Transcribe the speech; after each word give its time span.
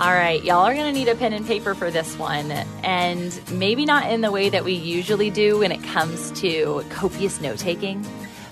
All 0.00 0.14
right, 0.14 0.44
y'all 0.44 0.64
are 0.64 0.74
going 0.74 0.86
to 0.86 0.96
need 0.96 1.08
a 1.08 1.16
pen 1.16 1.32
and 1.32 1.44
paper 1.44 1.74
for 1.74 1.90
this 1.90 2.16
one, 2.16 2.52
and 2.84 3.50
maybe 3.50 3.84
not 3.84 4.08
in 4.08 4.20
the 4.20 4.30
way 4.30 4.48
that 4.48 4.62
we 4.62 4.74
usually 4.74 5.28
do 5.28 5.58
when 5.58 5.72
it 5.72 5.82
comes 5.82 6.30
to 6.40 6.84
copious 6.90 7.40
note 7.40 7.58
taking, 7.58 8.06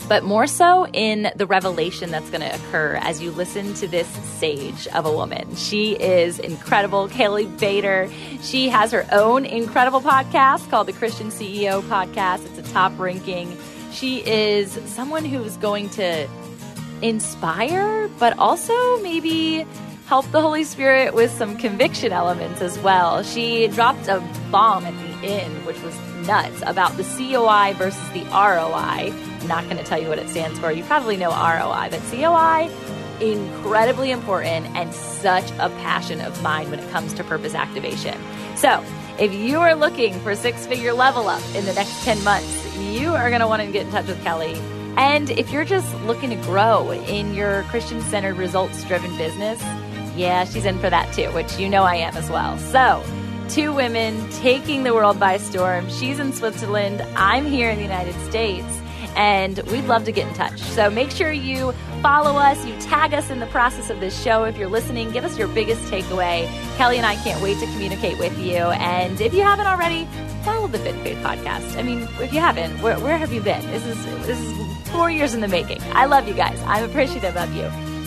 but 0.08 0.24
more 0.24 0.48
so 0.48 0.88
in 0.88 1.30
the 1.36 1.46
revelation 1.46 2.10
that's 2.10 2.28
going 2.30 2.40
to 2.40 2.52
occur 2.52 2.98
as 3.00 3.22
you 3.22 3.30
listen 3.30 3.74
to 3.74 3.86
this 3.86 4.08
sage 4.08 4.88
of 4.88 5.06
a 5.06 5.12
woman. 5.12 5.54
She 5.54 5.92
is 5.92 6.40
incredible, 6.40 7.06
Kelly 7.10 7.46
Baader. 7.46 8.12
She 8.42 8.68
has 8.68 8.90
her 8.90 9.06
own 9.12 9.44
incredible 9.44 10.00
podcast 10.00 10.68
called 10.68 10.88
the 10.88 10.94
Christian 10.94 11.28
CEO 11.28 11.80
Podcast. 11.82 12.44
It's 12.44 12.68
a 12.68 12.72
top 12.72 12.98
ranking. 12.98 13.56
She 13.92 14.18
is 14.26 14.72
someone 14.86 15.24
who's 15.24 15.56
going 15.58 15.90
to 15.90 16.28
inspire, 17.02 18.08
but 18.18 18.36
also 18.36 19.00
maybe 19.00 19.64
help 20.06 20.30
the 20.30 20.40
Holy 20.40 20.62
Spirit 20.62 21.14
with 21.14 21.32
some 21.32 21.56
conviction 21.56 22.12
elements 22.12 22.60
as 22.60 22.78
well. 22.78 23.24
She 23.24 23.66
dropped 23.68 24.06
a 24.06 24.20
bomb 24.52 24.84
at 24.84 24.94
the 24.94 25.26
end, 25.26 25.66
which 25.66 25.80
was 25.82 25.98
nuts, 26.26 26.62
about 26.64 26.96
the 26.96 27.02
COI 27.02 27.74
versus 27.74 28.08
the 28.10 28.22
ROI. 28.30 29.12
I'm 29.12 29.46
not 29.48 29.64
going 29.64 29.78
to 29.78 29.82
tell 29.82 30.00
you 30.00 30.08
what 30.08 30.20
it 30.20 30.28
stands 30.28 30.60
for. 30.60 30.70
You 30.70 30.84
probably 30.84 31.16
know 31.16 31.30
ROI, 31.30 31.88
but 31.90 32.00
COI, 32.10 32.70
incredibly 33.20 34.12
important 34.12 34.66
and 34.76 34.94
such 34.94 35.50
a 35.58 35.70
passion 35.80 36.20
of 36.20 36.40
mine 36.40 36.70
when 36.70 36.78
it 36.78 36.88
comes 36.90 37.12
to 37.14 37.24
purpose 37.24 37.54
activation. 37.54 38.16
So, 38.54 38.84
if 39.18 39.32
you 39.34 39.58
are 39.60 39.74
looking 39.74 40.20
for 40.20 40.36
six 40.36 40.66
figure 40.66 40.92
level 40.92 41.26
up 41.26 41.42
in 41.54 41.64
the 41.64 41.72
next 41.72 42.04
10 42.04 42.22
months, 42.22 42.76
you 42.76 43.14
are 43.14 43.28
going 43.28 43.40
to 43.40 43.48
want 43.48 43.62
to 43.62 43.72
get 43.72 43.86
in 43.86 43.92
touch 43.92 44.06
with 44.06 44.22
Kelly. 44.22 44.54
And 44.96 45.30
if 45.30 45.50
you're 45.50 45.64
just 45.64 45.92
looking 46.02 46.30
to 46.30 46.36
grow 46.36 46.92
in 46.92 47.34
your 47.34 47.64
Christian 47.64 48.00
centered, 48.02 48.36
results 48.36 48.84
driven 48.84 49.14
business, 49.16 49.60
yeah, 50.16 50.44
she's 50.44 50.64
in 50.64 50.78
for 50.78 50.90
that 50.90 51.12
too, 51.14 51.30
which 51.32 51.58
you 51.58 51.68
know 51.68 51.84
I 51.84 51.96
am 51.96 52.16
as 52.16 52.30
well. 52.30 52.58
So, 52.58 53.04
two 53.48 53.72
women 53.72 54.28
taking 54.30 54.82
the 54.82 54.94
world 54.94 55.20
by 55.20 55.36
storm. 55.36 55.88
She's 55.90 56.18
in 56.18 56.32
Switzerland, 56.32 57.02
I'm 57.16 57.46
here 57.46 57.70
in 57.70 57.76
the 57.76 57.82
United 57.82 58.14
States, 58.28 58.66
and 59.14 59.58
we'd 59.70 59.84
love 59.84 60.04
to 60.04 60.12
get 60.12 60.26
in 60.28 60.34
touch. 60.34 60.58
So, 60.60 60.90
make 60.90 61.10
sure 61.10 61.30
you 61.32 61.72
follow 62.02 62.38
us, 62.38 62.64
you 62.66 62.78
tag 62.80 63.14
us 63.14 63.30
in 63.30 63.40
the 63.40 63.46
process 63.46 63.90
of 63.90 64.00
this 64.00 64.20
show. 64.22 64.44
If 64.44 64.56
you're 64.56 64.68
listening, 64.68 65.10
give 65.10 65.24
us 65.24 65.38
your 65.38 65.48
biggest 65.48 65.82
takeaway. 65.90 66.46
Kelly 66.76 66.96
and 66.96 67.06
I 67.06 67.16
can't 67.16 67.42
wait 67.42 67.58
to 67.58 67.66
communicate 67.66 68.18
with 68.18 68.38
you. 68.38 68.56
And 68.56 69.20
if 69.20 69.34
you 69.34 69.42
haven't 69.42 69.66
already, 69.66 70.06
follow 70.44 70.68
the 70.68 70.78
Fit 70.78 70.94
Faith 71.02 71.18
podcast. 71.18 71.76
I 71.76 71.82
mean, 71.82 72.08
if 72.20 72.32
you 72.32 72.40
haven't, 72.40 72.80
where, 72.80 72.98
where 73.00 73.18
have 73.18 73.32
you 73.32 73.40
been? 73.40 73.64
This 73.70 73.84
is 73.84 74.04
this 74.26 74.38
is 74.38 74.88
four 74.90 75.10
years 75.10 75.34
in 75.34 75.40
the 75.40 75.48
making. 75.48 75.82
I 75.92 76.06
love 76.06 76.28
you 76.28 76.34
guys. 76.34 76.60
I'm 76.66 76.88
appreciative 76.88 77.36
of 77.36 77.52
you 77.54 77.64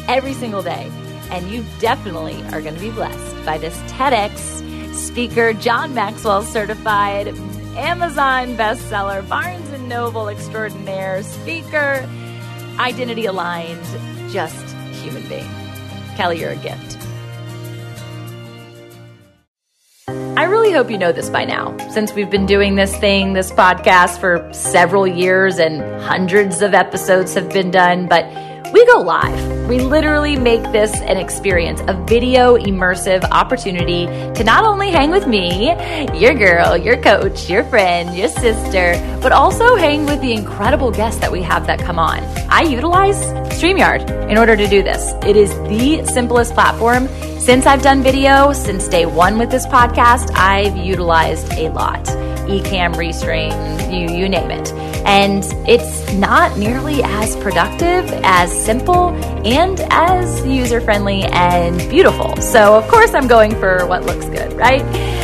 every 0.07 0.33
single 0.33 0.63
day. 0.63 0.89
And 1.31 1.49
you 1.51 1.63
definitely 1.79 2.41
are 2.51 2.61
going 2.61 2.75
to 2.75 2.81
be 2.81 2.91
blessed 2.91 3.45
by 3.45 3.57
this 3.57 3.77
TEDx 3.91 4.95
speaker, 4.95 5.53
John 5.53 5.93
Maxwell 5.93 6.43
certified, 6.43 7.27
Amazon 7.77 8.57
bestseller, 8.57 9.27
Barnes 9.29 9.69
and 9.69 9.87
Noble 9.87 10.27
extraordinaire, 10.27 11.23
speaker, 11.23 12.07
identity 12.79 13.25
aligned, 13.25 13.83
just 14.31 14.75
human 14.97 15.27
being. 15.29 15.47
Kelly, 16.15 16.39
you're 16.41 16.51
a 16.51 16.55
gift. 16.57 16.97
I 20.07 20.43
really 20.43 20.71
hope 20.71 20.89
you 20.89 20.97
know 20.97 21.11
this 21.11 21.29
by 21.29 21.45
now, 21.45 21.77
since 21.89 22.13
we've 22.13 22.29
been 22.29 22.45
doing 22.45 22.75
this 22.75 22.95
thing, 22.97 23.33
this 23.33 23.51
podcast, 23.51 24.19
for 24.19 24.49
several 24.53 25.05
years 25.05 25.59
and 25.59 25.81
hundreds 26.01 26.61
of 26.61 26.73
episodes 26.73 27.33
have 27.35 27.49
been 27.49 27.71
done. 27.71 28.07
But 28.07 28.23
we 28.71 28.85
go 28.85 28.99
live. 29.01 29.67
We 29.67 29.79
literally 29.79 30.35
make 30.35 30.61
this 30.71 30.93
an 31.01 31.17
experience, 31.17 31.81
a 31.87 31.93
video 32.05 32.57
immersive 32.57 33.23
opportunity 33.31 34.05
to 34.35 34.43
not 34.43 34.63
only 34.63 34.91
hang 34.91 35.11
with 35.11 35.27
me, 35.27 35.69
your 36.19 36.33
girl, 36.33 36.77
your 36.77 37.01
coach, 37.01 37.49
your 37.49 37.63
friend, 37.63 38.15
your 38.15 38.27
sister, 38.27 38.93
but 39.21 39.31
also 39.31 39.75
hang 39.75 40.05
with 40.05 40.21
the 40.21 40.33
incredible 40.33 40.91
guests 40.91 41.19
that 41.21 41.31
we 41.31 41.41
have 41.41 41.65
that 41.67 41.79
come 41.79 41.97
on. 41.97 42.19
I 42.49 42.61
utilize 42.61 43.17
StreamYard 43.59 44.29
in 44.29 44.37
order 44.37 44.55
to 44.55 44.67
do 44.67 44.83
this. 44.83 45.13
It 45.25 45.35
is 45.35 45.51
the 45.69 46.05
simplest 46.05 46.53
platform. 46.53 47.07
Since 47.39 47.65
I've 47.65 47.81
done 47.81 48.03
video, 48.03 48.53
since 48.53 48.87
day 48.87 49.05
one 49.05 49.39
with 49.39 49.49
this 49.49 49.65
podcast, 49.65 50.31
I've 50.35 50.77
utilized 50.77 51.51
a 51.53 51.69
lot. 51.69 52.03
Ecamm, 52.49 52.95
Restream, 52.95 53.51
you, 53.91 54.15
you 54.15 54.29
name 54.29 54.51
it. 54.51 54.88
And 55.05 55.43
it's 55.67 56.11
not 56.13 56.57
nearly 56.57 57.01
as 57.03 57.35
productive, 57.37 58.09
as 58.23 58.51
simple, 58.65 59.09
and 59.45 59.79
as 59.89 60.45
user 60.45 60.81
friendly 60.81 61.23
and 61.23 61.77
beautiful. 61.89 62.35
So, 62.37 62.75
of 62.75 62.87
course, 62.87 63.13
I'm 63.13 63.27
going 63.27 63.51
for 63.51 63.85
what 63.87 64.05
looks 64.05 64.25
good, 64.25 64.53
right? 64.53 64.83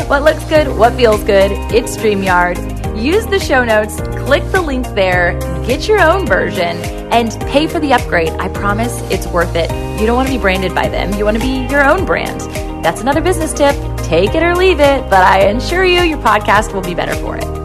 What 0.10 0.24
looks 0.24 0.44
good, 0.46 0.76
what 0.78 0.94
feels 0.94 1.24
good. 1.24 1.52
It's 1.74 1.98
StreamYard. 1.98 3.02
Use 3.02 3.26
the 3.26 3.40
show 3.40 3.66
notes, 3.66 4.00
click 4.26 4.44
the 4.52 4.62
link 4.62 4.88
there, 4.96 5.38
get 5.66 5.88
your 5.88 6.00
own 6.00 6.26
version, 6.26 6.78
and 7.12 7.32
pay 7.48 7.68
for 7.68 7.80
the 7.80 7.92
upgrade. 7.94 8.30
I 8.40 8.48
promise 8.48 9.02
it's 9.12 9.28
worth 9.28 9.56
it. 9.56 9.70
You 10.00 10.08
don't 10.08 10.16
want 10.16 10.30
to 10.30 10.34
be 10.34 10.40
branded 10.40 10.74
by 10.74 10.88
them, 10.88 11.14
you 11.14 11.26
want 11.26 11.38
to 11.38 11.44
be 11.44 11.68
your 11.70 11.88
own 11.88 12.06
brand. 12.06 12.40
That's 12.84 13.02
another 13.02 13.22
business 13.22 13.52
tip. 13.52 13.76
Take 14.06 14.36
it 14.36 14.44
or 14.44 14.56
leave 14.56 14.80
it, 14.80 15.10
but 15.10 15.24
I 15.24 15.40
assure 15.40 15.84
you, 15.84 16.02
your 16.02 16.20
podcast 16.20 16.74
will 16.74 16.82
be 16.82 16.94
better 16.94 17.16
for 17.16 17.36
it. 17.36 17.65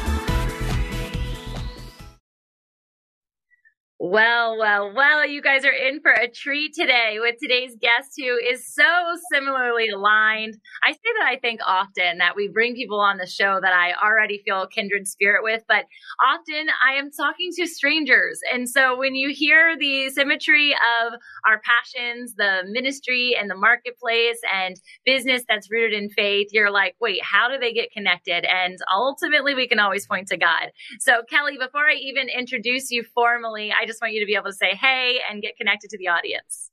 Well, 4.11 4.57
well, 4.59 4.91
well, 4.93 5.25
you 5.25 5.41
guys 5.41 5.63
are 5.63 5.71
in 5.71 6.01
for 6.01 6.11
a 6.11 6.29
treat 6.29 6.73
today 6.73 7.19
with 7.21 7.35
today's 7.41 7.77
guest 7.79 8.11
who 8.17 8.35
is 8.35 8.67
so 8.67 8.83
similarly 9.31 9.87
aligned. 9.87 10.55
I 10.83 10.91
say 10.91 10.99
that 11.17 11.27
I 11.29 11.37
think 11.39 11.61
often 11.65 12.17
that 12.17 12.35
we 12.35 12.49
bring 12.49 12.75
people 12.75 12.99
on 12.99 13.15
the 13.15 13.25
show 13.25 13.59
that 13.61 13.71
I 13.71 13.93
already 13.93 14.41
feel 14.43 14.67
kindred 14.67 15.07
spirit 15.07 15.43
with, 15.43 15.63
but 15.65 15.85
often 16.27 16.67
I 16.85 16.95
am 16.95 17.09
talking 17.09 17.51
to 17.55 17.65
strangers. 17.65 18.41
And 18.53 18.67
so 18.67 18.97
when 18.97 19.15
you 19.15 19.33
hear 19.33 19.77
the 19.79 20.09
symmetry 20.09 20.73
of 20.73 21.13
our 21.47 21.61
passions, 21.61 22.33
the 22.35 22.63
ministry 22.69 23.37
and 23.39 23.49
the 23.49 23.55
marketplace 23.55 24.41
and 24.53 24.75
business 25.05 25.45
that's 25.47 25.71
rooted 25.71 25.93
in 25.93 26.09
faith, 26.09 26.49
you're 26.51 26.69
like, 26.69 26.95
wait, 26.99 27.23
how 27.23 27.47
do 27.47 27.57
they 27.57 27.71
get 27.71 27.93
connected? 27.93 28.43
And 28.43 28.77
ultimately, 28.93 29.55
we 29.55 29.69
can 29.69 29.79
always 29.79 30.05
point 30.05 30.27
to 30.27 30.37
God. 30.37 30.73
So, 30.99 31.21
Kelly, 31.29 31.57
before 31.57 31.87
I 31.87 31.93
even 31.93 32.27
introduce 32.27 32.91
you 32.91 33.05
formally, 33.15 33.71
I 33.71 33.85
just 33.85 34.00
want 34.01 34.13
you 34.13 34.19
to 34.19 34.25
be 34.25 34.35
able 34.35 34.45
to 34.45 34.53
say 34.53 34.75
hey 34.75 35.19
and 35.29 35.41
get 35.41 35.55
connected 35.57 35.89
to 35.91 35.97
the 35.97 36.07
audience. 36.07 36.71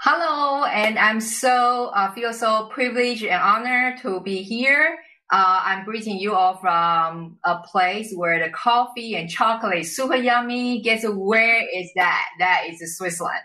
Hello, 0.00 0.64
and 0.64 0.98
I'm 0.98 1.20
so 1.20 1.86
uh, 1.94 2.12
feel 2.12 2.32
so 2.32 2.68
privileged 2.70 3.24
and 3.24 3.42
honored 3.42 3.98
to 4.02 4.20
be 4.20 4.42
here. 4.42 4.98
Uh, 5.32 5.60
I'm 5.64 5.84
greeting 5.84 6.18
you 6.18 6.34
all 6.34 6.58
from 6.58 7.38
a 7.44 7.58
place 7.58 8.12
where 8.14 8.38
the 8.44 8.52
coffee 8.52 9.16
and 9.16 9.28
chocolate 9.28 9.78
is 9.78 9.96
super 9.96 10.14
yummy. 10.14 10.82
Guess 10.82 11.04
where 11.08 11.66
is 11.74 11.90
that? 11.96 12.26
That 12.38 12.66
is 12.68 12.96
Switzerland. 12.96 13.40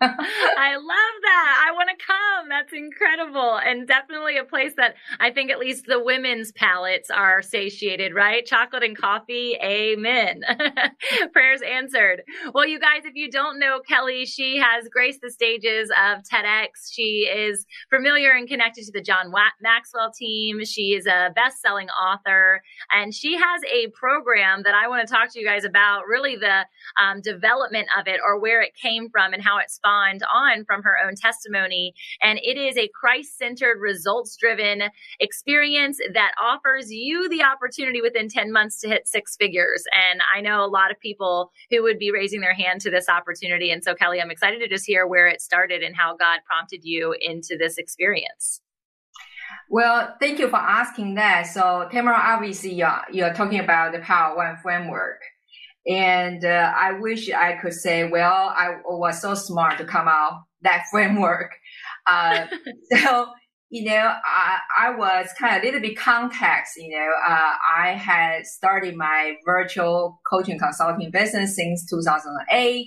I 0.00 0.76
love 0.76 1.22
that. 1.22 1.66
I 1.66 1.72
want 1.72 1.88
to 1.90 2.04
come. 2.04 2.48
That's 2.48 2.72
incredible. 2.72 3.58
And 3.58 3.88
definitely 3.88 4.36
a 4.36 4.44
place 4.44 4.74
that 4.76 4.94
I 5.18 5.30
think 5.30 5.50
at 5.50 5.58
least 5.58 5.86
the 5.86 6.02
women's 6.02 6.52
palates 6.52 7.10
are 7.10 7.42
satiated, 7.42 8.14
right? 8.14 8.46
Chocolate 8.46 8.84
and 8.84 8.96
coffee. 8.96 9.56
Amen. 9.60 10.42
Prayers 11.32 11.62
answered. 11.62 12.22
Well, 12.54 12.66
you 12.66 12.78
guys, 12.78 13.02
if 13.04 13.16
you 13.16 13.28
don't 13.28 13.58
know 13.58 13.80
Kelly, 13.80 14.24
she 14.24 14.58
has 14.58 14.88
graced 14.88 15.20
the 15.20 15.30
stages 15.30 15.90
of 15.90 16.22
TEDx. 16.22 16.92
She 16.92 17.28
is 17.28 17.66
familiar 17.90 18.30
and 18.30 18.48
connected 18.48 18.84
to 18.84 18.92
the 18.92 19.02
John 19.02 19.32
Maxwell 19.60 20.12
team. 20.16 20.64
She 20.64 20.94
is 20.94 21.06
a 21.06 21.30
best 21.34 21.60
selling 21.60 21.88
author 21.88 22.62
and 22.92 23.12
she 23.12 23.34
has 23.34 23.62
a 23.72 23.88
program 23.88 24.62
that 24.62 24.74
I 24.74 24.86
want 24.86 25.06
to 25.06 25.12
talk 25.12 25.32
to 25.32 25.40
you 25.40 25.46
guys 25.46 25.64
about 25.64 26.06
really 26.06 26.36
the 26.36 26.66
um, 27.02 27.20
development 27.20 27.88
of 27.98 28.06
it 28.06 28.20
or 28.24 28.38
where 28.38 28.62
it 28.62 28.74
came 28.80 29.10
from 29.10 29.32
and 29.32 29.42
how 29.42 29.58
it's 29.58 29.74
spawned 29.88 30.22
on 30.32 30.64
from 30.64 30.82
her 30.82 30.96
own 31.04 31.14
testimony. 31.14 31.94
And 32.20 32.38
it 32.42 32.56
is 32.56 32.76
a 32.76 32.88
Christ 32.88 33.38
centered, 33.38 33.80
results 33.80 34.36
driven 34.36 34.82
experience 35.20 35.98
that 36.12 36.32
offers 36.42 36.90
you 36.90 37.28
the 37.28 37.42
opportunity 37.42 38.00
within 38.00 38.28
10 38.28 38.52
months 38.52 38.80
to 38.80 38.88
hit 38.88 39.08
six 39.08 39.36
figures. 39.36 39.84
And 40.10 40.20
I 40.34 40.40
know 40.40 40.64
a 40.64 40.66
lot 40.66 40.90
of 40.90 41.00
people 41.00 41.50
who 41.70 41.82
would 41.82 41.98
be 41.98 42.10
raising 42.10 42.40
their 42.40 42.54
hand 42.54 42.80
to 42.82 42.90
this 42.90 43.08
opportunity. 43.08 43.70
And 43.70 43.82
so, 43.82 43.94
Kelly, 43.94 44.20
I'm 44.20 44.30
excited 44.30 44.58
to 44.60 44.68
just 44.68 44.86
hear 44.86 45.06
where 45.06 45.26
it 45.26 45.40
started 45.40 45.82
and 45.82 45.96
how 45.96 46.16
God 46.16 46.40
prompted 46.46 46.84
you 46.84 47.14
into 47.20 47.56
this 47.58 47.78
experience. 47.78 48.60
Well, 49.70 50.14
thank 50.20 50.38
you 50.38 50.48
for 50.48 50.56
asking 50.56 51.14
that. 51.14 51.42
So, 51.42 51.88
Tamara, 51.90 52.18
obviously, 52.18 52.72
you're 52.72 53.34
talking 53.34 53.60
about 53.60 53.92
the 53.92 53.98
Power 54.00 54.36
One 54.36 54.56
framework. 54.58 55.22
And 55.88 56.44
uh, 56.44 56.72
I 56.76 56.92
wish 57.00 57.30
I 57.30 57.54
could 57.54 57.72
say, 57.72 58.08
well, 58.08 58.52
I 58.54 58.76
was 58.84 59.22
so 59.22 59.34
smart 59.34 59.78
to 59.78 59.84
come 59.84 60.06
out 60.06 60.44
that 60.62 60.84
framework. 60.90 61.52
Uh, 62.06 62.46
so, 62.92 63.28
you 63.70 63.84
know, 63.84 64.14
I, 64.24 64.58
I 64.78 64.90
was 64.96 65.28
kind 65.38 65.56
of 65.56 65.62
a 65.62 65.66
little 65.66 65.80
bit 65.80 65.98
context, 65.98 66.74
you 66.76 66.90
know, 66.90 67.10
uh, 67.26 67.54
I 67.76 67.92
had 67.92 68.46
started 68.46 68.96
my 68.96 69.34
virtual 69.44 70.20
coaching 70.30 70.58
consulting 70.58 71.10
business 71.10 71.56
since 71.56 71.88
2008. 71.88 72.86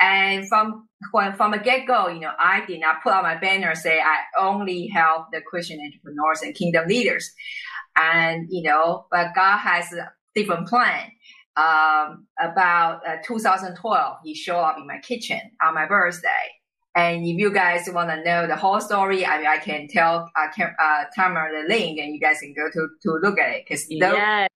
And 0.00 0.48
from 0.48 0.88
when 1.12 1.34
from 1.34 1.52
the 1.52 1.58
get 1.58 1.86
go, 1.86 2.08
you 2.08 2.20
know, 2.20 2.32
I 2.38 2.64
did 2.66 2.80
not 2.80 3.02
put 3.02 3.12
on 3.12 3.22
my 3.22 3.36
banner 3.36 3.74
say 3.74 4.00
I 4.00 4.18
only 4.40 4.88
help 4.88 5.26
the 5.32 5.40
Christian 5.40 5.78
entrepreneurs 5.80 6.42
and 6.42 6.54
kingdom 6.54 6.88
leaders. 6.88 7.30
And, 7.96 8.48
you 8.50 8.62
know, 8.62 9.06
but 9.10 9.28
God 9.36 9.58
has 9.58 9.92
a 9.92 10.12
different 10.34 10.68
plan 10.68 11.10
um, 11.56 12.26
about 12.40 13.06
uh, 13.06 13.16
2012, 13.24 14.16
he 14.24 14.34
showed 14.34 14.60
up 14.60 14.76
in 14.78 14.86
my 14.86 14.98
kitchen 14.98 15.40
on 15.62 15.74
my 15.74 15.86
birthday. 15.86 16.28
And 16.96 17.26
if 17.26 17.36
you 17.36 17.52
guys 17.52 17.88
want 17.92 18.10
to 18.10 18.22
know 18.22 18.46
the 18.46 18.54
whole 18.54 18.80
story, 18.80 19.26
I 19.26 19.38
mean, 19.38 19.46
I 19.48 19.58
can 19.58 19.88
tell 19.88 20.30
uh, 20.36 20.48
can, 20.54 20.74
uh, 20.80 21.04
Tamara 21.14 21.62
the 21.62 21.68
link, 21.68 21.98
and 21.98 22.14
you 22.14 22.20
guys 22.20 22.38
can 22.40 22.54
go 22.54 22.70
to 22.72 22.88
to 23.02 23.18
look 23.20 23.38
at 23.38 23.50
it 23.50 23.64
because 23.64 23.86
yes. 23.90 24.48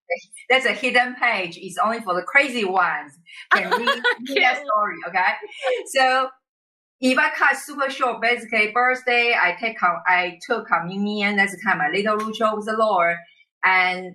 that's 0.48 0.64
a 0.64 0.72
hidden 0.72 1.16
page. 1.16 1.58
It's 1.60 1.78
only 1.78 2.00
for 2.00 2.14
the 2.14 2.22
crazy 2.22 2.64
ones 2.64 3.18
can 3.52 3.70
read, 3.70 3.88
read 4.28 4.42
that 4.42 4.62
story. 4.64 4.96
Okay, 5.08 5.32
so 5.86 6.28
if 7.00 7.18
I 7.18 7.30
cut 7.30 7.56
super 7.56 7.90
short, 7.90 8.22
basically 8.22 8.70
birthday, 8.70 9.34
I 9.34 9.56
take 9.58 9.76
I 9.82 10.38
took 10.46 10.68
communion. 10.68 11.34
That's 11.34 11.56
kind 11.64 11.80
of 11.80 11.86
my 11.86 11.90
little 11.90 12.24
ritual 12.24 12.56
with 12.56 12.66
the 12.66 12.76
Lord, 12.76 13.16
and 13.64 14.14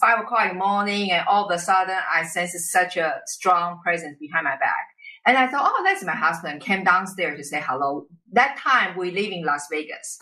five 0.00 0.20
o'clock 0.20 0.50
in 0.50 0.58
the 0.58 0.64
morning 0.64 1.10
and 1.10 1.26
all 1.26 1.46
of 1.46 1.54
a 1.54 1.58
sudden 1.58 1.96
I 2.14 2.24
sensed 2.24 2.70
such 2.70 2.96
a 2.96 3.20
strong 3.26 3.80
presence 3.82 4.18
behind 4.18 4.44
my 4.44 4.56
back. 4.56 4.86
And 5.24 5.36
I 5.36 5.46
thought, 5.46 5.70
oh, 5.72 5.82
that's 5.84 6.04
my 6.04 6.16
husband 6.16 6.60
came 6.62 6.84
downstairs 6.84 7.38
to 7.38 7.44
say 7.44 7.62
hello. 7.64 8.06
That 8.32 8.58
time 8.58 8.96
we 8.96 9.10
live 9.10 9.30
in 9.30 9.44
Las 9.44 9.66
Vegas 9.70 10.18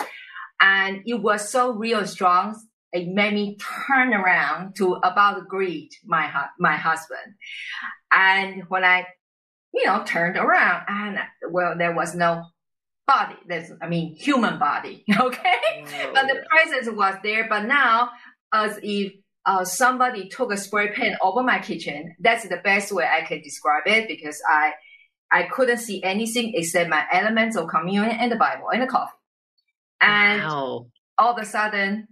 and 0.61 1.02
it 1.06 1.14
was 1.14 1.49
so 1.49 1.72
real 1.72 2.06
strong. 2.06 2.61
It 2.93 3.08
made 3.08 3.34
me 3.34 3.56
turn 3.87 4.12
around 4.12 4.76
to 4.76 4.94
about 4.94 5.49
greet 5.49 5.94
my, 6.05 6.31
my 6.58 6.76
husband. 6.76 7.34
And 8.12 8.64
when 8.69 8.84
I, 8.84 9.06
you 9.72 9.87
know, 9.87 10.02
turned 10.05 10.37
around 10.37 10.84
and 10.88 11.19
well, 11.50 11.78
there 11.78 11.94
was 11.94 12.14
no 12.14 12.43
body. 13.06 13.37
There's, 13.46 13.70
I 13.81 13.88
mean, 13.88 14.14
human 14.14 14.58
body. 14.58 15.05
Okay. 15.20 15.61
Oh. 15.76 16.11
But 16.14 16.26
the 16.26 16.43
presence 16.50 16.88
was 16.94 17.14
there. 17.22 17.46
But 17.49 17.64
now 17.64 18.11
as 18.52 18.78
if 18.82 19.12
uh, 19.50 19.64
somebody 19.64 20.29
took 20.29 20.52
a 20.52 20.56
spray 20.56 20.93
paint 20.93 21.17
over 21.20 21.43
my 21.43 21.58
kitchen. 21.58 22.14
That's 22.20 22.47
the 22.47 22.58
best 22.58 22.93
way 22.93 23.05
I 23.05 23.23
can 23.23 23.43
describe 23.43 23.82
it 23.87 24.06
because 24.06 24.41
I 24.49 24.73
I 25.32 25.43
couldn't 25.44 25.79
see 25.79 26.02
anything 26.05 26.52
except 26.55 26.88
my 26.88 27.05
elements 27.12 27.56
of 27.56 27.69
communion 27.69 28.17
and 28.20 28.31
the 28.31 28.37
Bible 28.37 28.69
and 28.73 28.82
the 28.82 28.87
coffee. 28.87 29.12
And 30.00 30.43
wow. 30.43 30.87
all 31.19 31.32
of 31.32 31.43
a 31.43 31.44
sudden, 31.44 32.08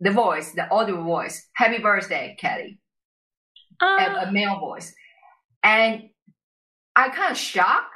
the 0.00 0.10
voice, 0.10 0.52
the 0.52 0.70
audio 0.70 1.02
voice, 1.02 1.46
"Happy 1.52 1.78
birthday, 1.78 2.36
Kelly," 2.38 2.78
uh. 3.80 3.98
a, 4.24 4.28
a 4.28 4.32
male 4.32 4.58
voice, 4.58 4.94
and 5.62 6.08
I 6.94 7.10
kind 7.10 7.32
of 7.32 7.38
shocked. 7.38 7.92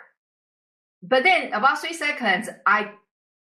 But 1.02 1.22
then 1.22 1.54
about 1.54 1.80
three 1.80 1.94
seconds, 1.94 2.50
I 2.66 2.92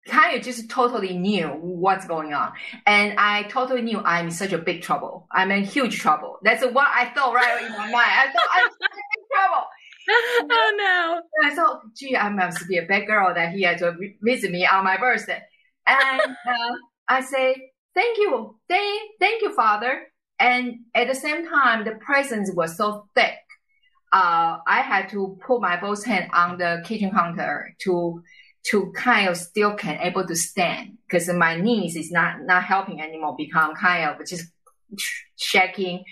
kind 0.06 0.38
of 0.38 0.44
just 0.44 0.70
totally 0.70 1.18
knew 1.18 1.48
what's 1.48 2.06
going 2.06 2.34
on. 2.34 2.54
And 2.86 3.18
I 3.18 3.44
totally 3.44 3.82
knew 3.82 4.00
I'm 4.00 4.28
in 4.28 4.32
such 4.32 4.54
a 4.54 4.58
big 4.58 4.82
trouble. 4.82 5.28
I'm 5.32 5.52
in 5.52 5.64
huge 5.64 5.98
trouble. 5.98 6.38
That's 6.44 6.64
what 6.64 6.88
I 6.88 7.12
thought 7.14 7.34
right 7.34 7.64
in 7.64 7.72
my 7.72 7.92
mind. 7.92 7.96
I 7.96 8.32
thought 8.32 8.50
I'm 8.56 8.66
in 8.66 8.72
big 8.80 9.26
trouble. 9.34 9.68
oh 10.52 10.76
no. 10.78 11.22
And 11.42 11.52
I 11.52 11.56
thought, 11.56 11.82
gee, 11.96 12.16
I 12.16 12.30
must 12.30 12.68
be 12.68 12.78
a 12.78 12.86
bad 12.86 13.08
girl 13.08 13.34
that 13.34 13.54
he 13.54 13.64
had 13.64 13.80
to 13.80 13.96
visit 14.22 14.52
me 14.52 14.66
on 14.66 14.84
my 14.84 14.98
birthday. 14.98 15.42
And 15.88 16.22
uh, 16.48 16.76
I 17.08 17.22
say, 17.22 17.72
thank 17.96 18.18
you. 18.18 18.60
Thank, 18.70 19.12
thank 19.20 19.42
you, 19.42 19.56
Father. 19.56 20.04
And 20.40 20.82
at 20.94 21.08
the 21.08 21.16
same 21.16 21.48
time, 21.48 21.86
the 21.86 21.94
presence 21.94 22.52
was 22.54 22.78
so 22.78 23.08
thick. 23.16 23.34
Uh, 24.14 24.60
I 24.68 24.82
had 24.82 25.10
to 25.10 25.38
put 25.46 25.62
my 25.62 25.80
both 25.80 26.06
hands 26.06 26.30
on 26.34 26.58
the 26.58 26.84
kitchen 26.86 27.12
counter 27.12 27.74
to 27.80 28.22
to 28.66 28.92
kind 28.94 29.30
of 29.30 29.38
still 29.38 29.76
can 29.76 30.00
able 30.02 30.26
to 30.26 30.36
stand 30.36 30.98
because 31.08 31.28
my 31.30 31.56
knees 31.56 31.96
is 31.96 32.12
not 32.12 32.42
not 32.42 32.64
helping 32.64 33.02
anymore 33.02 33.36
become 33.38 33.76
kind 33.76 34.10
of 34.10 34.28
just 34.28 34.46
shaking. 35.36 36.04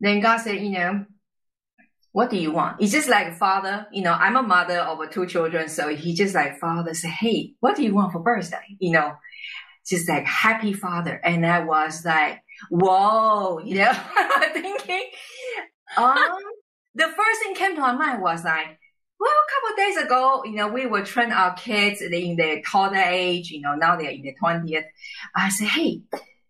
Then 0.00 0.20
god 0.20 0.38
said 0.38 0.60
you 0.60 0.70
know 0.70 1.06
what 2.12 2.30
do 2.30 2.38
you 2.38 2.50
want? 2.50 2.80
It's 2.80 2.92
just 2.92 3.08
like 3.08 3.36
father 3.38 3.86
you 3.92 4.02
know 4.02 4.12
i'm 4.12 4.36
a 4.36 4.42
mother 4.42 4.78
of 4.78 4.98
two 5.10 5.26
children 5.26 5.68
so 5.68 5.88
he 5.94 6.14
just 6.14 6.34
like 6.34 6.58
father 6.58 6.94
said 6.94 7.10
hey 7.10 7.54
what 7.60 7.76
do 7.76 7.82
you 7.82 7.94
want 7.94 8.12
for 8.12 8.20
birthday? 8.20 8.76
You 8.78 8.92
know 8.92 9.12
just 9.88 10.08
like 10.08 10.24
happy 10.26 10.72
father. 10.72 11.20
And 11.24 11.46
i 11.46 11.64
was 11.64 12.04
like 12.04 12.42
whoa 12.70 13.60
you 13.60 13.76
know 13.76 13.92
thinking. 14.52 15.10
Um 15.96 16.18
the 16.94 17.04
first 17.04 17.42
thing 17.42 17.54
came 17.54 17.74
to 17.76 17.80
my 17.80 17.92
mind 17.92 18.22
was 18.22 18.44
like 18.44 18.78
well, 19.18 19.30
a 19.30 19.68
couple 19.68 19.84
days 19.84 19.96
ago, 19.96 20.42
you 20.44 20.54
know, 20.54 20.68
we 20.68 20.86
were 20.86 21.02
train 21.02 21.32
our 21.32 21.54
kids 21.54 22.02
in 22.02 22.10
the 22.10 22.62
toddler 22.66 22.98
age, 22.98 23.50
you 23.50 23.60
know, 23.60 23.74
now 23.74 23.96
they're 23.96 24.10
in 24.10 24.22
the 24.22 24.34
20th. 24.42 24.84
I 25.34 25.48
said, 25.48 25.68
hey, 25.68 26.02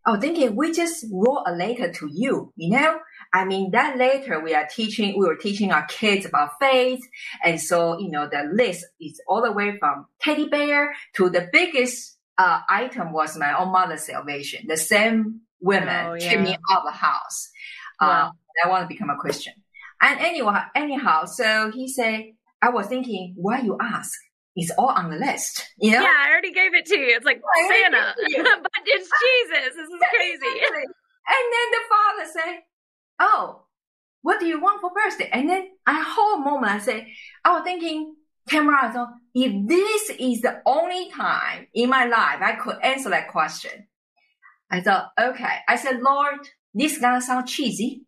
oh, 0.06 0.18
thinking 0.18 0.56
we 0.56 0.72
just 0.72 1.06
wrote 1.12 1.44
a 1.46 1.52
letter 1.52 1.92
to 1.92 2.08
you, 2.12 2.52
you 2.56 2.70
know? 2.70 2.98
I 3.32 3.44
mean, 3.44 3.70
that 3.72 3.98
letter 3.98 4.40
we 4.40 4.54
are 4.54 4.66
teaching, 4.66 5.18
we 5.18 5.26
were 5.26 5.36
teaching 5.36 5.72
our 5.72 5.86
kids 5.86 6.26
about 6.26 6.50
faith. 6.60 7.00
And 7.44 7.60
so, 7.60 7.98
you 7.98 8.10
know, 8.10 8.28
the 8.30 8.48
list 8.52 8.84
is 9.00 9.20
all 9.28 9.42
the 9.42 9.52
way 9.52 9.76
from 9.78 10.06
teddy 10.20 10.48
bear 10.48 10.94
to 11.16 11.28
the 11.28 11.48
biggest 11.52 12.16
uh, 12.38 12.60
item 12.68 13.12
was 13.12 13.36
my 13.36 13.58
own 13.58 13.72
mother's 13.72 14.06
salvation. 14.06 14.66
The 14.68 14.76
same 14.76 15.40
women 15.60 16.06
oh, 16.06 16.14
yeah. 16.14 16.40
me 16.40 16.56
out 16.70 16.78
of 16.78 16.84
the 16.84 16.98
house. 16.98 17.50
Wow. 18.00 18.08
Uh, 18.08 18.30
I 18.64 18.68
want 18.68 18.82
to 18.82 18.88
become 18.88 19.10
a 19.10 19.16
Christian. 19.16 19.54
And 20.00 20.20
anyway, 20.20 20.60
anyhow, 20.74 21.24
so 21.24 21.70
he 21.74 21.88
said, 21.88 22.24
I 22.66 22.70
was 22.70 22.88
thinking, 22.88 23.34
why 23.36 23.60
you 23.60 23.78
ask? 23.80 24.18
It's 24.56 24.72
all 24.76 24.88
on 24.88 25.08
the 25.08 25.16
list. 25.16 25.64
You 25.78 25.92
know? 25.92 26.02
Yeah, 26.02 26.12
I 26.18 26.30
already 26.32 26.52
gave 26.52 26.74
it 26.74 26.84
to 26.86 26.98
you. 26.98 27.14
It's 27.14 27.24
like 27.24 27.40
Santa, 27.68 28.14
but 28.18 28.72
it's 28.86 29.08
Jesus. 29.22 29.76
This 29.76 29.88
is 29.88 30.00
crazy. 30.16 30.60
And 31.28 31.44
then 31.54 31.68
the 31.70 31.82
father 31.88 32.30
said, 32.32 32.58
"Oh, 33.20 33.66
what 34.22 34.40
do 34.40 34.46
you 34.46 34.60
want 34.60 34.80
for 34.80 34.90
birthday?" 34.90 35.30
And 35.32 35.48
then 35.48 35.68
I 35.86 36.00
whole 36.00 36.38
moment 36.38 36.72
I 36.72 36.78
said, 36.78 37.06
I 37.44 37.52
was 37.52 37.62
thinking, 37.62 38.16
Tamara, 38.48 38.90
so 38.92 39.06
if 39.34 39.68
this 39.68 40.10
is 40.18 40.40
the 40.40 40.60
only 40.66 41.10
time 41.10 41.68
in 41.72 41.88
my 41.88 42.06
life 42.06 42.40
I 42.40 42.56
could 42.60 42.78
answer 42.82 43.10
that 43.10 43.30
question, 43.30 43.86
I 44.70 44.80
thought, 44.80 45.10
okay. 45.20 45.58
I 45.68 45.76
said, 45.76 46.00
Lord, 46.00 46.48
this 46.74 46.94
is 46.94 46.98
gonna 46.98 47.20
sound 47.20 47.46
cheesy, 47.46 48.02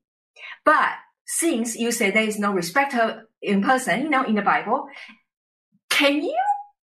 but 0.64 0.94
since 1.30 1.76
you 1.76 1.92
say 1.92 2.10
there 2.10 2.24
is 2.24 2.38
no 2.38 2.52
respect 2.52 2.94
in 3.42 3.62
person, 3.62 4.02
you 4.02 4.08
know, 4.08 4.24
in 4.24 4.34
the 4.34 4.42
Bible, 4.42 4.86
can 5.90 6.22
you 6.22 6.34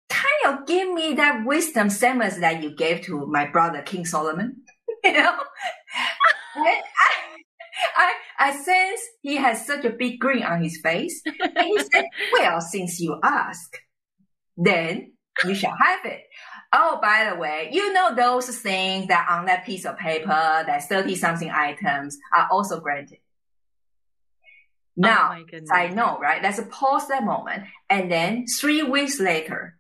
kind 0.08 0.58
of 0.58 0.66
give 0.66 0.90
me 0.90 1.12
that 1.14 1.44
wisdom 1.44 1.90
same 1.90 2.22
as 2.22 2.40
that 2.40 2.62
you 2.62 2.74
gave 2.74 3.02
to 3.02 3.26
my 3.26 3.46
brother 3.46 3.82
King 3.82 4.06
Solomon? 4.06 4.62
you 5.04 5.12
know, 5.12 5.36
I, 6.56 6.80
I, 7.96 8.12
I 8.38 8.62
sense 8.62 9.00
he 9.20 9.36
has 9.36 9.66
such 9.66 9.84
a 9.84 9.90
big 9.90 10.18
grin 10.18 10.42
on 10.42 10.62
his 10.62 10.80
face. 10.82 11.22
And 11.26 11.66
he 11.66 11.78
said, 11.92 12.06
well, 12.32 12.62
since 12.62 12.98
you 12.98 13.20
ask, 13.22 13.76
then 14.56 15.12
you 15.44 15.54
shall 15.54 15.76
have 15.78 16.06
it. 16.06 16.22
Oh, 16.72 16.98
by 17.02 17.28
the 17.30 17.38
way, 17.38 17.68
you 17.72 17.92
know 17.92 18.14
those 18.14 18.48
things 18.60 19.08
that 19.08 19.26
on 19.28 19.44
that 19.46 19.66
piece 19.66 19.84
of 19.84 19.98
paper, 19.98 20.28
that 20.28 20.88
30 20.88 21.14
something 21.16 21.50
items 21.50 22.16
are 22.34 22.48
also 22.50 22.80
granted. 22.80 23.18
Now, 24.96 25.36
oh 25.36 25.60
I 25.70 25.88
know, 25.88 26.18
right? 26.18 26.42
Let's 26.42 26.60
pause 26.70 27.08
that 27.08 27.24
moment. 27.24 27.64
And 27.88 28.10
then 28.10 28.46
three 28.46 28.82
weeks 28.82 29.18
later, 29.20 29.78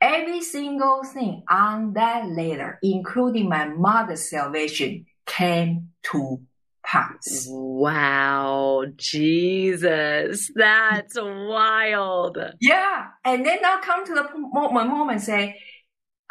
every 0.00 0.42
single 0.42 1.02
thing 1.02 1.42
on 1.50 1.94
that 1.94 2.28
letter, 2.28 2.78
including 2.82 3.48
my 3.48 3.66
mother's 3.66 4.30
salvation, 4.30 5.06
came 5.26 5.90
to 6.12 6.40
pass. 6.84 7.46
Wow, 7.48 8.84
Jesus, 8.96 10.50
that's 10.54 11.16
wild. 11.18 12.38
Yeah, 12.60 13.08
and 13.24 13.44
then 13.44 13.58
now 13.60 13.80
come 13.80 14.06
to 14.06 14.14
the 14.14 14.28
moment, 14.38 14.88
moment 14.88 15.20
say, 15.20 15.60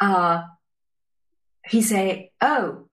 uh, 0.00 0.42
he 1.68 1.82
say, 1.82 2.32
oh, 2.40 2.88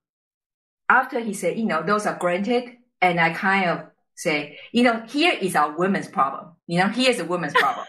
after 0.90 1.20
he 1.20 1.34
said, 1.34 1.58
you 1.58 1.66
know, 1.66 1.84
those 1.84 2.06
are 2.06 2.18
granted, 2.18 2.78
and 3.02 3.20
I 3.20 3.32
kind 3.32 3.70
of 3.70 3.93
say, 4.16 4.58
you 4.72 4.84
know, 4.84 5.04
here 5.08 5.34
is 5.34 5.56
our 5.56 5.78
women's 5.78 6.08
problem. 6.08 6.52
You 6.68 6.80
know, 6.80 6.88
here's 6.88 7.20
a 7.20 7.26
women's 7.26 7.54
problem. 7.66 7.86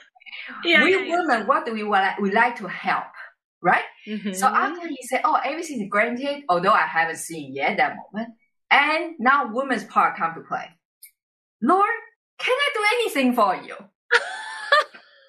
yeah, 0.64 0.82
we 0.82 0.92
yeah, 0.92 1.16
women, 1.16 1.40
yeah. 1.40 1.46
what 1.46 1.66
do 1.66 1.72
we 1.72 1.82
want? 1.82 2.20
We 2.20 2.30
like 2.32 2.56
to 2.56 2.68
help, 2.68 3.04
right? 3.62 3.84
Mm-hmm. 4.06 4.32
So 4.32 4.46
after 4.46 4.86
he 4.88 4.98
said, 5.02 5.22
oh, 5.24 5.38
everything 5.44 5.82
is 5.82 5.88
granted, 5.88 6.44
although 6.48 6.72
I 6.72 6.86
haven't 6.86 7.18
seen 7.18 7.54
yet 7.54 7.76
that 7.76 7.96
moment, 8.12 8.30
and 8.70 9.14
now 9.18 9.52
women's 9.52 9.84
part 9.84 10.16
come 10.16 10.34
to 10.34 10.40
play. 10.40 10.68
Lord, 11.62 11.86
can 12.38 12.54
I 12.54 12.70
do 12.74 12.80
anything 12.98 13.34
for 13.34 13.56
you? 13.56 13.74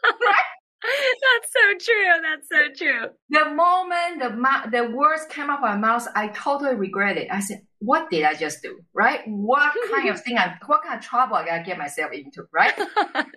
right? 0.03 0.45
That's 0.85 1.53
so 1.53 1.91
true. 1.91 2.05
That's 2.21 2.49
so 2.49 2.85
true. 2.85 3.07
The 3.29 3.49
moment 3.53 4.19
the 4.19 4.69
the 4.71 4.89
words 4.95 5.25
came 5.29 5.49
out 5.49 5.57
of 5.57 5.61
my 5.61 5.77
mouth, 5.77 6.07
I 6.15 6.27
totally 6.29 6.75
regret 6.75 7.17
it. 7.17 7.27
I 7.31 7.39
said, 7.39 7.61
"What 7.85 8.09
did 8.09 8.23
I 8.23 8.33
just 8.33 8.61
do? 8.61 8.79
Right? 8.93 9.21
What 9.27 9.73
kind 9.93 10.09
of 10.09 10.21
thing? 10.21 10.37
I, 10.37 10.55
what 10.65 10.83
kind 10.83 10.99
of 10.99 11.05
trouble 11.05 11.35
I 11.35 11.61
get 11.63 11.77
myself 11.77 12.11
into? 12.11 12.43
Right?" 12.51 12.73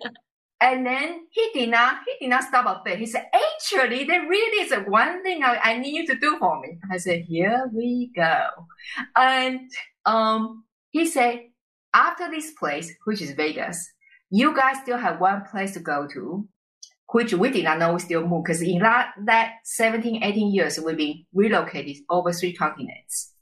and 0.61 0.85
then 0.85 1.27
he 1.31 1.49
did 1.53 1.69
not. 1.69 1.99
He 2.05 2.25
did 2.25 2.29
not 2.29 2.43
stop 2.43 2.65
a 2.65 2.81
bit. 2.83 2.99
He 2.99 3.05
said, 3.05 3.27
"Actually, 3.33 4.05
there 4.05 4.27
really 4.27 4.65
is 4.65 4.73
one 4.87 5.23
thing 5.23 5.43
I, 5.43 5.57
I 5.63 5.77
need 5.77 5.95
you 5.95 6.07
to 6.07 6.19
do 6.19 6.37
for 6.39 6.59
me." 6.59 6.77
I 6.91 6.97
said, 6.97 7.21
"Here 7.21 7.69
we 7.73 8.11
go," 8.15 8.47
and 9.15 9.69
um, 10.05 10.65
he 10.89 11.05
said, 11.05 11.39
"After 11.93 12.29
this 12.29 12.51
place, 12.51 12.93
which 13.05 13.21
is 13.21 13.31
Vegas." 13.31 13.87
You 14.31 14.55
guys 14.55 14.77
still 14.83 14.99
have 14.99 15.19
one 15.19 15.43
place 15.49 15.73
to 15.73 15.79
go 15.79 16.07
to, 16.13 16.47
which 17.11 17.33
we 17.33 17.49
did 17.49 17.63
not 17.63 17.79
know 17.79 17.93
we 17.93 17.99
still 17.99 18.27
move 18.27 18.43
because 18.43 18.61
in 18.61 18.79
that, 18.79 19.13
that 19.25 19.53
17, 19.63 20.23
18 20.23 20.53
years, 20.53 20.79
we've 20.79 20.97
been 20.97 21.25
relocated 21.33 21.97
over 22.09 22.31
three 22.31 22.53
continents. 22.53 23.33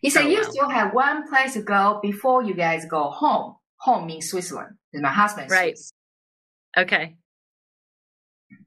He 0.00 0.10
said, 0.10 0.26
oh, 0.26 0.28
you 0.28 0.38
wow. 0.38 0.50
still 0.50 0.68
have 0.68 0.94
one 0.94 1.28
place 1.28 1.54
to 1.54 1.62
go 1.62 2.00
before 2.02 2.42
you 2.42 2.54
guys 2.54 2.84
go 2.86 3.10
home. 3.10 3.56
Home 3.80 4.06
means 4.06 4.30
Switzerland. 4.30 4.76
And 4.92 5.02
my 5.02 5.10
husband. 5.10 5.50
Right. 5.50 5.76
Swiss. 5.76 5.92
Okay. 6.76 7.16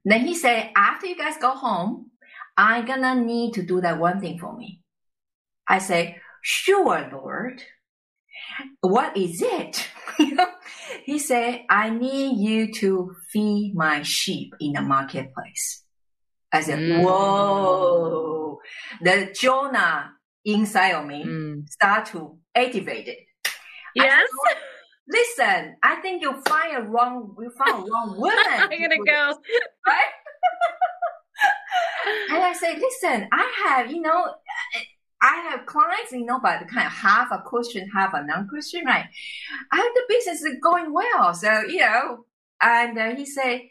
Then 0.04 0.26
he 0.26 0.34
said, 0.34 0.70
after 0.76 1.06
you 1.06 1.16
guys 1.16 1.36
go 1.40 1.50
home, 1.50 2.10
I'm 2.56 2.84
gonna 2.84 3.14
need 3.14 3.54
to 3.54 3.62
do 3.62 3.80
that 3.80 3.98
one 3.98 4.20
thing 4.20 4.38
for 4.38 4.54
me. 4.56 4.80
I 5.66 5.78
say, 5.78 6.18
sure, 6.42 7.08
Lord. 7.12 7.62
What 8.80 9.16
is 9.16 9.40
it? 9.42 9.88
he 11.04 11.18
said, 11.18 11.62
I 11.70 11.90
need 11.90 12.38
you 12.38 12.72
to 12.74 13.14
feed 13.30 13.74
my 13.74 14.02
sheep 14.02 14.54
in 14.60 14.72
the 14.72 14.82
marketplace. 14.82 15.84
I 16.52 16.60
said, 16.60 16.80
mm. 16.80 17.02
whoa, 17.02 18.58
the 19.00 19.34
Jonah 19.38 20.12
inside 20.44 20.92
of 20.92 21.06
me 21.06 21.24
mm. 21.24 21.68
start 21.68 22.06
to 22.06 22.38
activate 22.54 23.08
it. 23.08 23.18
Yes. 23.94 24.28
Said, 24.48 24.56
Listen, 25.08 25.76
I 25.82 25.96
think 25.96 26.22
you 26.22 26.40
find 26.48 26.76
a 26.76 26.82
wrong, 26.82 27.34
you 27.38 27.50
found 27.50 27.86
a 27.86 27.90
wrong 27.90 28.14
woman. 28.18 28.38
I'm 28.46 28.70
gonna 28.70 28.96
go. 29.04 29.38
right? 29.86 30.12
and 32.30 32.42
I 32.42 32.52
say, 32.52 32.78
listen, 32.78 33.28
I 33.32 33.52
have, 33.64 33.90
you 33.90 34.00
know, 34.00 34.26
I 35.20 35.36
have 35.50 35.66
clients, 35.66 36.12
you 36.12 36.24
know, 36.24 36.40
but 36.40 36.66
kind 36.68 36.86
of 36.86 36.92
half 36.92 37.28
a 37.30 37.38
Christian, 37.38 37.88
half 37.94 38.12
a 38.14 38.24
non-Christian, 38.24 38.84
right? 38.84 39.06
I 39.70 39.76
have 39.76 39.94
the 39.94 40.02
business 40.08 40.42
is 40.42 40.56
going 40.62 40.92
well. 40.92 41.34
So, 41.34 41.62
you 41.62 41.78
know, 41.78 42.24
and 42.60 42.98
uh, 42.98 43.14
he 43.14 43.26
said, 43.26 43.62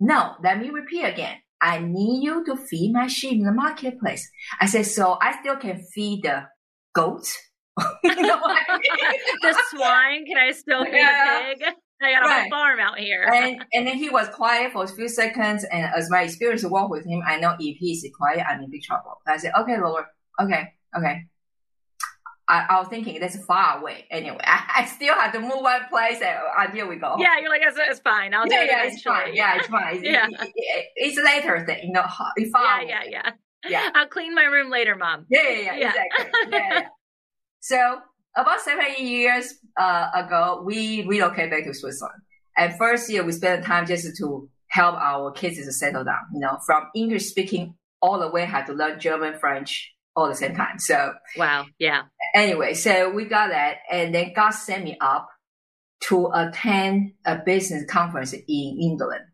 no, 0.00 0.34
let 0.42 0.60
me 0.60 0.70
repeat 0.70 1.04
again. 1.04 1.36
I 1.60 1.80
need 1.80 2.22
you 2.22 2.44
to 2.44 2.56
feed 2.56 2.92
my 2.92 3.06
sheep 3.06 3.32
in 3.32 3.44
the 3.44 3.52
marketplace. 3.52 4.30
I 4.60 4.66
said, 4.66 4.86
so 4.86 5.18
I 5.20 5.38
still 5.40 5.56
can 5.56 5.82
feed 5.94 6.22
the 6.22 6.46
goats. 6.94 7.36
the 8.02 9.56
swine, 9.70 10.26
can 10.26 10.36
I 10.36 10.52
still 10.52 10.84
feed 10.84 10.94
yeah. 10.94 11.50
the 11.50 11.56
pig? 11.56 11.74
I 12.02 12.12
got 12.12 12.22
a 12.22 12.26
right. 12.26 12.40
whole 12.42 12.50
farm 12.50 12.78
out 12.78 12.98
here. 12.98 13.24
and 13.24 13.64
and 13.72 13.86
then 13.86 13.96
he 13.96 14.08
was 14.08 14.28
quiet 14.28 14.72
for 14.72 14.84
a 14.84 14.88
few 14.88 15.08
seconds, 15.08 15.64
and 15.64 15.92
as 15.96 16.08
my 16.08 16.22
experience 16.22 16.64
work 16.64 16.90
with 16.90 17.04
him, 17.04 17.22
I 17.26 17.40
know 17.40 17.56
if 17.58 17.76
he's 17.76 18.06
quiet, 18.16 18.44
I'm 18.48 18.62
in 18.62 18.70
big 18.70 18.82
trouble. 18.82 19.20
I 19.26 19.36
said, 19.36 19.52
okay, 19.58 19.80
Lord, 19.80 20.04
okay, 20.40 20.74
okay. 20.96 21.26
I, 22.48 22.64
I, 22.70 22.78
was 22.78 22.88
thinking 22.88 23.20
that's 23.20 23.36
far 23.44 23.78
away. 23.78 24.06
Anyway, 24.10 24.40
I, 24.42 24.78
I, 24.78 24.84
still 24.86 25.14
have 25.14 25.32
to 25.32 25.40
move 25.40 25.60
one 25.60 25.82
place 25.90 26.20
and 26.22 26.38
uh, 26.58 26.70
here 26.72 26.88
we 26.88 26.96
go. 26.96 27.16
Yeah, 27.18 27.38
you're 27.40 27.50
like, 27.50 27.60
it's, 27.62 27.76
it's 27.78 28.00
fine. 28.00 28.32
I'll 28.32 28.46
yeah, 28.46 28.56
do 28.56 28.62
it 28.62 28.70
yeah, 28.70 28.82
It's 28.84 29.02
fine. 29.02 29.34
Yeah, 29.34 29.56
it's 29.56 29.66
fine. 29.66 30.00
yeah. 30.04 30.26
It, 30.26 30.52
it, 30.54 30.86
it's 30.96 31.18
later 31.18 31.64
thing, 31.66 31.88
you 31.88 31.92
know, 31.92 32.06
it's 32.36 32.50
far 32.50 32.64
yeah, 32.64 32.76
away. 32.76 32.88
Yeah, 32.88 33.02
yeah, 33.10 33.30
yeah. 33.68 33.90
I'll 33.94 34.08
clean 34.08 34.34
my 34.34 34.44
room 34.44 34.70
later, 34.70 34.96
mom. 34.96 35.26
Yeah, 35.28 35.42
yeah, 35.42 35.58
yeah, 35.58 35.76
yeah. 35.76 35.88
exactly. 35.88 36.48
yeah, 36.52 36.68
yeah. 36.72 36.88
So 37.60 37.98
about 38.34 38.60
seven 38.60 38.86
years 38.98 39.54
uh, 39.78 40.08
ago, 40.14 40.62
we 40.64 41.04
relocated 41.06 41.50
back 41.50 41.64
to 41.64 41.74
Switzerland. 41.74 42.22
And 42.56 42.76
first 42.78 43.10
year, 43.10 43.24
we 43.24 43.32
spent 43.32 43.64
time 43.64 43.86
just 43.86 44.16
to 44.16 44.48
help 44.68 44.94
our 44.96 45.32
kids 45.32 45.56
to 45.56 45.72
settle 45.72 46.04
down. 46.04 46.22
You 46.32 46.40
know, 46.40 46.58
from 46.64 46.84
English 46.94 47.26
speaking 47.26 47.74
all 48.00 48.20
the 48.20 48.30
way, 48.30 48.46
had 48.46 48.66
to 48.66 48.72
learn 48.72 48.98
German, 49.00 49.38
French 49.38 49.92
all 50.18 50.28
the 50.28 50.34
same 50.34 50.54
time. 50.54 50.78
So 50.78 51.12
wow, 51.36 51.66
yeah. 51.78 52.02
Anyway, 52.34 52.74
so 52.74 53.10
we 53.10 53.24
got 53.24 53.48
that, 53.50 53.78
and 53.90 54.14
then 54.14 54.32
God 54.34 54.50
sent 54.50 54.84
me 54.84 54.96
up 55.00 55.28
to 56.00 56.30
attend 56.34 57.12
a 57.24 57.36
business 57.36 57.84
conference 57.90 58.32
in 58.32 58.78
England. 58.80 59.24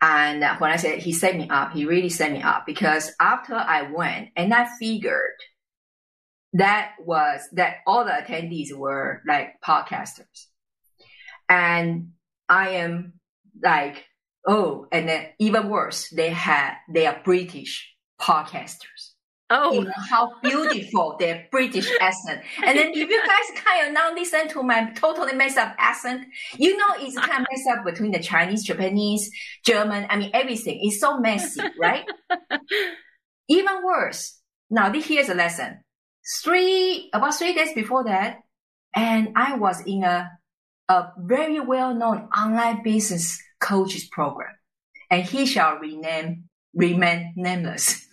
And 0.00 0.44
when 0.60 0.70
I 0.70 0.76
said 0.76 0.98
he 0.98 1.12
set 1.12 1.36
me 1.36 1.48
up, 1.48 1.72
he 1.72 1.86
really 1.86 2.10
set 2.10 2.30
me 2.30 2.42
up 2.42 2.64
because 2.66 3.12
after 3.18 3.54
I 3.54 3.90
went 3.90 4.28
and 4.36 4.52
I 4.52 4.68
figured 4.78 5.36
that 6.52 6.92
was 7.00 7.40
that 7.52 7.76
all 7.86 8.04
the 8.04 8.10
attendees 8.10 8.74
were 8.74 9.22
like 9.26 9.54
podcasters 9.66 10.46
and 11.48 12.10
I 12.48 12.70
am 12.70 13.14
like, 13.62 14.04
oh, 14.46 14.86
and 14.92 15.08
then 15.08 15.26
even 15.38 15.68
worse, 15.68 16.08
they 16.10 16.30
had, 16.30 16.74
they 16.92 17.06
are 17.06 17.20
British 17.24 17.92
podcasters. 18.20 19.12
Oh, 19.48 19.72
you 19.72 19.84
know, 19.84 19.92
how 20.10 20.32
beautiful 20.42 21.16
their 21.20 21.46
British 21.52 21.88
accent. 22.00 22.42
And 22.64 22.76
then 22.76 22.88
if 22.88 23.08
you 23.08 23.18
guys 23.18 23.62
kind 23.62 23.86
of 23.86 23.92
now 23.92 24.12
listen 24.12 24.48
to 24.48 24.62
my 24.62 24.90
totally 24.90 25.34
messed 25.34 25.56
up 25.56 25.74
accent, 25.78 26.26
you 26.56 26.76
know 26.76 26.86
it's 26.98 27.16
kind 27.16 27.42
of 27.42 27.46
messed 27.50 27.68
up 27.78 27.84
between 27.84 28.10
the 28.10 28.18
Chinese, 28.18 28.64
Japanese, 28.64 29.30
German. 29.64 30.06
I 30.10 30.16
mean, 30.16 30.30
everything 30.34 30.80
is 30.84 31.00
so 31.00 31.20
messy, 31.20 31.60
right? 31.78 32.04
Even 33.48 33.84
worse. 33.84 34.40
Now, 34.68 34.92
here's 34.92 35.28
a 35.28 35.34
lesson. 35.34 35.78
Three, 36.42 37.08
about 37.12 37.36
three 37.36 37.54
days 37.54 37.72
before 37.72 38.02
that, 38.04 38.38
and 38.96 39.28
I 39.36 39.56
was 39.56 39.80
in 39.86 40.02
a 40.02 40.30
a 40.88 41.12
very 41.18 41.58
well-known 41.60 42.28
online 42.36 42.82
business 42.82 43.42
coaches 43.60 44.04
program, 44.04 44.54
and 45.10 45.24
he 45.24 45.46
shall 45.46 45.78
rename, 45.78 46.44
remain 46.74 47.32
nameless. 47.36 48.06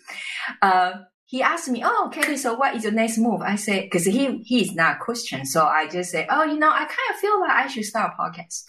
Uh, 0.61 0.93
he 1.33 1.41
asked 1.41 1.67
me, 1.67 1.81
"Oh, 1.83 2.11
Kelly, 2.13 2.37
so 2.37 2.53
what 2.53 2.75
is 2.75 2.83
your 2.83 2.93
next 2.93 3.17
move?" 3.17 3.41
I 3.41 3.55
say, 3.55 3.81
because 3.81 4.05
he 4.05 4.37
he 4.49 4.61
is 4.61 4.75
not 4.75 4.97
a 4.97 4.99
Christian, 4.99 5.47
so 5.47 5.65
I 5.65 5.87
just 5.87 6.11
say, 6.11 6.27
"Oh, 6.29 6.43
you 6.43 6.59
know, 6.59 6.69
I 6.69 6.85
kind 6.85 7.09
of 7.11 7.15
feel 7.19 7.39
like 7.39 7.57
I 7.63 7.67
should 7.67 7.85
start 7.85 8.13
a 8.13 8.21
podcast." 8.21 8.65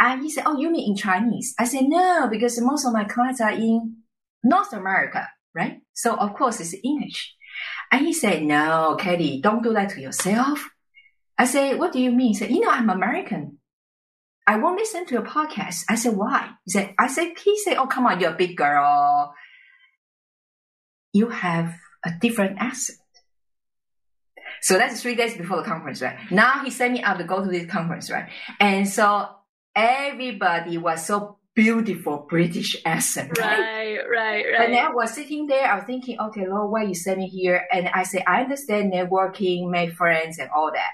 And 0.00 0.22
he 0.22 0.28
said, 0.28 0.42
"Oh, 0.44 0.58
you 0.58 0.68
mean 0.68 0.90
in 0.90 0.96
Chinese?" 0.96 1.54
I 1.60 1.64
said, 1.64 1.84
"No, 1.84 2.26
because 2.28 2.60
most 2.60 2.84
of 2.84 2.92
my 2.92 3.04
clients 3.04 3.40
are 3.40 3.52
in 3.52 3.98
North 4.42 4.72
America, 4.72 5.28
right? 5.54 5.80
So 5.92 6.16
of 6.16 6.34
course 6.34 6.58
it's 6.58 6.74
English." 6.82 7.36
And 7.92 8.04
he 8.04 8.12
said, 8.12 8.42
"No, 8.42 8.96
Kelly, 8.98 9.40
don't 9.40 9.62
do 9.62 9.72
that 9.72 9.90
to 9.90 10.00
yourself. 10.00 10.58
I 11.38 11.44
say, 11.44 11.76
what 11.76 11.92
do 11.92 12.00
you 12.00 12.10
mean? 12.10 12.28
He 12.28 12.34
said, 12.34 12.50
you 12.50 12.60
know, 12.60 12.70
I'm 12.70 12.90
American. 12.90 13.58
I 14.46 14.58
won't 14.58 14.78
listen 14.78 15.06
to 15.06 15.14
your 15.14 15.22
podcast. 15.24 15.84
I 15.88 15.94
said, 15.94 16.16
why? 16.16 16.50
He 16.64 16.72
said, 16.72 16.94
I 16.98 17.06
said, 17.06 17.32
he 17.42 17.58
said, 17.58 17.76
oh, 17.76 17.86
come 17.86 18.06
on, 18.06 18.20
you're 18.20 18.32
a 18.32 18.36
big 18.36 18.56
girl. 18.56 19.32
You 21.12 21.28
have 21.28 21.74
a 22.04 22.10
different 22.20 22.58
accent. 22.60 22.98
So 24.60 24.78
that's 24.78 25.02
three 25.02 25.16
days 25.16 25.36
before 25.36 25.56
the 25.58 25.64
conference, 25.64 26.00
right? 26.00 26.16
Now 26.30 26.62
he 26.64 26.70
sent 26.70 26.92
me 26.92 27.02
out 27.02 27.18
to 27.18 27.24
go 27.24 27.44
to 27.44 27.50
this 27.50 27.66
conference, 27.66 28.10
right? 28.10 28.28
And 28.60 28.88
so 28.88 29.28
everybody 29.74 30.78
was 30.78 31.04
so 31.04 31.38
beautiful 31.54 32.26
British 32.28 32.76
accent, 32.84 33.36
right? 33.38 33.58
Right, 33.58 33.98
right, 34.08 34.44
right. 34.52 34.70
And 34.70 34.78
I 34.78 34.90
was 34.92 35.12
sitting 35.14 35.46
there, 35.46 35.66
I 35.66 35.76
was 35.76 35.84
thinking, 35.84 36.18
okay, 36.18 36.46
Lord, 36.46 36.70
why 36.70 36.84
you 36.84 36.94
sent 36.94 37.18
me 37.18 37.28
here? 37.28 37.66
And 37.72 37.88
I 37.88 38.04
said, 38.04 38.22
I 38.26 38.42
understand 38.42 38.92
networking, 38.92 39.68
make 39.68 39.94
friends 39.94 40.38
and 40.38 40.48
all 40.54 40.70
that. 40.72 40.90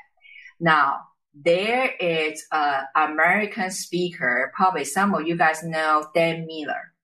Now, 0.58 1.00
there 1.34 1.92
is 2.00 2.44
a 2.50 2.80
American 2.96 3.70
speaker, 3.70 4.50
probably 4.56 4.84
some 4.84 5.14
of 5.14 5.26
you 5.26 5.36
guys 5.36 5.62
know 5.62 6.08
Dan 6.14 6.46
Miller. 6.46 6.94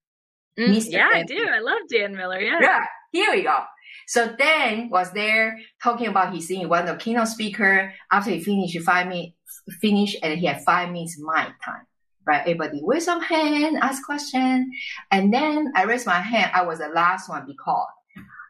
Mm, 0.59 0.91
yeah, 0.91 1.09
I 1.13 1.23
do. 1.25 1.35
Miller. 1.35 1.53
I 1.53 1.61
love 1.61 1.81
Dan 1.91 2.17
Miller. 2.17 2.41
Yeah. 2.41 2.59
Yeah, 2.61 2.85
here 3.13 3.33
we 3.33 3.43
go. 3.43 3.59
So 4.07 4.35
Dan 4.37 4.91
was 4.91 5.13
there 5.13 5.59
talking 5.83 6.09
about 6.09 6.35
his 6.35 6.47
thing, 6.47 6.69
one 6.69 6.89
of 6.89 6.99
the 6.99 7.03
keynote 7.03 7.29
speaker. 7.29 7.93
After 8.11 8.31
he 8.31 8.43
finished, 8.43 8.79
five 8.81 9.09
minutes, 9.09 9.35
finished, 9.81 10.17
and 10.23 10.39
he 10.39 10.47
had 10.47 10.63
five 10.65 10.91
minutes 10.91 11.19
mic 11.19 11.53
time. 11.65 11.87
Right? 12.27 12.41
Everybody 12.41 12.81
raise 12.85 13.05
some 13.05 13.21
hand, 13.21 13.77
ask 13.83 14.03
question. 14.05 14.71
And 15.11 15.33
then 15.33 15.73
I 15.77 15.85
raised 15.85 16.07
my 16.07 16.21
hand. 16.21 16.53
I 16.55 16.63
was 16.63 16.79
the 16.79 16.89
last 16.89 17.29
one 17.29 17.45
because 17.47 17.87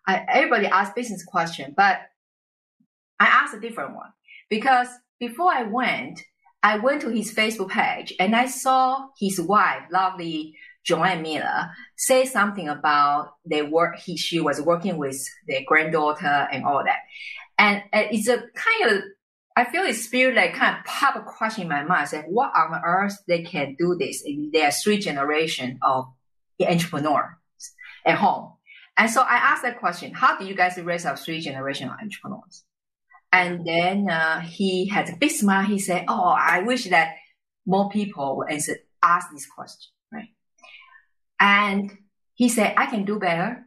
I, 0.07 0.25
everybody 0.29 0.67
asked 0.67 0.95
business 0.95 1.25
question, 1.25 1.75
but 1.77 1.99
I 3.19 3.27
asked 3.27 3.55
a 3.55 3.61
different 3.61 3.95
one 3.95 4.13
because 4.49 4.89
before 5.19 5.53
I 5.53 5.63
went, 5.65 6.23
I 6.63 6.79
went 6.79 7.03
to 7.03 7.11
his 7.11 7.35
Facebook 7.35 7.71
page 7.71 8.15
and 8.19 8.35
I 8.35 8.47
saw 8.47 9.09
his 9.19 9.41
wife, 9.41 9.83
lovely 9.91 10.57
Joanne 10.85 11.23
Miller, 11.23 11.71
say 11.97 12.25
something 12.27 12.69
about 12.69 13.35
they 13.45 13.63
work. 13.63 13.99
He 13.99 14.17
she 14.17 14.41
was 14.41 14.61
working 14.61 14.97
with 14.97 15.19
their 15.49 15.63
granddaughter 15.67 16.49
and 16.53 16.65
all 16.65 16.83
that, 16.85 17.01
and 17.59 17.83
it's 17.93 18.29
a 18.29 18.39
kind 18.39 18.93
of 18.93 19.03
I 19.57 19.65
feel 19.65 19.85
it's 19.85 20.05
spirit 20.05 20.35
like 20.35 20.55
kind 20.55 20.77
of 20.77 20.85
pop 20.85 21.15
a 21.17 21.21
question 21.21 21.63
in 21.63 21.69
my 21.69 21.85
mind. 21.85 22.03
I 22.03 22.05
said, 22.05 22.25
what 22.27 22.53
on 22.57 22.81
earth 22.85 23.17
they 23.29 23.43
can 23.43 23.77
do 23.79 23.97
this? 23.99 24.25
And 24.25 24.53
There 24.53 24.67
are 24.67 24.73
three 24.73 24.99
generation 24.99 25.79
of 25.81 26.07
entrepreneurs 26.61 27.35
at 28.05 28.19
home. 28.19 28.55
And 28.97 29.11
so 29.11 29.23
I 29.23 29.37
asked 29.37 29.63
that 29.63 29.79
question, 29.79 30.13
how 30.13 30.39
do 30.39 30.45
you 30.45 30.55
guys 30.55 30.77
raise 30.77 31.07
up 31.07 31.19
three 31.19 31.41
generation 31.41 31.89
of 31.89 31.97
entrepreneurs? 32.01 32.65
And 33.33 33.67
then 33.67 34.09
uh, 34.09 34.41
he 34.41 34.89
had 34.89 35.09
a 35.09 35.17
big 35.17 35.31
smile. 35.31 35.65
He 35.65 35.79
said, 35.79 36.05
oh, 36.09 36.35
I 36.37 36.63
wish 36.63 36.85
that 36.91 37.15
more 37.67 37.91
people 37.91 38.37
would 38.39 38.51
answer, 38.51 38.77
ask 39.03 39.29
this 39.33 39.47
question? 39.47 39.94
And 41.39 41.97
he 42.35 42.49
said, 42.49 42.75
I 42.77 42.87
can 42.87 43.05
do 43.05 43.19
better. 43.19 43.65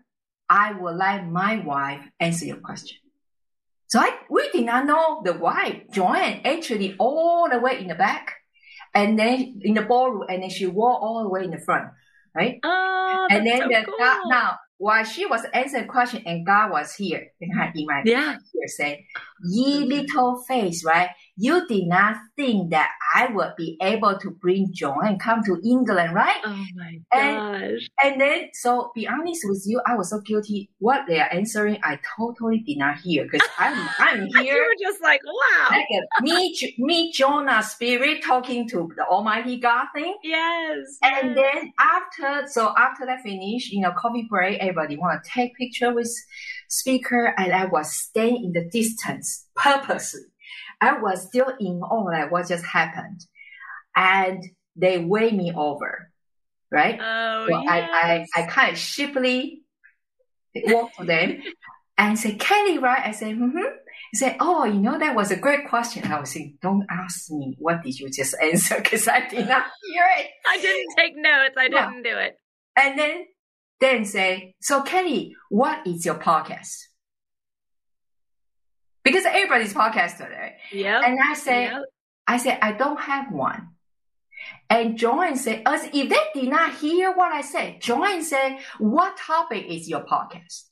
I 0.49 0.73
will 0.73 0.95
let 0.95 1.27
my 1.27 1.59
wife 1.59 2.01
answer 2.19 2.45
your 2.45 2.57
question. 2.57 2.97
So 3.87 3.99
I, 3.99 4.17
we 4.29 4.49
did 4.51 4.65
not 4.65 4.85
know 4.85 5.21
the 5.23 5.33
wife, 5.33 5.83
Joanne, 5.91 6.41
actually 6.43 6.95
all 6.99 7.49
the 7.49 7.59
way 7.59 7.79
in 7.79 7.87
the 7.87 7.95
back 7.95 8.33
and 8.93 9.17
then 9.17 9.61
in 9.63 9.75
the 9.75 9.81
ballroom 9.81 10.25
and 10.29 10.43
then 10.43 10.49
she 10.49 10.67
walked 10.67 11.03
all 11.03 11.23
the 11.23 11.29
way 11.29 11.43
in 11.45 11.51
the 11.51 11.59
front, 11.59 11.89
right? 12.35 12.59
Oh, 12.63 13.27
and 13.29 13.45
then 13.45 13.59
so 13.59 13.67
the 13.69 13.85
cool. 13.85 13.95
God, 13.97 14.19
now 14.27 14.57
while 14.77 15.03
she 15.03 15.25
was 15.25 15.43
answering 15.53 15.87
question 15.87 16.23
and 16.25 16.45
God 16.45 16.71
was 16.71 16.93
here, 16.93 17.31
in 17.39 17.49
my 17.55 17.71
Yeah. 18.05 18.33
ear 18.33 18.67
say, 18.67 19.07
ye 19.43 19.85
little 19.85 20.43
face, 20.47 20.83
right? 20.83 21.09
You 21.39 21.67
did 21.67 21.87
not 21.87 22.17
think 22.35 22.71
that 22.71 22.89
I 23.13 23.27
would 23.27 23.53
be 23.55 23.77
able 23.81 24.17
to 24.17 24.31
bring 24.31 24.73
John 24.73 25.05
and 25.05 25.19
come 25.19 25.43
to 25.43 25.61
England, 25.63 26.15
right? 26.15 26.41
Oh 26.43 26.65
my 26.75 26.99
And- 27.11 27.77
gosh. 27.77 27.87
And 28.03 28.19
then, 28.19 28.49
so 28.53 28.91
be 28.95 29.07
honest 29.07 29.41
with 29.45 29.63
you, 29.67 29.79
I 29.85 29.95
was 29.95 30.09
so 30.09 30.19
guilty. 30.21 30.69
What 30.79 31.05
they 31.07 31.19
are 31.19 31.31
answering, 31.31 31.77
I 31.83 31.99
totally 32.17 32.59
did 32.59 32.79
not 32.79 32.97
hear 32.99 33.25
because 33.25 33.47
I'm, 33.59 33.89
I'm 33.99 34.27
here. 34.27 34.55
You 34.55 34.61
were 34.61 34.89
just 34.91 35.01
like, 35.01 35.21
wow. 35.25 35.67
like 35.69 35.85
a 35.91 36.23
me, 36.23 36.57
me, 36.79 37.11
Jonah 37.11 37.61
spirit 37.61 38.23
talking 38.23 38.67
to 38.69 38.89
the 38.95 39.05
Almighty 39.05 39.57
God 39.57 39.87
thing. 39.93 40.17
Yes. 40.23 40.97
And 41.03 41.35
yes. 41.35 41.53
then 41.53 41.73
after, 41.79 42.47
so 42.47 42.73
after 42.77 43.05
that 43.05 43.21
finish, 43.21 43.69
you 43.69 43.81
know, 43.81 43.91
coffee 43.91 44.25
break, 44.27 44.59
everybody 44.59 44.97
want 44.97 45.23
to 45.23 45.29
take 45.29 45.55
picture 45.55 45.93
with 45.93 46.11
speaker, 46.67 47.33
and 47.37 47.53
I 47.53 47.65
was 47.65 47.93
staying 47.93 48.43
in 48.43 48.51
the 48.53 48.69
distance 48.69 49.47
purposely. 49.55 50.21
I 50.79 50.99
was 50.99 51.27
still 51.27 51.51
in 51.59 51.81
awe 51.81 52.03
like 52.05 52.31
what 52.31 52.47
just 52.47 52.65
happened, 52.65 53.21
and 53.95 54.43
they 54.75 54.99
weigh 54.99 55.31
me 55.31 55.53
over, 55.55 56.11
right? 56.71 56.99
Oh, 57.01 57.47
So 57.49 57.55
I, 57.55 57.79
I. 57.81 58.25
I 58.35 58.41
kind 58.43 58.71
of 58.71 58.77
sheepily 58.77 59.59
walk 60.55 60.93
to 60.97 61.05
them 61.05 61.41
and 61.97 62.17
say, 62.17 62.35
Kelly, 62.35 62.77
right? 62.77 63.01
I 63.05 63.11
say, 63.11 63.33
mm-hmm. 63.33 63.57
He 64.11 64.17
said, 64.17 64.37
oh, 64.39 64.63
you 64.63 64.79
know, 64.79 64.97
that 64.97 65.15
was 65.15 65.31
a 65.31 65.35
great 65.35 65.67
question. 65.67 66.09
I 66.09 66.19
was 66.19 66.31
saying, 66.31 66.57
don't 66.61 66.85
ask 66.89 67.29
me, 67.29 67.55
what 67.59 67.83
did 67.83 67.99
you 67.99 68.09
just 68.09 68.35
answer? 68.41 68.77
Because 68.77 69.07
I 69.07 69.27
did 69.27 69.47
not 69.47 69.65
hear 69.83 70.05
it. 70.19 70.27
I 70.47 70.57
didn't 70.61 70.95
take 70.97 71.13
notes. 71.17 71.55
I 71.57 71.67
didn't 71.67 72.03
do 72.03 72.17
it. 72.17 72.39
And 72.77 72.97
then, 72.97 73.25
then 73.79 74.05
say, 74.05 74.55
so 74.59 74.81
Kelly, 74.81 75.35
what 75.49 75.85
is 75.85 76.05
your 76.05 76.15
podcast? 76.15 76.83
Because 79.03 79.25
everybody's 79.25 79.73
podcaster, 79.73 80.29
right? 80.29 80.53
Yep. 80.73 81.01
And 81.05 81.19
I 81.23 81.33
say, 81.33 81.63
Yep. 81.65 81.83
I 82.27 82.37
said, 82.37 82.59
I 82.61 82.73
don't 82.73 82.99
have 82.99 83.31
one. 83.31 83.69
And 84.69 84.97
Joanne 84.97 85.37
said, 85.37 85.63
as 85.65 85.85
if 85.93 86.09
they 86.09 86.41
did 86.41 86.49
not 86.49 86.75
hear 86.75 87.13
what 87.13 87.31
I 87.31 87.41
said, 87.41 87.81
Joanne 87.81 88.21
said, 88.21 88.57
what 88.79 89.17
topic 89.17 89.65
is 89.67 89.87
your 89.87 90.01
podcast? 90.01 90.63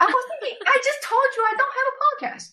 I 0.00 0.06
was 0.06 0.24
thinking, 0.40 0.58
I 0.64 0.76
just 0.84 1.02
told 1.02 1.22
you 1.36 1.44
I 1.44 1.56
don't 1.56 1.74
have 1.78 1.92
a 1.92 2.26
podcast. 2.26 2.50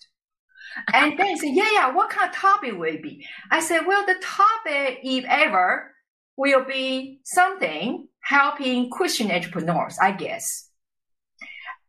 And 0.93 1.19
then 1.19 1.27
he 1.27 1.37
said, 1.37 1.51
yeah, 1.53 1.69
yeah, 1.71 1.91
what 1.93 2.09
kind 2.09 2.29
of 2.29 2.35
topic 2.35 2.73
will 2.73 2.83
it 2.83 3.03
be? 3.03 3.25
I 3.51 3.59
said, 3.61 3.81
well, 3.85 4.05
the 4.05 4.15
topic, 4.21 4.99
if 5.03 5.23
ever, 5.25 5.94
will 6.37 6.65
be 6.65 7.19
something 7.23 8.07
helping 8.21 8.89
Christian 8.89 9.31
entrepreneurs, 9.31 9.97
I 10.01 10.11
guess. 10.11 10.69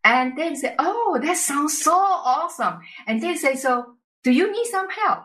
And 0.04 0.36
they 0.36 0.54
say, 0.54 0.74
oh, 0.78 1.18
that 1.22 1.36
sounds 1.36 1.82
so 1.82 1.92
awesome. 1.92 2.78
And 3.06 3.20
they 3.20 3.34
say, 3.34 3.56
so 3.56 3.96
do 4.22 4.30
you 4.30 4.52
need 4.52 4.66
some 4.66 4.88
help? 4.88 5.24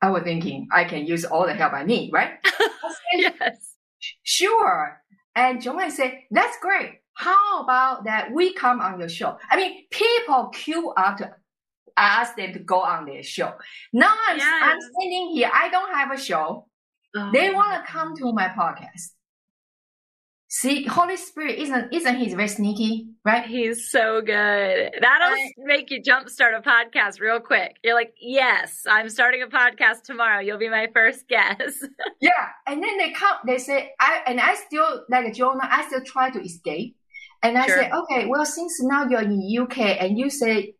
I 0.00 0.10
was 0.10 0.22
thinking 0.22 0.68
I 0.72 0.84
can 0.84 1.06
use 1.06 1.24
all 1.24 1.46
the 1.46 1.54
help 1.54 1.72
I 1.72 1.84
need, 1.84 2.12
right? 2.12 2.32
I 2.44 2.50
said, 3.22 3.34
Yes. 3.40 3.74
sure. 4.22 5.00
And 5.34 5.60
Joanne 5.62 5.90
said, 5.90 6.18
that's 6.30 6.56
great. 6.60 7.00
How 7.14 7.62
about 7.62 8.04
that 8.04 8.32
we 8.32 8.52
come 8.54 8.80
on 8.80 9.00
your 9.00 9.08
show? 9.08 9.36
I 9.50 9.56
mean, 9.56 9.84
people 9.90 10.48
queue 10.52 10.90
up 10.90 11.18
to 11.18 11.34
ask 11.96 12.36
them 12.36 12.52
to 12.54 12.58
go 12.58 12.80
on 12.82 13.04
their 13.06 13.22
show. 13.22 13.52
Now 13.92 14.12
I'm, 14.28 14.38
Yes. 14.38 14.62
I'm 14.62 14.78
standing 14.80 15.30
here. 15.34 15.50
I 15.52 15.68
don't 15.70 15.94
have 15.94 16.10
a 16.12 16.18
show. 16.18 16.66
Oh, 17.16 17.30
They 17.32 17.48
um, 17.48 17.54
want 17.54 17.84
to 17.84 17.90
come 17.92 18.16
to 18.16 18.32
my 18.32 18.48
podcast. 18.48 19.10
See, 20.48 20.84
Holy 20.84 21.16
Spirit 21.16 21.58
isn't, 21.60 21.94
isn't 21.94 22.16
he 22.16 22.28
very 22.34 22.46
sneaky, 22.48 23.08
right? 23.24 23.46
He's 23.46 23.90
so 23.90 24.20
good. 24.20 24.92
That'll 25.00 25.28
I- 25.34 25.50
make 25.56 25.90
you 25.90 26.02
jumpstart 26.02 26.56
a 26.58 26.60
podcast 26.60 27.20
real 27.20 27.40
quick. 27.40 27.76
You're 27.82 27.94
like, 27.94 28.12
yes, 28.20 28.82
I'm 28.86 29.08
starting 29.08 29.42
a 29.42 29.46
podcast 29.46 30.02
tomorrow. 30.04 30.40
You'll 30.40 30.58
be 30.58 30.68
my 30.68 30.88
first 30.92 31.26
guest. 31.28 31.86
Yeah. 32.20 32.30
And 32.68 32.80
then 32.82 32.98
they 32.98 33.10
come, 33.12 33.38
they 33.46 33.58
say, 33.58 33.90
I, 33.98 34.20
and 34.28 34.38
I 34.40 34.54
still, 34.54 35.04
like 35.10 35.32
Jonah, 35.34 35.66
I 35.68 35.86
still 35.88 36.02
try 36.04 36.30
to 36.30 36.40
escape. 36.40 36.96
And 37.42 37.58
I 37.58 37.66
Sure. 37.66 37.76
say, 37.78 37.90
okay, 37.90 38.26
well, 38.26 38.44
since 38.46 38.80
now 38.82 39.08
you're 39.08 39.22
in 39.22 39.42
UK 39.62 39.78
and 40.00 40.16
you 40.16 40.30
say 40.30 40.74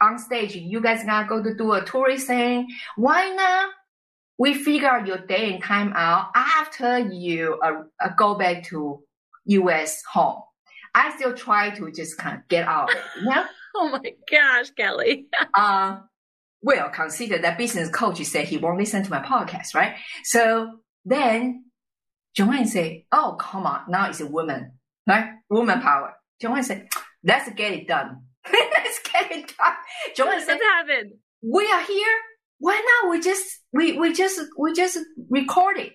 on 0.00 0.18
stage, 0.18 0.54
you 0.56 0.80
guys 0.80 1.04
gonna 1.04 1.28
go 1.28 1.42
to 1.42 1.54
do 1.54 1.72
a 1.72 1.84
tourist 1.84 2.28
thing, 2.28 2.68
why 2.96 3.28
not? 3.30 3.70
We 4.38 4.54
figure 4.54 4.88
out 4.88 5.06
your 5.06 5.18
day 5.18 5.52
and 5.52 5.62
time 5.62 5.92
out 5.94 6.30
after 6.34 6.98
you 6.98 7.58
uh, 7.62 7.82
uh, 8.02 8.08
go 8.16 8.34
back 8.34 8.64
to 8.68 9.02
US 9.46 10.02
home. 10.12 10.42
I 10.94 11.14
still 11.16 11.34
try 11.34 11.70
to 11.70 11.90
just 11.90 12.18
kind 12.18 12.38
of 12.38 12.48
get 12.48 12.66
out 12.66 12.90
of 12.90 12.96
it, 12.96 13.02
you 13.20 13.30
know? 13.30 13.44
oh 13.76 13.88
my 13.90 14.14
gosh, 14.30 14.70
Kelly. 14.70 15.26
uh, 15.54 15.98
well, 16.62 16.88
consider 16.90 17.38
that 17.38 17.58
business 17.58 17.90
coach 17.90 18.22
said 18.24 18.46
he 18.46 18.56
won't 18.56 18.78
listen 18.78 19.02
to 19.02 19.10
my 19.10 19.20
podcast, 19.20 19.74
right? 19.74 19.96
So 20.24 20.78
then 21.04 21.64
Joanne 22.34 22.66
said, 22.66 23.02
Oh, 23.12 23.36
come 23.38 23.66
on. 23.66 23.82
Now 23.88 24.08
it's 24.08 24.20
a 24.20 24.26
woman, 24.26 24.72
right? 25.06 25.30
Woman 25.50 25.80
power. 25.80 26.14
Joanne 26.40 26.64
said, 26.64 26.88
let's 27.22 27.50
get 27.54 27.72
it 27.72 27.86
done. 27.88 28.22
let's 28.52 29.00
get 29.12 29.32
it 29.32 29.52
done. 29.56 29.74
Joanne 30.16 30.40
said, 30.40 30.58
happened? 30.60 31.12
we 31.42 31.70
are 31.70 31.82
here. 31.82 32.16
Why 32.64 32.80
not? 33.02 33.10
We 33.10 33.20
just, 33.20 33.44
we, 33.74 33.92
we 33.98 34.14
just, 34.14 34.40
we 34.56 34.72
just 34.72 34.98
record 35.28 35.76
it. 35.76 35.92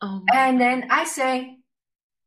Oh 0.00 0.20
And 0.34 0.60
then 0.60 0.88
I 0.90 1.04
say, 1.04 1.58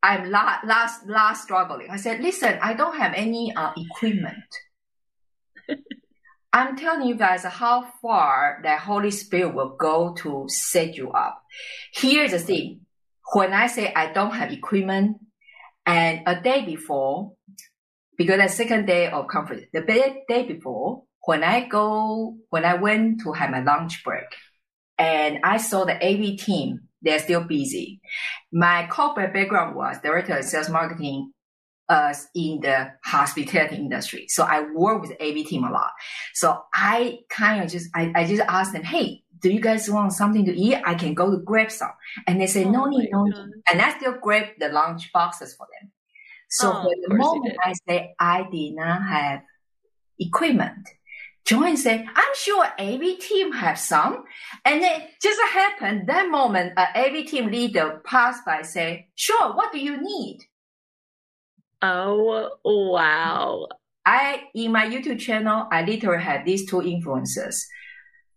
I'm 0.02 0.32
la- 0.32 0.60
last, 0.64 1.06
last 1.06 1.44
struggling. 1.44 1.90
I 1.92 1.98
said, 1.98 2.22
listen, 2.22 2.58
I 2.62 2.76
don't 2.76 2.96
have 2.98 3.12
any 3.14 3.54
uh, 3.54 3.74
equipment. 3.76 4.38
I'm 6.54 6.78
telling 6.78 7.10
you 7.10 7.16
guys 7.16 7.44
how 7.44 7.86
far 8.02 8.62
the 8.64 8.78
Holy 8.78 9.12
Spirit 9.12 9.54
will 9.54 9.76
go 9.76 10.14
to 10.20 10.46
set 10.48 10.96
you 10.96 11.12
up. 11.12 11.44
Here's 11.94 12.32
the 12.32 12.40
thing. 12.40 12.86
When 13.34 13.52
I 13.52 13.68
say 13.68 13.92
I 13.94 14.14
don't 14.14 14.32
have 14.32 14.54
equipment 14.54 15.18
and 15.86 16.22
a 16.26 16.40
day 16.40 16.64
before, 16.64 17.34
because 18.18 18.40
the 18.40 18.48
second 18.48 18.86
day 18.86 19.10
of 19.10 19.28
conference, 19.28 19.66
the 19.74 19.82
day 19.82 20.44
before, 20.48 21.04
when 21.26 21.44
I 21.44 21.68
go, 21.68 22.38
when 22.50 22.66
I 22.66 22.76
went 22.76 23.22
to 23.22 23.34
have 23.34 23.50
my 23.50 23.62
lunch 23.62 24.04
break 24.04 24.28
and 24.98 25.40
I 25.44 25.58
saw 25.58 25.86
the 25.86 25.96
AV 25.96 26.38
team 26.38 26.86
they're 27.06 27.20
still 27.20 27.44
busy. 27.44 28.02
My 28.52 28.88
corporate 28.88 29.34
background 29.34 29.76
was 29.76 29.98
director 30.02 30.38
of 30.38 30.44
sales 30.44 30.70
marketing 30.70 31.32
uh, 31.88 32.14
in 32.34 32.62
the 32.62 32.94
hospitality 33.06 33.76
industry. 33.76 34.26
So 34.28 34.44
I 34.44 34.66
work 34.74 35.04
with 35.04 35.12
AV 35.22 35.46
team 35.46 35.64
a 35.64 35.72
lot. 35.72 35.92
So 36.34 36.64
I 36.74 37.20
kind 37.30 37.64
of 37.64 37.70
just, 37.70 37.90
I, 37.96 38.12
I 38.16 38.26
just 38.26 38.42
asked 38.48 38.74
them, 38.74 38.84
Hey, 38.84 39.22
do 39.40 39.52
you 39.52 39.62
guys 39.62 39.90
want 39.90 40.14
something 40.14 40.46
to 40.46 40.56
eat? 40.56 40.82
I 40.84 40.96
can 40.96 41.14
go 41.14 41.30
to 41.30 41.38
grab 41.38 41.70
some. 41.70 41.92
And 42.26 42.42
they 42.42 42.48
say, 42.48 42.66
oh 42.66 42.72
no 42.72 42.86
need, 42.86 43.10
no 43.12 43.26
need. 43.26 43.36
And 43.72 43.80
I 43.80 43.96
still 43.98 44.16
grab 44.20 44.48
the 44.60 44.70
lunch 44.70 45.12
boxes 45.14 45.54
for 45.56 45.68
them. 45.80 45.92
So 46.50 46.72
oh, 46.72 46.84
for 46.84 46.92
the 47.08 47.14
moment 47.14 47.56
I 47.64 47.74
say 47.88 48.16
I 48.20 48.48
did 48.52 48.74
not 48.76 49.04
have 49.04 49.42
equipment. 50.18 50.88
Joanne 51.46 51.78
said, 51.78 52.06
I'm 52.16 52.36
sure 52.36 52.66
every 52.80 53.16
team 53.16 53.52
have 53.52 53.78
some. 53.78 54.24
And 54.64 54.82
it 54.82 55.10
just 55.22 55.40
happened 55.54 56.08
that 56.08 56.30
moment, 56.30 56.74
a 56.76 56.98
AV 56.98 57.28
team 57.28 57.52
leader 57.52 58.02
passed 58.04 58.44
by 58.46 58.64
say, 58.64 59.10
sure, 59.16 59.54
what 59.54 59.72
do 59.72 59.80
you 59.80 60.02
need? 60.02 60.40
Oh, 61.82 62.50
wow. 62.64 63.68
I, 64.06 64.44
in 64.56 64.72
my 64.72 64.88
YouTube 64.88 65.20
channel, 65.20 65.68
I 65.72 65.84
literally 65.84 66.24
had 66.24 66.46
these 66.46 66.68
two 66.68 66.78
influencers. 66.78 67.64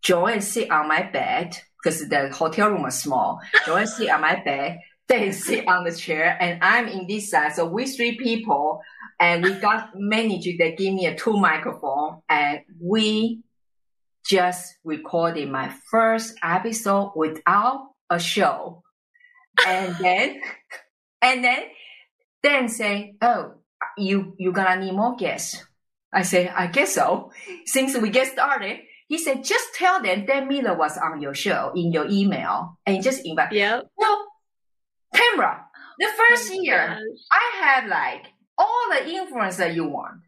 Joanne 0.02 0.42
sit 0.42 0.70
on 0.70 0.88
my 0.88 1.02
bed 1.02 1.58
because 1.82 2.08
the 2.08 2.28
hotel 2.30 2.70
room 2.70 2.82
was 2.82 3.00
small. 3.00 3.40
Joanne 3.66 3.86
sit 3.86 4.10
on 4.10 4.20
my 4.20 4.42
bed, 4.42 4.80
they 5.08 5.32
sit 5.32 5.66
on 5.66 5.84
the 5.84 5.92
chair, 5.92 6.36
and 6.40 6.62
I'm 6.62 6.88
in 6.88 7.06
this 7.06 7.30
side. 7.30 7.54
So 7.54 7.66
we 7.66 7.86
three 7.86 8.18
people, 8.18 8.82
and 9.20 9.42
we 9.42 9.52
got 9.54 9.90
manager 9.94 10.52
that 10.58 10.78
give 10.78 10.94
me 10.94 11.06
a 11.06 11.16
two 11.16 11.36
microphone, 11.36 12.20
and 12.28 12.60
we 12.80 13.42
just 14.26 14.76
recorded 14.84 15.50
my 15.50 15.72
first 15.90 16.34
episode 16.42 17.12
without 17.16 17.90
a 18.10 18.18
show, 18.18 18.82
and 19.66 19.96
then, 19.96 20.40
and 21.22 21.44
then 21.44 21.62
then 22.42 22.68
say, 22.68 23.16
oh, 23.20 23.54
you, 23.96 24.34
you 24.38 24.52
gonna 24.52 24.84
need 24.84 24.94
more 24.94 25.16
guests. 25.16 25.64
I 26.12 26.22
say, 26.22 26.48
I 26.48 26.68
guess 26.68 26.94
so. 26.94 27.32
Since 27.66 27.98
we 27.98 28.10
get 28.10 28.28
started, 28.28 28.80
he 29.08 29.18
said, 29.18 29.44
just 29.44 29.74
tell 29.74 30.02
them 30.02 30.24
Dan 30.26 30.48
Miller 30.48 30.76
was 30.76 30.96
on 30.96 31.20
your 31.20 31.34
show 31.34 31.72
in 31.74 31.92
your 31.92 32.06
email 32.08 32.78
and 32.86 33.02
just 33.02 33.24
invite. 33.24 33.52
Yeah. 33.52 33.80
Well, 33.96 34.26
Tamara, 35.14 35.64
the 35.98 36.08
first 36.16 36.52
oh 36.52 36.60
year, 36.60 36.88
gosh. 36.88 36.98
I 37.32 37.64
have 37.64 37.86
like 37.88 38.26
all 38.58 38.84
the 38.90 39.08
influence 39.08 39.56
that 39.56 39.74
you 39.74 39.84
want. 39.88 40.20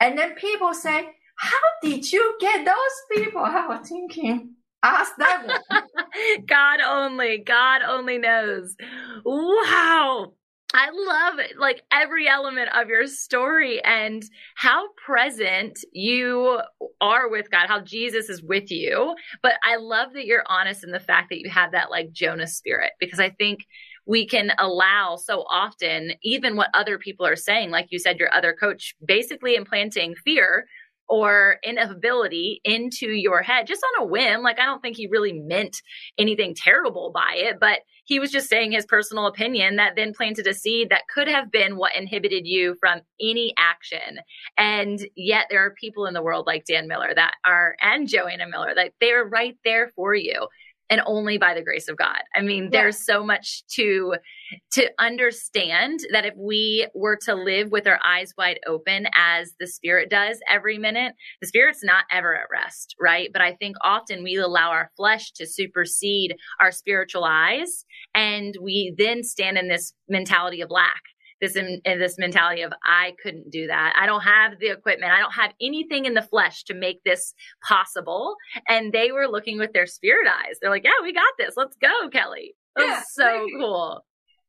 And 0.00 0.18
then 0.18 0.34
people 0.34 0.74
say, 0.74 1.08
how 1.36 1.60
did 1.82 2.10
you 2.12 2.36
get 2.40 2.64
those 2.64 2.74
people? 3.18 3.42
I 3.42 3.66
was 3.66 3.88
thinking, 3.88 4.54
ask 4.82 5.12
them. 5.16 5.50
God 6.46 6.80
only, 6.80 7.38
God 7.38 7.82
only 7.82 8.18
knows. 8.18 8.76
Wow. 9.24 10.32
I 10.76 10.90
love 10.90 11.46
like 11.56 11.82
every 11.92 12.28
element 12.28 12.68
of 12.74 12.88
your 12.88 13.06
story 13.06 13.80
and 13.84 14.24
how 14.56 14.88
present 15.06 15.78
you 15.92 16.58
are 17.00 17.30
with 17.30 17.48
God, 17.48 17.68
how 17.68 17.80
Jesus 17.80 18.28
is 18.28 18.42
with 18.42 18.72
you. 18.72 19.14
But 19.40 19.52
I 19.62 19.76
love 19.76 20.14
that 20.14 20.26
you're 20.26 20.42
honest 20.48 20.82
in 20.82 20.90
the 20.90 20.98
fact 20.98 21.30
that 21.30 21.38
you 21.38 21.48
have 21.48 21.72
that 21.72 21.92
like 21.92 22.10
Jonah 22.10 22.48
spirit 22.48 22.90
because 22.98 23.20
I 23.20 23.30
think 23.30 23.60
we 24.06 24.26
can 24.26 24.52
allow 24.58 25.16
so 25.16 25.44
often, 25.50 26.12
even 26.22 26.56
what 26.56 26.70
other 26.74 26.98
people 26.98 27.26
are 27.26 27.36
saying, 27.36 27.70
like 27.70 27.86
you 27.90 27.98
said, 27.98 28.18
your 28.18 28.32
other 28.34 28.52
coach 28.52 28.94
basically 29.04 29.54
implanting 29.54 30.14
fear 30.14 30.66
or 31.08 31.58
inability 31.62 32.60
into 32.64 33.08
your 33.08 33.42
head 33.42 33.66
just 33.66 33.84
on 33.84 34.04
a 34.04 34.06
whim. 34.06 34.42
Like, 34.42 34.58
I 34.58 34.64
don't 34.64 34.80
think 34.80 34.96
he 34.96 35.06
really 35.06 35.32
meant 35.32 35.76
anything 36.18 36.54
terrible 36.54 37.10
by 37.12 37.34
it, 37.34 37.58
but 37.60 37.80
he 38.04 38.18
was 38.18 38.30
just 38.30 38.48
saying 38.48 38.72
his 38.72 38.86
personal 38.86 39.26
opinion 39.26 39.76
that 39.76 39.96
then 39.96 40.12
planted 40.14 40.46
a 40.46 40.54
seed 40.54 40.88
that 40.90 41.08
could 41.12 41.28
have 41.28 41.50
been 41.50 41.76
what 41.76 41.96
inhibited 41.96 42.46
you 42.46 42.76
from 42.80 43.00
any 43.20 43.52
action. 43.58 44.18
And 44.56 45.06
yet 45.14 45.46
there 45.50 45.64
are 45.64 45.74
people 45.78 46.06
in 46.06 46.14
the 46.14 46.22
world 46.22 46.46
like 46.46 46.64
Dan 46.64 46.88
Miller 46.88 47.12
that 47.14 47.34
are, 47.44 47.76
and 47.80 48.08
Joanna 48.08 48.48
Miller, 48.48 48.74
that 48.74 48.92
they're 49.00 49.24
right 49.24 49.56
there 49.64 49.92
for 49.94 50.14
you 50.14 50.48
and 50.90 51.00
only 51.06 51.38
by 51.38 51.54
the 51.54 51.62
grace 51.62 51.88
of 51.88 51.96
God. 51.96 52.20
I 52.34 52.42
mean, 52.42 52.64
yeah. 52.64 52.82
there's 52.82 53.04
so 53.04 53.24
much 53.24 53.64
to 53.76 54.14
to 54.72 54.90
understand 54.98 56.00
that 56.12 56.26
if 56.26 56.34
we 56.36 56.86
were 56.94 57.18
to 57.24 57.34
live 57.34 57.70
with 57.70 57.86
our 57.86 57.98
eyes 58.06 58.32
wide 58.36 58.60
open 58.66 59.06
as 59.14 59.54
the 59.58 59.66
spirit 59.66 60.10
does 60.10 60.38
every 60.48 60.78
minute, 60.78 61.14
the 61.40 61.48
spirit's 61.48 61.82
not 61.82 62.04
ever 62.12 62.36
at 62.36 62.46
rest, 62.52 62.94
right? 63.00 63.30
But 63.32 63.42
I 63.42 63.54
think 63.54 63.76
often 63.82 64.22
we 64.22 64.36
allow 64.36 64.70
our 64.70 64.90
flesh 64.96 65.32
to 65.32 65.46
supersede 65.46 66.36
our 66.60 66.70
spiritual 66.70 67.24
eyes 67.24 67.84
and 68.14 68.54
we 68.60 68.94
then 68.96 69.22
stand 69.22 69.58
in 69.58 69.68
this 69.68 69.94
mentality 70.08 70.60
of 70.60 70.70
lack 70.70 71.02
this 71.44 71.56
in, 71.56 71.80
in, 71.84 71.98
this 71.98 72.18
mentality 72.18 72.62
of 72.62 72.72
I 72.82 73.14
couldn't 73.22 73.50
do 73.50 73.66
that. 73.66 73.94
I 74.00 74.06
don't 74.06 74.22
have 74.22 74.58
the 74.58 74.68
equipment. 74.68 75.12
I 75.12 75.18
don't 75.18 75.32
have 75.32 75.52
anything 75.60 76.06
in 76.06 76.14
the 76.14 76.22
flesh 76.22 76.64
to 76.64 76.74
make 76.74 77.02
this 77.04 77.34
possible. 77.66 78.36
And 78.68 78.92
they 78.92 79.12
were 79.12 79.28
looking 79.28 79.58
with 79.58 79.72
their 79.72 79.86
spirit 79.86 80.26
eyes. 80.28 80.56
They're 80.60 80.70
like, 80.70 80.84
yeah, 80.84 81.02
we 81.02 81.12
got 81.12 81.32
this. 81.38 81.54
Let's 81.56 81.76
go, 81.76 82.08
Kelly. 82.10 82.54
That 82.76 82.86
yeah, 82.86 83.02
so 83.06 83.46
cool. 83.58 84.04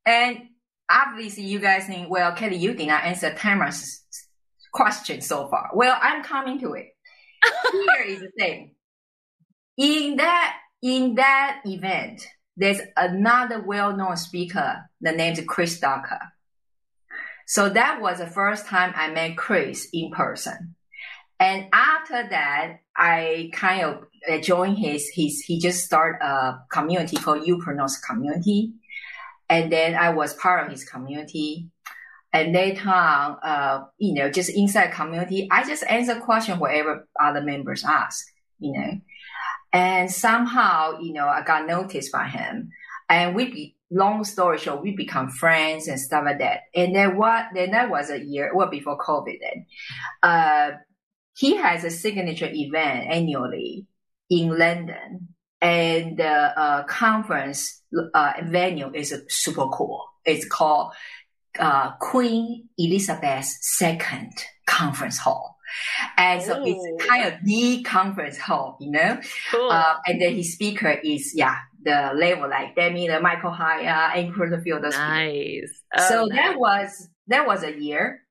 And 0.06 0.40
obviously 0.90 1.44
you 1.44 1.60
guys 1.60 1.86
think, 1.86 2.10
well, 2.10 2.34
Kelly, 2.34 2.58
you 2.58 2.74
did 2.74 2.88
not 2.88 3.04
answer 3.04 3.34
Tamara's 3.34 4.04
question 4.72 5.22
so 5.22 5.48
far. 5.48 5.72
Well, 5.74 5.98
I'm 6.02 6.24
coming 6.24 6.60
to 6.62 6.74
it. 6.74 6.88
Here 7.72 8.06
is 8.08 8.20
the 8.20 8.32
thing. 8.38 8.76
In 9.78 10.18
that, 10.18 10.58
in 10.82 11.16
that 11.16 11.62
event, 11.66 12.26
there's 12.58 12.80
another 12.96 13.62
well-known 13.62 14.16
speaker. 14.16 14.90
The 15.02 15.12
name 15.12 15.34
is 15.34 15.44
Chris 15.46 15.80
Ducker. 15.80 16.20
So 17.46 17.70
that 17.70 18.02
was 18.02 18.18
the 18.18 18.28
first 18.28 18.66
time 18.66 18.94
I 18.96 19.12
met 19.12 19.38
Chris 19.38 19.88
in 19.94 20.12
person. 20.12 20.76
And 21.40 21.68
after 21.74 22.28
that, 22.30 22.80
I 22.98 23.52
kind 23.54 23.84
of 23.84 24.42
joined 24.42 24.78
his, 24.78 25.10
his, 25.14 25.42
he 25.42 25.60
just 25.60 25.84
started 25.84 26.26
a 26.26 26.64
community 26.72 27.18
called 27.18 27.46
Pronounce 27.62 28.00
community. 28.00 28.74
And 29.50 29.72
then 29.72 29.96
I 29.96 30.10
was 30.10 30.34
part 30.34 30.66
of 30.66 30.72
his 30.72 30.84
community. 30.86 31.70
And 32.34 32.54
later 32.54 32.90
on, 32.90 33.38
uh, 33.44 33.86
you 33.98 34.14
know, 34.14 34.30
just 34.30 34.50
inside 34.50 34.92
community, 34.92 35.48
I 35.52 35.66
just 35.66 35.84
answer 35.84 36.20
question 36.20 36.60
whatever 36.60 37.08
other 37.20 37.42
members 37.42 37.86
ask, 37.86 38.26
you 38.60 38.74
know. 38.74 39.02
And 39.72 40.10
somehow, 40.10 41.00
you 41.00 41.14
know, 41.14 41.28
I 41.28 41.44
got 41.44 41.68
noticed 41.68 42.12
by 42.12 42.28
him. 42.28 42.72
And 43.10 43.36
we 43.36 43.76
long 43.92 44.24
story 44.24 44.58
short, 44.58 44.82
we 44.82 44.96
become 44.96 45.30
friends 45.30 45.88
and 45.88 46.00
stuff 46.00 46.24
like 46.26 46.40
that. 46.40 46.62
And 46.74 46.96
then 46.96 47.18
what, 47.18 47.46
then 47.54 47.72
that 47.72 47.90
was 47.90 48.10
a 48.10 48.20
year, 48.20 48.52
well, 48.54 48.70
before 48.70 48.98
COVID 48.98 49.38
then. 49.40 49.66
Uh, 50.24 50.72
he 51.36 51.58
has 51.58 51.84
a 51.84 51.92
signature 51.92 52.50
event 52.52 53.08
annually 53.10 53.86
in 54.30 54.58
London 54.58 55.36
and 55.62 56.18
the 56.18 56.28
uh, 56.28 56.84
conference 56.84 57.82
uh, 58.14 58.34
venue 58.44 58.92
is 58.94 59.14
super 59.30 59.68
cool. 59.68 60.06
It's 60.24 60.48
called 60.48 60.94
uh, 61.60 61.94
Queen 62.00 62.70
Elizabeth 62.78 63.48
II 63.82 64.00
Conference 64.66 65.18
Hall. 65.18 65.55
And 66.18 66.42
so 66.42 66.60
Ooh. 66.60 66.64
it's 66.66 67.06
kind 67.06 67.26
of 67.26 67.34
the 67.44 67.84
conference 67.84 68.38
hall, 68.38 68.78
you 68.80 68.92
know? 68.92 69.20
Cool. 69.52 69.70
Uh, 69.72 69.96
and 70.06 70.22
then 70.22 70.36
his 70.36 70.54
speaker 70.54 70.90
is, 70.90 71.34
yeah, 71.36 71.58
the 71.84 72.12
level 72.16 72.50
like 72.50 72.76
Demi, 72.76 73.08
the 73.08 73.20
Michael 73.20 73.52
Hyatt, 73.52 74.18
and 74.18 74.34
Porterfield. 74.36 74.84
Nice. 74.84 75.82
Oh, 75.98 76.10
so 76.10 76.26
nice. 76.26 76.38
that 76.38 76.60
was, 76.60 77.10
that 77.28 77.48
was 77.48 77.64
a 77.64 77.80
year. 77.80 78.22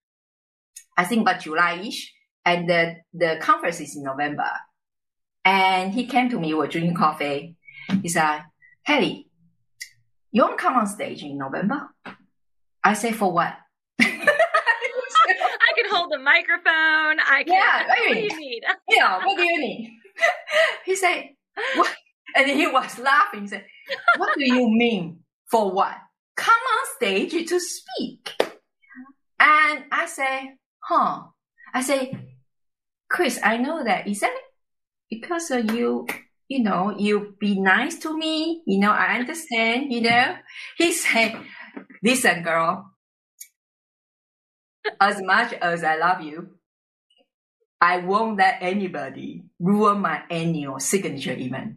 I 0.96 1.04
think 1.04 1.22
about 1.22 1.40
July-ish. 1.40 2.12
And 2.44 2.68
the, 2.68 2.96
the 3.12 3.38
conference 3.40 3.80
is 3.80 3.96
in 3.96 4.02
November. 4.02 4.50
And 5.44 5.92
he 5.92 6.06
came 6.06 6.28
to 6.30 6.38
me, 6.38 6.48
we 6.48 6.54
were 6.54 6.66
drinking 6.66 6.94
coffee. 6.94 7.56
He 8.02 8.08
said, 8.08 8.42
Kelly, 8.86 9.28
you 10.30 10.42
want 10.42 10.58
to 10.58 10.62
come 10.62 10.74
on 10.74 10.86
stage 10.86 11.22
in 11.22 11.38
November? 11.38 11.88
I 12.82 12.94
say, 12.94 13.12
for 13.12 13.32
what? 13.32 13.54
Hold 16.04 16.20
the 16.20 16.22
microphone. 16.22 17.16
I 17.26 17.44
can. 17.46 17.54
Yeah, 17.54 17.86
what 17.88 18.12
do 18.12 18.18
you 18.18 18.38
need? 18.38 18.62
yeah, 18.90 19.24
what 19.24 19.36
do 19.38 19.42
you 19.42 19.58
need? 19.58 20.00
he 20.84 20.96
said, 20.96 21.30
what? 21.76 21.94
And 22.36 22.50
he 22.50 22.66
was 22.66 22.98
laughing. 22.98 23.42
He 23.42 23.48
said, 23.48 23.64
what 24.18 24.36
do 24.36 24.44
you 24.44 24.68
mean? 24.68 25.20
For 25.50 25.70
what? 25.70 25.96
Come 26.36 26.52
on 26.52 26.86
stage 26.96 27.48
to 27.48 27.58
speak. 27.58 28.32
And 29.40 29.84
I 29.90 30.04
say, 30.06 30.56
huh. 30.80 31.22
I 31.72 31.80
say, 31.80 32.14
Chris, 33.08 33.40
I 33.42 33.56
know 33.56 33.82
that. 33.82 34.06
Is 34.06 34.20
that 34.20 34.36
because 35.08 35.50
of 35.50 35.72
you, 35.72 36.06
you 36.48 36.62
know, 36.62 36.94
you 36.98 37.34
be 37.40 37.58
nice 37.58 37.98
to 38.00 38.14
me? 38.14 38.62
You 38.66 38.78
know, 38.78 38.90
I 38.90 39.14
understand, 39.14 39.90
you 39.90 40.02
know? 40.02 40.36
He 40.76 40.92
said, 40.92 41.40
listen, 42.02 42.42
girl, 42.42 42.93
as 45.00 45.20
much 45.22 45.52
as 45.54 45.84
I 45.84 45.96
love 45.96 46.22
you, 46.22 46.50
I 47.80 47.98
won't 47.98 48.38
let 48.38 48.58
anybody 48.60 49.44
ruin 49.58 50.00
my 50.00 50.22
annual 50.30 50.80
signature 50.80 51.36
event. 51.36 51.76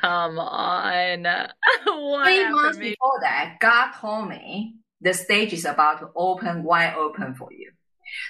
Come 0.00 0.38
on. 0.38 1.24
Three 2.24 2.50
months 2.50 2.78
before 2.78 3.20
that, 3.22 3.56
God 3.60 3.92
told 4.00 4.28
me 4.28 4.76
the 5.00 5.14
stage 5.14 5.52
is 5.52 5.64
about 5.64 6.00
to 6.00 6.08
open 6.14 6.62
wide 6.62 6.94
open 6.94 7.34
for 7.34 7.48
you. 7.52 7.70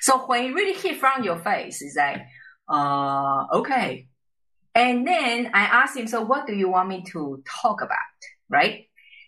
So 0.00 0.18
when 0.26 0.44
it 0.44 0.54
really 0.54 0.78
hit 0.78 0.98
from 0.98 1.24
your 1.24 1.38
face, 1.38 1.82
it's 1.82 1.96
like, 1.96 2.22
uh, 2.68 3.46
okay. 3.54 4.08
And 4.74 5.06
then 5.06 5.50
I 5.52 5.62
asked 5.62 5.96
him, 5.96 6.06
so 6.06 6.22
what 6.22 6.46
do 6.46 6.54
you 6.54 6.68
want 6.68 6.88
me 6.88 7.04
to 7.12 7.42
talk 7.62 7.80
about? 7.80 7.98
Right? 8.48 8.86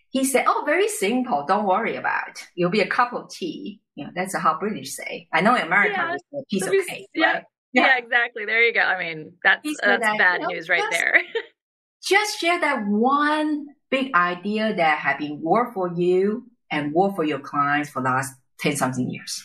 He 0.09 0.23
said, 0.23 0.45
oh, 0.47 0.63
very 0.65 0.87
simple. 0.87 1.45
Don't 1.47 1.65
worry 1.65 1.95
about 1.95 2.29
it. 2.29 2.47
It'll 2.57 2.71
be 2.71 2.81
a 2.81 2.87
cup 2.87 3.13
of 3.13 3.29
tea. 3.29 3.81
You 3.97 4.05
know, 4.05 4.11
that's 4.13 4.37
how 4.37 4.59
British 4.59 4.93
say. 4.93 5.27
I 5.33 5.41
know 5.41 5.55
in 5.55 5.63
America 5.63 5.95
yeah, 5.97 6.13
it's 6.13 6.23
a 6.31 6.45
piece 6.49 6.67
of 6.67 6.87
cake, 6.87 7.07
yeah. 7.15 7.25
right? 7.25 7.43
Yeah. 7.73 7.87
yeah. 7.87 7.97
exactly. 7.97 8.45
There 8.45 8.61
you 8.61 8.71
go. 8.71 8.81
I 8.81 8.99
mean, 9.03 9.33
that's, 9.43 9.63
that's 9.81 10.03
that, 10.03 10.17
bad 10.19 10.41
you 10.41 10.41
know, 10.41 10.47
news 10.49 10.69
right 10.69 10.79
just, 10.79 10.91
there. 10.91 11.21
just 12.03 12.39
share 12.39 12.61
that 12.61 12.85
one 12.85 13.65
big 13.89 14.13
idea 14.13 14.75
that 14.75 14.99
have 14.99 15.17
been 15.17 15.41
work 15.41 15.73
for 15.73 15.91
you 15.95 16.45
and 16.69 16.93
work 16.93 17.15
for 17.15 17.23
your 17.23 17.39
clients 17.39 17.89
for 17.89 18.03
the 18.03 18.09
last 18.09 18.35
10 18.59 18.75
something 18.75 19.09
years. 19.09 19.43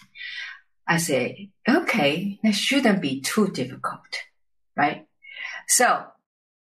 I 0.86 0.98
say, 0.98 1.48
okay, 1.66 2.38
that 2.42 2.54
shouldn't 2.54 3.00
be 3.00 3.22
too 3.22 3.48
difficult, 3.48 4.18
right? 4.76 5.06
So 5.66 6.04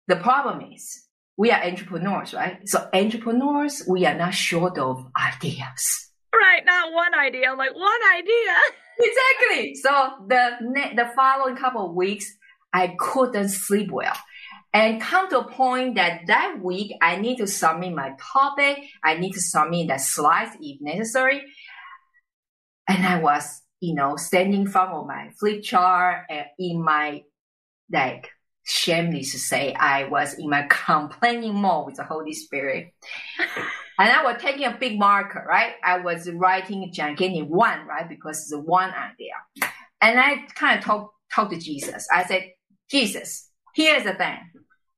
the 0.06 0.16
problem 0.16 0.72
is 0.72 1.04
we 1.36 1.50
are 1.50 1.62
entrepreneurs, 1.62 2.32
right? 2.32 2.66
So 2.66 2.88
entrepreneurs, 2.94 3.82
we 3.86 4.06
are 4.06 4.14
not 4.14 4.32
short 4.32 4.78
of 4.78 5.04
ideas. 5.14 6.03
Right, 6.36 6.62
not 6.64 6.92
one 6.92 7.14
idea. 7.14 7.50
I'm 7.50 7.58
like 7.58 7.74
one 7.74 8.00
idea. 8.16 8.54
exactly. 8.98 9.74
So 9.76 10.26
the 10.26 10.92
the 10.96 11.10
following 11.14 11.56
couple 11.56 11.90
of 11.90 11.94
weeks, 11.94 12.26
I 12.72 12.96
couldn't 12.98 13.50
sleep 13.50 13.90
well, 13.90 14.16
and 14.72 15.00
come 15.00 15.28
to 15.30 15.40
a 15.40 15.50
point 15.50 15.96
that 15.96 16.22
that 16.26 16.58
week 16.62 16.92
I 17.00 17.16
need 17.16 17.36
to 17.36 17.46
submit 17.46 17.94
my 17.94 18.12
topic. 18.32 18.78
I 19.02 19.14
need 19.14 19.32
to 19.32 19.40
submit 19.40 19.88
the 19.88 19.98
slides 19.98 20.56
if 20.60 20.80
necessary, 20.80 21.42
and 22.88 23.06
I 23.06 23.20
was 23.20 23.62
you 23.84 23.94
know, 23.94 24.16
standing 24.16 24.62
in 24.62 24.66
front 24.66 24.92
of 24.92 25.06
my 25.06 25.28
flip 25.38 25.62
chart 25.62 26.24
and 26.30 26.46
in 26.58 26.82
my, 26.82 27.22
like, 27.92 28.30
shameless 28.64 29.32
to 29.32 29.38
say, 29.38 29.74
I 29.74 30.04
was 30.04 30.38
in 30.38 30.48
my 30.48 30.66
complaining 30.70 31.54
mode 31.54 31.86
with 31.86 31.96
the 31.96 32.04
Holy 32.04 32.32
Spirit. 32.32 32.94
and 33.98 34.10
I 34.10 34.24
was 34.24 34.40
taking 34.40 34.64
a 34.64 34.76
big 34.78 34.98
marker, 34.98 35.44
right? 35.48 35.74
I 35.84 35.98
was 35.98 36.30
writing 36.30 36.90
gigantic 36.92 37.48
one, 37.48 37.86
right? 37.86 38.08
Because 38.08 38.40
it's 38.40 38.54
one 38.54 38.90
idea. 38.90 39.34
And 40.00 40.18
I 40.18 40.46
kind 40.54 40.78
of 40.78 40.84
talked 40.84 41.14
talk 41.34 41.50
to 41.50 41.58
Jesus. 41.58 42.06
I 42.12 42.24
said, 42.24 42.50
Jesus, 42.90 43.50
here's 43.74 44.04
the 44.04 44.14
thing. 44.14 44.38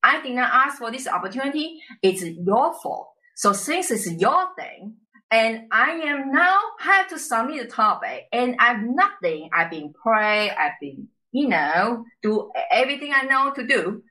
I 0.03 0.21
did 0.23 0.35
not 0.35 0.53
ask 0.53 0.79
for 0.79 0.91
this 0.91 1.09
opportunity. 1.09 1.81
It's 2.03 2.23
your 2.23 2.75
fault. 2.83 3.09
So 3.35 3.53
since 3.53 3.91
it's 3.91 4.11
your 4.11 4.49
thing, 4.59 4.97
and 5.31 5.63
I 5.73 5.91
am 6.05 6.31
now 6.31 6.59
have 6.79 7.09
to 7.09 7.19
submit 7.19 7.63
the 7.63 7.69
topic 7.69 8.27
and 8.33 8.57
I've 8.61 8.83
nothing. 8.83 9.51
I've 9.53 9.71
been 9.71 9.93
pray. 9.93 10.51
I've 10.51 10.79
been, 10.81 11.09
you 11.33 11.49
know, 11.49 12.05
do 12.23 12.53
everything 12.71 13.13
I 13.13 13.23
know 13.23 13.53
to 13.55 13.67
do. 13.67 14.03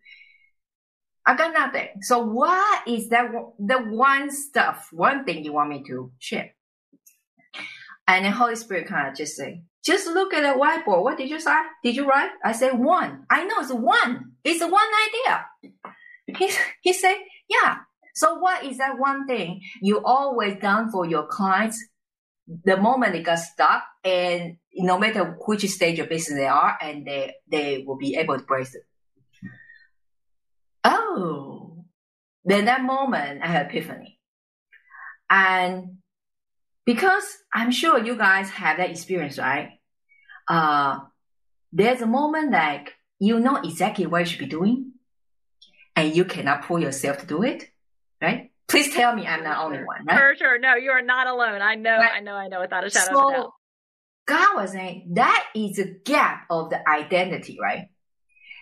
I 1.26 1.36
got 1.36 1.54
nothing. 1.54 1.88
So 2.02 2.20
what 2.20 2.88
is 2.88 3.10
that? 3.10 3.32
The 3.60 3.78
one 3.78 4.32
stuff, 4.32 4.90
one 4.92 5.26
thing 5.26 5.44
you 5.44 5.54
want 5.54 5.70
me 5.70 5.84
to 5.88 6.12
share? 6.20 6.52
And 8.08 8.26
the 8.26 8.32
Holy 8.32 8.56
Spirit 8.56 8.88
kind 8.88 9.08
of 9.08 9.16
just 9.16 9.36
say, 9.36 9.64
just 9.84 10.08
look 10.08 10.34
at 10.34 10.42
the 10.42 10.60
whiteboard. 10.60 11.04
What 11.04 11.18
did 11.18 11.30
you 11.30 11.40
say? 11.40 11.56
Did 11.84 11.96
you 11.96 12.08
write? 12.08 12.30
I 12.44 12.52
say 12.52 12.72
one. 12.72 13.26
I 13.30 13.46
know 13.46 13.60
it's 13.60 13.74
one. 13.74 14.34
It's 14.44 14.64
one 14.64 14.90
idea. 15.08 15.46
He, 16.38 16.52
he 16.82 16.94
said, 16.94 17.16
yeah, 17.50 17.78
so 18.16 18.36
what 18.36 18.64
is 18.64 18.78
that 18.78 18.98
one 18.98 19.28
thing 19.28 19.62
you 19.82 20.02
always 20.04 20.58
done 20.62 20.90
for 20.90 21.06
your 21.06 21.28
clients 21.28 21.84
the 22.64 22.78
moment 22.78 23.14
they 23.14 23.22
got 23.22 23.40
stuck 23.40 23.84
and 24.04 24.58
no 24.74 24.98
matter 24.98 25.38
which 25.46 25.68
stage 25.68 26.00
of 26.00 26.08
business 26.08 26.40
they 26.40 26.48
are 26.48 26.78
and 26.82 27.06
they, 27.06 27.34
they 27.52 27.84
will 27.86 27.98
be 27.98 28.16
able 28.16 28.38
to 28.38 28.46
break 28.46 28.68
it. 28.68 28.84
Oh, 31.16 31.86
then 32.44 32.66
that 32.66 32.84
moment 32.84 33.42
I 33.44 33.48
had 33.48 33.68
epiphany. 33.68 34.20
And 35.30 35.98
because 36.86 37.26
I'm 37.54 37.72
sure 37.72 38.04
you 38.04 38.16
guys 38.16 38.50
have 38.52 38.78
that 38.78 38.90
experience, 38.90 39.40
right? 39.40 39.80
Uh, 40.48 41.00
there's 41.72 42.02
a 42.02 42.06
moment 42.08 42.52
like 42.52 42.94
you 43.20 43.40
know 43.40 43.56
exactly 43.58 44.06
what 44.06 44.20
you 44.20 44.26
should 44.26 44.40
be 44.40 44.46
doing 44.46 44.92
and 45.96 46.16
you 46.16 46.26
cannot 46.26 46.66
pull 46.66 46.80
yourself 46.80 47.20
to 47.20 47.26
do 47.26 47.44
it 47.44 47.70
right? 48.22 48.52
Please 48.68 48.94
tell 48.94 49.16
me 49.16 49.28
I'm 49.28 49.44
not 49.44 49.58
the 49.58 49.64
only 49.64 49.86
one, 49.86 50.06
right? 50.06 50.18
For 50.18 50.36
sure. 50.38 50.60
No, 50.60 50.76
you 50.76 50.92
are 50.92 51.02
not 51.02 51.28
alone. 51.28 51.62
I 51.62 51.76
know, 51.76 51.98
right. 51.98 52.14
I 52.16 52.20
know, 52.20 52.34
I 52.34 52.48
know 52.48 52.62
without 52.62 52.86
a 52.86 52.90
shadow 52.90 53.14
so, 53.14 53.28
of 53.28 53.34
a 53.34 53.38
doubt. 53.38 53.52
God 54.28 54.56
was 54.56 54.72
saying 54.72 55.12
that 55.14 55.46
is 55.54 55.78
a 55.78 55.86
gap 55.86 56.46
of 56.50 56.72
the 56.72 56.88
identity, 56.90 57.60
right? 57.62 57.90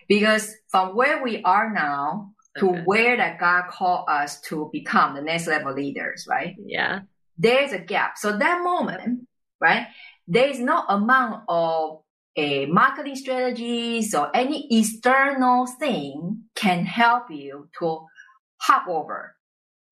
Because 0.10 0.54
from 0.70 0.96
where 0.96 1.24
we 1.24 1.42
are 1.44 1.72
now 1.72 2.33
to 2.60 2.70
okay. 2.70 2.82
where 2.86 3.18
that 3.18 3.39
God 3.39 3.70
called 3.70 4.06
us 4.08 4.39
to 4.42 4.70
become 4.72 5.16
the 5.16 5.22
next 5.22 5.48
level 5.48 5.74
leaders, 5.74 6.28
right? 6.30 6.56
Yeah. 6.66 7.02
There's 7.38 7.72
a 7.72 7.80
gap. 7.80 8.18
So 8.18 8.38
that 8.38 8.63
moment, 8.63 9.28
right? 9.60 9.88
There 10.28 10.48
is 10.48 10.60
no 10.60 10.84
amount 10.88 11.44
of 11.50 12.02
a 12.36 12.66
marketing 12.68 13.16
strategies 13.16 14.13
or 14.16 14.36
any 14.36 14.68
external 14.72 15.68
thing 15.68 16.44
can 16.56 16.86
help 16.86 17.30
you 17.30 17.70
to 17.80 18.06
hop 18.58 18.88
over 18.88 19.36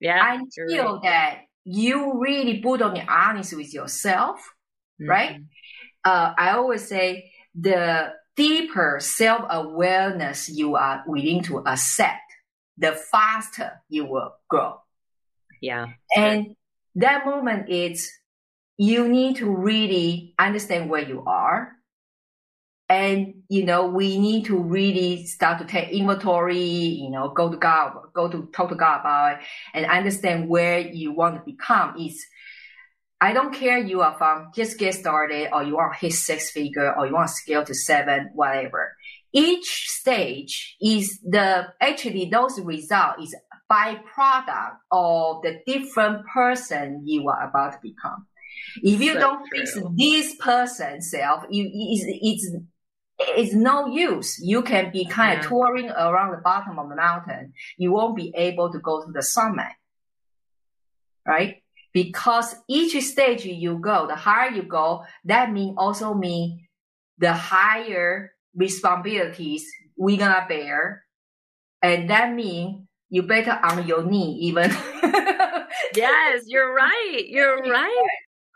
yeah. 0.02 0.20
I 0.20 0.40
feel 0.68 0.94
right. 0.96 1.04
that 1.04 1.40
you 1.64 2.20
really 2.20 2.60
put 2.60 2.82
on 2.82 2.96
the 2.96 3.06
honest 3.08 3.56
with 3.56 3.74
yourself, 3.74 4.40
mm-hmm. 5.00 5.10
right? 5.10 5.40
Uh, 6.04 6.34
I 6.36 6.52
always 6.54 6.88
say 6.88 7.32
the 7.54 8.12
deeper 8.36 8.98
self 9.00 9.46
awareness 9.48 10.50
you 10.50 10.76
are 10.76 11.04
willing 11.06 11.44
to 11.44 11.60
accept, 11.60 12.31
the 12.78 12.94
faster 12.94 13.82
you 13.90 14.06
will 14.06 14.34
grow. 14.50 14.76
Yeah. 15.62 15.88
And 16.16 16.56
that 16.96 17.26
moment 17.26 17.70
is 17.70 18.12
you 18.78 19.08
need 19.08 19.38
to 19.38 19.50
really 19.50 20.34
understand 20.40 20.90
where 20.90 21.08
you 21.08 21.24
are 21.26 21.74
and, 22.92 23.44
you 23.48 23.64
know, 23.64 23.88
we 23.88 24.20
need 24.20 24.48
to 24.48 24.58
really 24.58 25.26
start 25.26 25.60
to 25.60 25.66
take 25.66 25.92
inventory, 25.92 26.60
you 26.60 27.10
know, 27.10 27.30
go 27.30 27.50
to 27.50 27.56
God, 27.56 27.94
go 28.14 28.28
to 28.28 28.50
talk 28.52 28.68
to 28.68 28.76
God 28.76 29.00
about 29.00 29.34
it 29.34 29.46
and 29.74 29.86
understand 29.86 30.50
where 30.50 30.80
you 30.80 31.14
want 31.14 31.36
to 31.36 31.42
become 31.50 31.96
is 31.98 32.26
I 33.22 33.32
don't 33.32 33.54
care 33.54 33.78
you 33.78 34.02
are 34.02 34.18
from 34.18 34.52
just 34.54 34.78
get 34.78 34.94
started 34.94 35.52
or 35.54 35.64
you 35.64 35.76
want 35.76 35.94
to 35.94 36.00
hit 36.00 36.12
six 36.12 36.52
figure 36.52 36.94
or 36.94 37.08
you 37.08 37.14
want 37.14 37.30
to 37.30 37.34
scale 37.34 37.64
to 37.64 37.74
seven, 37.74 38.32
whatever. 38.34 38.98
Each 39.34 39.88
stage 39.88 40.76
is 40.82 41.20
the, 41.24 41.68
actually 41.80 42.30
those 42.30 42.60
result 42.60 43.22
is 43.22 43.36
byproduct 43.72 44.78
of 44.92 45.42
the 45.44 45.62
different 45.66 46.26
person 46.28 47.04
you 47.06 47.30
are 47.30 47.48
about 47.48 47.74
to 47.74 47.80
become. 47.82 48.28
If 48.84 49.02
you 49.02 49.14
so 49.14 49.20
don't 49.20 49.46
true. 49.48 49.60
fix 49.60 49.78
this 49.98 50.36
person 50.36 51.02
self, 51.02 51.46
you, 51.50 51.70
it's, 51.74 52.06
it's 52.08 52.56
it's 53.24 53.54
no 53.54 53.88
use. 53.88 54.40
You 54.42 54.64
can 54.64 54.92
be 54.92 55.06
kind 55.06 55.38
yeah. 55.38 55.44
of 55.44 55.48
touring 55.48 55.90
around 55.90 56.32
the 56.32 56.42
bottom 56.44 56.80
of 56.80 56.90
the 56.90 56.96
mountain. 56.96 57.54
You 57.78 57.92
won't 57.92 58.16
be 58.16 58.34
able 58.36 58.72
to 58.72 58.80
go 58.80 59.06
to 59.06 59.12
the 59.12 59.22
summit. 59.22 59.72
Right? 61.26 61.62
Because 61.94 62.56
each 62.68 63.00
stage 63.04 63.46
you 63.46 63.78
go, 63.78 64.08
the 64.08 64.16
higher 64.16 64.50
you 64.50 64.64
go, 64.64 65.04
that 65.26 65.52
mean 65.52 65.76
also 65.78 66.14
mean 66.14 66.68
the 67.20 67.34
higher 67.34 68.32
responsibilities 68.56 69.66
we're 69.98 70.18
gonna 70.18 70.46
bear. 70.48 71.04
And 71.82 72.10
that 72.10 72.34
means 72.34 72.88
you 73.10 73.24
better 73.24 73.60
on 73.64 73.88
your 73.88 74.04
knee 74.04 74.38
even. 74.42 74.72
yes, 75.96 76.44
you're 76.48 76.74
right. 76.74 77.24
You're 77.28 77.62
right 77.64 78.08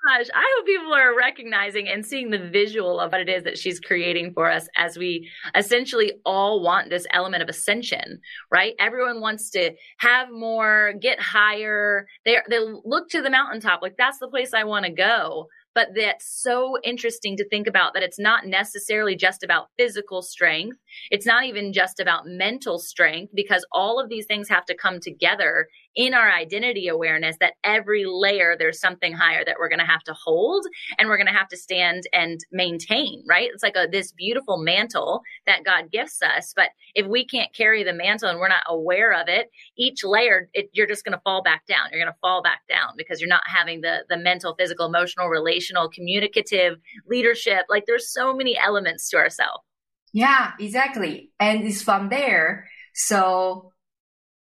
gosh, 0.05 0.27
I 0.33 0.55
hope 0.55 0.65
people 0.65 0.93
are 0.93 1.15
recognizing 1.15 1.87
and 1.87 2.05
seeing 2.05 2.29
the 2.29 2.49
visual 2.49 2.99
of 2.99 3.11
what 3.11 3.21
it 3.21 3.29
is 3.29 3.43
that 3.43 3.57
she's 3.57 3.79
creating 3.79 4.33
for 4.33 4.49
us 4.49 4.67
as 4.75 4.97
we 4.97 5.29
essentially 5.55 6.13
all 6.25 6.61
want 6.61 6.89
this 6.89 7.07
element 7.11 7.43
of 7.43 7.49
ascension, 7.49 8.19
right? 8.51 8.73
Everyone 8.79 9.21
wants 9.21 9.49
to 9.51 9.71
have 9.97 10.29
more, 10.31 10.93
get 11.01 11.19
higher. 11.19 12.07
They 12.25 12.37
they 12.49 12.59
look 12.59 13.09
to 13.09 13.21
the 13.21 13.29
mountaintop 13.29 13.81
like 13.81 13.95
that's 13.97 14.19
the 14.19 14.27
place 14.27 14.53
I 14.53 14.63
want 14.63 14.85
to 14.85 14.91
go. 14.91 15.47
But 15.75 15.89
that's 15.93 16.25
so 16.25 16.77
interesting 16.83 17.35
to 17.37 17.47
think 17.47 17.67
about 17.67 17.93
that 17.93 18.01
it's 18.01 18.17
not 18.17 18.45
necessarily 18.45 19.15
just 19.15 19.43
about 19.43 19.67
physical 19.77 20.21
strength. 20.21 20.77
It's 21.11 21.25
not 21.25 21.43
even 21.43 21.73
just 21.73 21.99
about 21.99 22.25
mental 22.25 22.79
strength 22.79 23.33
because 23.35 23.65
all 23.71 23.99
of 23.99 24.09
these 24.09 24.25
things 24.25 24.49
have 24.49 24.65
to 24.65 24.75
come 24.75 24.99
together 25.01 25.67
in 25.95 26.13
our 26.13 26.31
identity 26.31 26.87
awareness 26.87 27.37
that 27.39 27.53
every 27.63 28.05
layer 28.05 28.55
there's 28.57 28.79
something 28.79 29.13
higher 29.13 29.43
that 29.45 29.55
we're 29.59 29.69
going 29.69 29.79
to 29.79 29.85
have 29.85 30.03
to 30.03 30.13
hold 30.13 30.65
and 30.97 31.07
we're 31.07 31.17
going 31.17 31.27
to 31.27 31.33
have 31.33 31.47
to 31.47 31.57
stand 31.57 32.03
and 32.13 32.39
maintain, 32.51 33.23
right? 33.27 33.49
It's 33.53 33.63
like 33.63 33.75
a, 33.75 33.87
this 33.89 34.11
beautiful 34.11 34.57
mantle 34.57 35.21
that 35.45 35.63
God 35.63 35.91
gifts 35.91 36.21
us. 36.21 36.53
But 36.55 36.69
if 36.93 37.07
we 37.07 37.25
can't 37.25 37.53
carry 37.53 37.83
the 37.83 37.93
mantle 37.93 38.29
and 38.29 38.39
we're 38.39 38.47
not 38.47 38.63
aware 38.67 39.13
of 39.13 39.27
it, 39.27 39.49
each 39.77 40.03
layer, 40.03 40.49
it, 40.53 40.69
you're 40.73 40.87
just 40.87 41.05
going 41.05 41.17
to 41.17 41.21
fall 41.23 41.41
back 41.41 41.65
down. 41.65 41.89
You're 41.91 42.01
going 42.01 42.13
to 42.13 42.19
fall 42.19 42.43
back 42.43 42.61
down 42.67 42.93
because 42.97 43.21
you're 43.21 43.29
not 43.29 43.43
having 43.45 43.81
the, 43.81 44.05
the 44.09 44.17
mental, 44.17 44.55
physical, 44.55 44.85
emotional, 44.85 45.27
relational, 45.27 45.89
communicative 45.89 46.77
leadership. 47.07 47.65
Like 47.69 47.85
there's 47.87 48.11
so 48.11 48.35
many 48.35 48.57
elements 48.57 49.09
to 49.09 49.17
ourselves. 49.17 49.63
Yeah, 50.11 50.51
exactly. 50.59 51.31
And 51.39 51.63
it's 51.65 51.81
from 51.81 52.09
there. 52.09 52.69
So, 52.93 53.73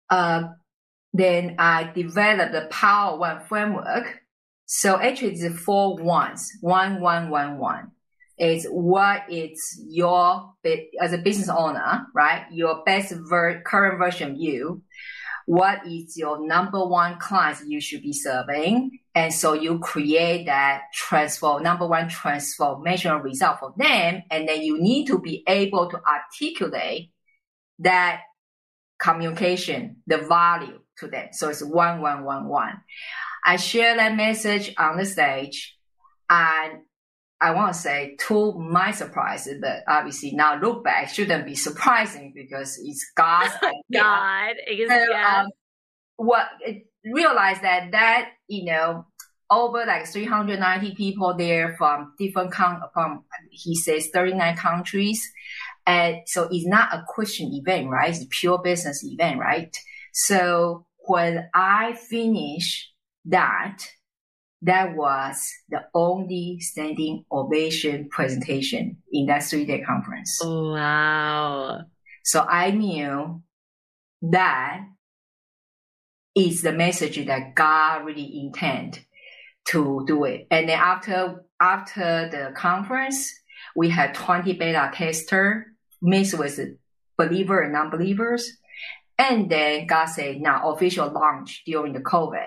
uh, 0.09 0.45
then 1.13 1.57
I 1.59 1.91
developed 1.95 2.53
the 2.53 2.69
Power 2.71 3.19
One 3.19 3.41
framework. 3.41 4.21
So 4.67 5.01
actually 5.01 5.35
it's 5.35 5.61
four 5.61 5.97
ones, 5.97 6.51
one, 6.61 7.01
one, 7.01 7.31
one, 7.31 7.59
one. 7.59 7.93
It's 8.39 8.67
what 8.67 9.23
is 9.31 9.81
your, 9.89 10.53
as 11.01 11.13
a 11.13 11.19
business 11.19 11.49
owner, 11.49 12.07
right? 12.15 12.45
Your 12.53 12.83
best 12.85 13.15
ver- 13.17 13.63
current 13.63 13.99
version 13.99 14.37
you. 14.37 14.83
What 15.47 15.87
is 15.87 16.17
your 16.17 16.45
number 16.47 16.85
one 16.85 17.19
clients 17.19 17.63
you 17.67 17.81
should 17.81 18.03
be 18.03 18.13
serving? 18.13 18.99
And 19.15 19.33
so 19.33 19.55
you 19.55 19.79
create 19.79 20.47
that 20.47 20.83
transform, 20.93 21.63
number 21.63 21.87
one 21.87 22.09
transformational 22.09 23.23
result 23.23 23.61
for 23.61 23.73
them. 23.79 24.23
And 24.31 24.49
then 24.49 24.63
you 24.63 24.83
need 24.83 25.07
to 25.07 25.21
be 25.21 25.45
able 25.47 25.89
to 25.89 26.01
articulate 26.05 27.13
that 27.79 28.23
communication, 28.99 30.03
the 30.07 30.19
value 30.19 30.81
to 30.99 31.09
them. 31.09 31.29
So 31.33 31.49
it's 31.49 31.63
one, 31.63 32.01
one, 32.01 32.25
one, 32.25 32.49
one. 32.49 32.81
I 33.45 33.57
share 33.57 33.97
that 33.97 34.17
message 34.17 34.75
on 34.79 34.97
the 34.97 35.05
stage 35.05 35.77
and 36.29 36.81
I 37.41 37.51
want 37.53 37.75
to 37.75 37.79
say 37.79 38.17
to 38.29 38.55
my 38.55 38.93
surprise, 38.93 39.49
but 39.61 39.83
obviously 39.87 40.33
now 40.33 40.59
look 40.59 40.83
back 40.83 41.11
shouldn't 41.11 41.45
be 41.45 41.55
surprising 41.55 42.33
because 42.35 42.81
it's 42.83 43.11
God's 43.15 43.55
idea. 43.63 43.73
God, 43.93 44.55
is, 44.69 44.89
so, 44.89 45.05
yeah. 45.11 45.41
um, 45.43 45.49
what 46.17 46.47
realize 47.05 47.61
that 47.61 47.93
that 47.93 48.31
you 48.49 48.65
know 48.65 49.05
over 49.51 49.85
like 49.87 50.07
390 50.07 50.95
people 50.95 51.35
there 51.37 51.77
from 51.77 52.15
different 52.19 52.53
con- 52.53 52.81
from 52.95 53.25
he 53.51 53.77
says 53.77 54.09
39 54.13 54.57
countries, 54.57 55.31
and 55.87 56.17
so 56.27 56.49
it's 56.51 56.67
not 56.67 56.95
a 56.95 57.05
Christian 57.07 57.53
event, 57.53 57.91
right? 57.91 58.11
It's 58.11 58.25
a 58.25 58.29
pure 58.29 58.59
business 58.59 59.05
event, 59.05 59.39
right? 59.39 59.77
So 60.15 60.86
when 61.07 61.49
I 61.55 61.95
finished 61.95 62.93
that, 63.27 63.79
that 64.63 64.97
was 64.97 65.53
the 65.69 65.85
only 65.95 66.59
standing 66.61 67.25
ovation 67.31 68.09
presentation 68.11 68.97
in 69.13 69.27
that 69.27 69.45
three 69.45 69.65
day 69.65 69.83
conference. 69.83 70.41
Wow. 70.43 71.83
So 72.25 72.41
I 72.41 72.71
knew 72.71 73.43
that 74.23 74.81
is 76.35 76.63
the 76.63 76.73
message 76.73 77.25
that 77.27 77.55
God 77.55 78.05
really 78.05 78.41
intend 78.45 79.01
to 79.69 80.05
do 80.07 80.25
it. 80.25 80.47
And 80.51 80.69
then 80.69 80.79
after, 80.79 81.45
after 81.61 82.29
the 82.31 82.53
conference, 82.57 83.33
we 83.75 83.89
had 83.89 84.15
20 84.15 84.53
beta 84.55 84.91
tester 84.95 85.67
mixed 86.03 86.39
with 86.39 86.61
believer 87.17 87.61
and 87.61 87.73
non-believers. 87.73 88.51
And 89.19 89.51
then 89.51 89.87
got 89.87 90.11
said, 90.11 90.41
now 90.41 90.71
official 90.71 91.11
launch 91.11 91.63
during 91.65 91.93
the 91.93 92.01
COVID. 92.01 92.47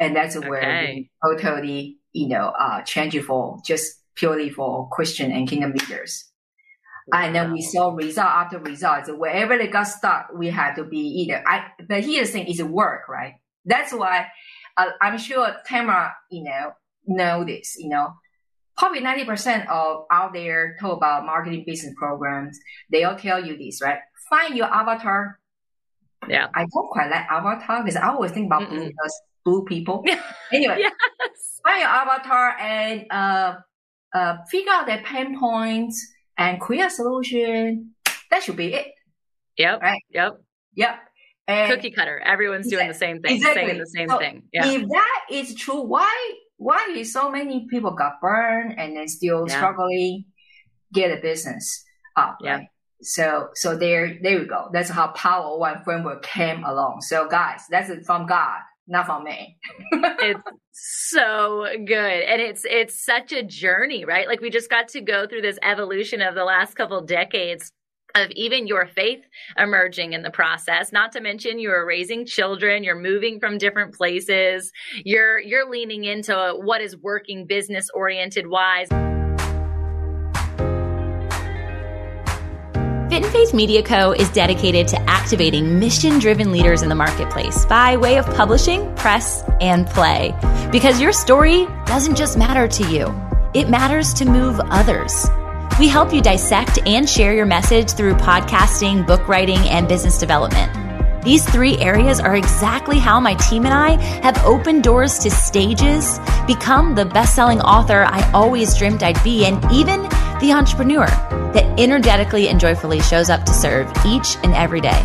And 0.00 0.14
that's 0.14 0.36
okay. 0.36 0.48
where 0.48 0.94
we 0.94 1.10
totally, 1.42 1.98
you 2.12 2.28
know, 2.28 2.48
uh, 2.58 2.82
change 2.82 3.14
it 3.14 3.24
for 3.24 3.58
just 3.64 4.00
purely 4.14 4.50
for 4.50 4.88
Christian 4.90 5.30
and 5.30 5.48
kingdom 5.48 5.72
leaders. 5.72 6.24
Wow. 7.08 7.20
And 7.20 7.34
then 7.34 7.52
we 7.52 7.62
saw 7.62 7.94
result 7.94 8.28
after 8.28 8.58
result. 8.58 9.06
So 9.06 9.16
wherever 9.16 9.56
they 9.56 9.68
got 9.68 9.84
stuck, 9.84 10.30
we 10.34 10.48
had 10.48 10.74
to 10.74 10.84
be 10.84 10.98
either. 10.98 11.42
I, 11.46 11.68
but 11.88 12.04
here's 12.04 12.28
the 12.28 12.32
thing 12.34 12.48
is 12.48 12.62
work, 12.62 13.08
right? 13.08 13.34
That's 13.64 13.92
why 13.92 14.26
uh, 14.76 14.90
I'm 15.00 15.18
sure 15.18 15.48
Tamara, 15.66 16.14
you 16.30 16.44
know, 16.44 16.72
know 17.06 17.44
this, 17.44 17.76
you 17.78 17.88
know, 17.88 18.14
probably 18.76 19.00
90% 19.00 19.68
of 19.68 20.04
out 20.10 20.32
there 20.32 20.76
talk 20.80 20.96
about 20.96 21.24
marketing 21.24 21.64
business 21.66 21.94
programs. 21.96 22.58
They'll 22.90 23.16
tell 23.16 23.44
you 23.44 23.56
this, 23.56 23.82
right? 23.82 23.98
Find 24.30 24.56
your 24.56 24.66
avatar. 24.66 25.38
Yeah. 26.28 26.48
I 26.54 26.66
don't 26.72 26.88
quite 26.90 27.10
like 27.10 27.26
avatar 27.30 27.82
because 27.82 27.96
I 27.96 28.08
always 28.08 28.32
think 28.32 28.46
about 28.46 28.62
Mm-mm. 28.62 28.88
because 28.88 29.22
blue 29.44 29.64
people. 29.64 30.04
anyway, 30.52 30.76
yes. 30.80 30.92
find 31.64 31.80
your 31.80 31.88
avatar 31.88 32.56
and 32.58 33.06
uh, 33.10 33.54
uh, 34.14 34.36
figure 34.50 34.72
out 34.72 34.86
their 34.86 35.02
pain 35.02 35.38
points 35.38 36.06
and 36.36 36.60
create 36.60 36.84
a 36.84 36.90
solution. 36.90 37.94
That 38.30 38.42
should 38.42 38.56
be 38.56 38.74
it. 38.74 38.88
Yep. 39.56 39.80
Right. 39.82 40.02
Yep. 40.10 40.40
Yep. 40.74 40.98
And 41.48 41.72
Cookie 41.72 41.90
cutter. 41.90 42.18
Everyone's 42.18 42.66
exactly, 42.66 42.76
doing 42.76 42.88
the 42.88 42.94
same 42.94 43.22
thing, 43.22 43.36
exactly. 43.36 43.66
saying 43.66 43.78
the 43.78 43.86
same 43.86 44.08
so 44.08 44.18
thing. 44.18 44.42
Yeah. 44.52 44.70
If 44.70 44.86
that 44.88 45.20
is 45.30 45.54
true, 45.54 45.80
why 45.80 46.34
why 46.58 46.94
is 46.94 47.12
so 47.12 47.30
many 47.30 47.66
people 47.70 47.92
got 47.92 48.20
burned 48.20 48.78
and 48.78 48.96
then 48.96 49.08
still 49.08 49.46
yeah. 49.48 49.56
struggling 49.56 50.24
get 50.92 51.16
a 51.16 51.20
business 51.20 51.84
up? 52.16 52.38
Yeah. 52.42 52.56
Right? 52.56 52.66
So 53.02 53.48
so 53.54 53.76
there 53.76 54.18
there 54.22 54.40
we 54.40 54.46
go. 54.46 54.68
That's 54.72 54.90
how 54.90 55.08
Power 55.08 55.58
One 55.58 55.82
framework 55.84 56.22
came 56.22 56.64
along. 56.64 57.02
So 57.02 57.28
guys, 57.28 57.60
that's 57.70 57.90
from 58.06 58.26
God 58.26 58.60
not 58.88 59.06
from 59.06 59.24
me. 59.24 59.58
it's 59.92 60.42
so 60.72 61.66
good. 61.84 62.22
And 62.22 62.40
it's 62.40 62.64
it's 62.64 63.04
such 63.04 63.32
a 63.32 63.42
journey, 63.42 64.04
right? 64.04 64.26
Like 64.26 64.40
we 64.40 64.50
just 64.50 64.70
got 64.70 64.88
to 64.88 65.00
go 65.00 65.26
through 65.26 65.42
this 65.42 65.58
evolution 65.62 66.22
of 66.22 66.34
the 66.34 66.44
last 66.44 66.74
couple 66.74 67.00
decades 67.02 67.70
of 68.14 68.30
even 68.30 68.66
your 68.66 68.86
faith 68.86 69.20
emerging 69.58 70.14
in 70.14 70.22
the 70.22 70.30
process 70.30 70.92
not 70.92 71.12
to 71.12 71.20
mention 71.20 71.58
you're 71.58 71.84
raising 71.84 72.24
children 72.24 72.82
you're 72.82 72.98
moving 72.98 73.38
from 73.38 73.58
different 73.58 73.94
places 73.94 74.72
you're 75.04 75.38
you're 75.38 75.70
leaning 75.70 76.04
into 76.04 76.54
what 76.62 76.80
is 76.80 76.96
working 76.96 77.46
business 77.46 77.90
oriented 77.94 78.46
wise 78.46 78.88
Fit 83.08 83.24
and 83.24 83.32
Faith 83.32 83.54
Media 83.54 83.82
Co. 83.82 84.12
is 84.12 84.28
dedicated 84.32 84.86
to 84.88 85.00
activating 85.08 85.78
mission 85.78 86.18
driven 86.18 86.52
leaders 86.52 86.82
in 86.82 86.90
the 86.90 86.94
marketplace 86.94 87.64
by 87.64 87.96
way 87.96 88.18
of 88.18 88.26
publishing, 88.34 88.94
press, 88.96 89.42
and 89.62 89.86
play. 89.86 90.34
Because 90.70 91.00
your 91.00 91.14
story 91.14 91.64
doesn't 91.86 92.16
just 92.16 92.36
matter 92.36 92.68
to 92.68 92.86
you, 92.92 93.06
it 93.54 93.70
matters 93.70 94.12
to 94.12 94.26
move 94.26 94.60
others. 94.64 95.26
We 95.80 95.88
help 95.88 96.12
you 96.12 96.20
dissect 96.20 96.80
and 96.86 97.08
share 97.08 97.32
your 97.32 97.46
message 97.46 97.92
through 97.92 98.12
podcasting, 98.16 99.06
book 99.06 99.26
writing, 99.26 99.60
and 99.70 99.88
business 99.88 100.18
development. 100.18 100.70
These 101.24 101.48
three 101.48 101.78
areas 101.78 102.20
are 102.20 102.36
exactly 102.36 102.98
how 102.98 103.20
my 103.20 103.34
team 103.36 103.64
and 103.64 103.72
I 103.72 103.92
have 104.22 104.36
opened 104.44 104.84
doors 104.84 105.18
to 105.20 105.30
stages, 105.30 106.18
become 106.46 106.94
the 106.94 107.06
best 107.06 107.34
selling 107.34 107.62
author 107.62 108.04
I 108.04 108.30
always 108.32 108.76
dreamed 108.76 109.02
I'd 109.02 109.22
be, 109.24 109.46
and 109.46 109.64
even 109.72 110.04
the 110.40 110.52
entrepreneur 110.52 111.06
that 111.52 111.80
energetically 111.80 112.48
and 112.48 112.60
joyfully 112.60 113.00
shows 113.00 113.30
up 113.30 113.44
to 113.44 113.52
serve 113.52 113.90
each 114.06 114.36
and 114.42 114.54
every 114.54 114.80
day. 114.80 115.04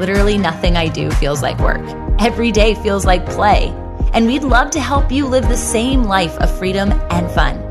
Literally 0.00 0.38
nothing 0.38 0.76
I 0.76 0.88
do 0.88 1.10
feels 1.12 1.42
like 1.42 1.58
work. 1.58 1.80
Every 2.18 2.50
day 2.52 2.74
feels 2.74 3.04
like 3.04 3.26
play. 3.26 3.68
And 4.12 4.26
we'd 4.26 4.42
love 4.42 4.72
to 4.72 4.80
help 4.80 5.12
you 5.12 5.26
live 5.26 5.48
the 5.48 5.56
same 5.56 6.04
life 6.04 6.36
of 6.38 6.56
freedom 6.58 6.92
and 7.10 7.30
fun. 7.30 7.62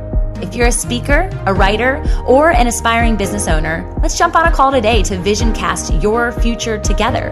If 0.41 0.55
you're 0.55 0.67
a 0.67 0.71
speaker, 0.71 1.29
a 1.45 1.53
writer, 1.53 2.03
or 2.25 2.51
an 2.51 2.67
aspiring 2.67 3.15
business 3.15 3.47
owner, 3.47 3.89
let's 4.01 4.17
jump 4.17 4.35
on 4.35 4.47
a 4.47 4.51
call 4.51 4.69
today 4.71 5.01
to 5.03 5.17
vision 5.17 5.53
cast 5.53 5.93
your 6.01 6.31
future 6.31 6.77
together. 6.77 7.31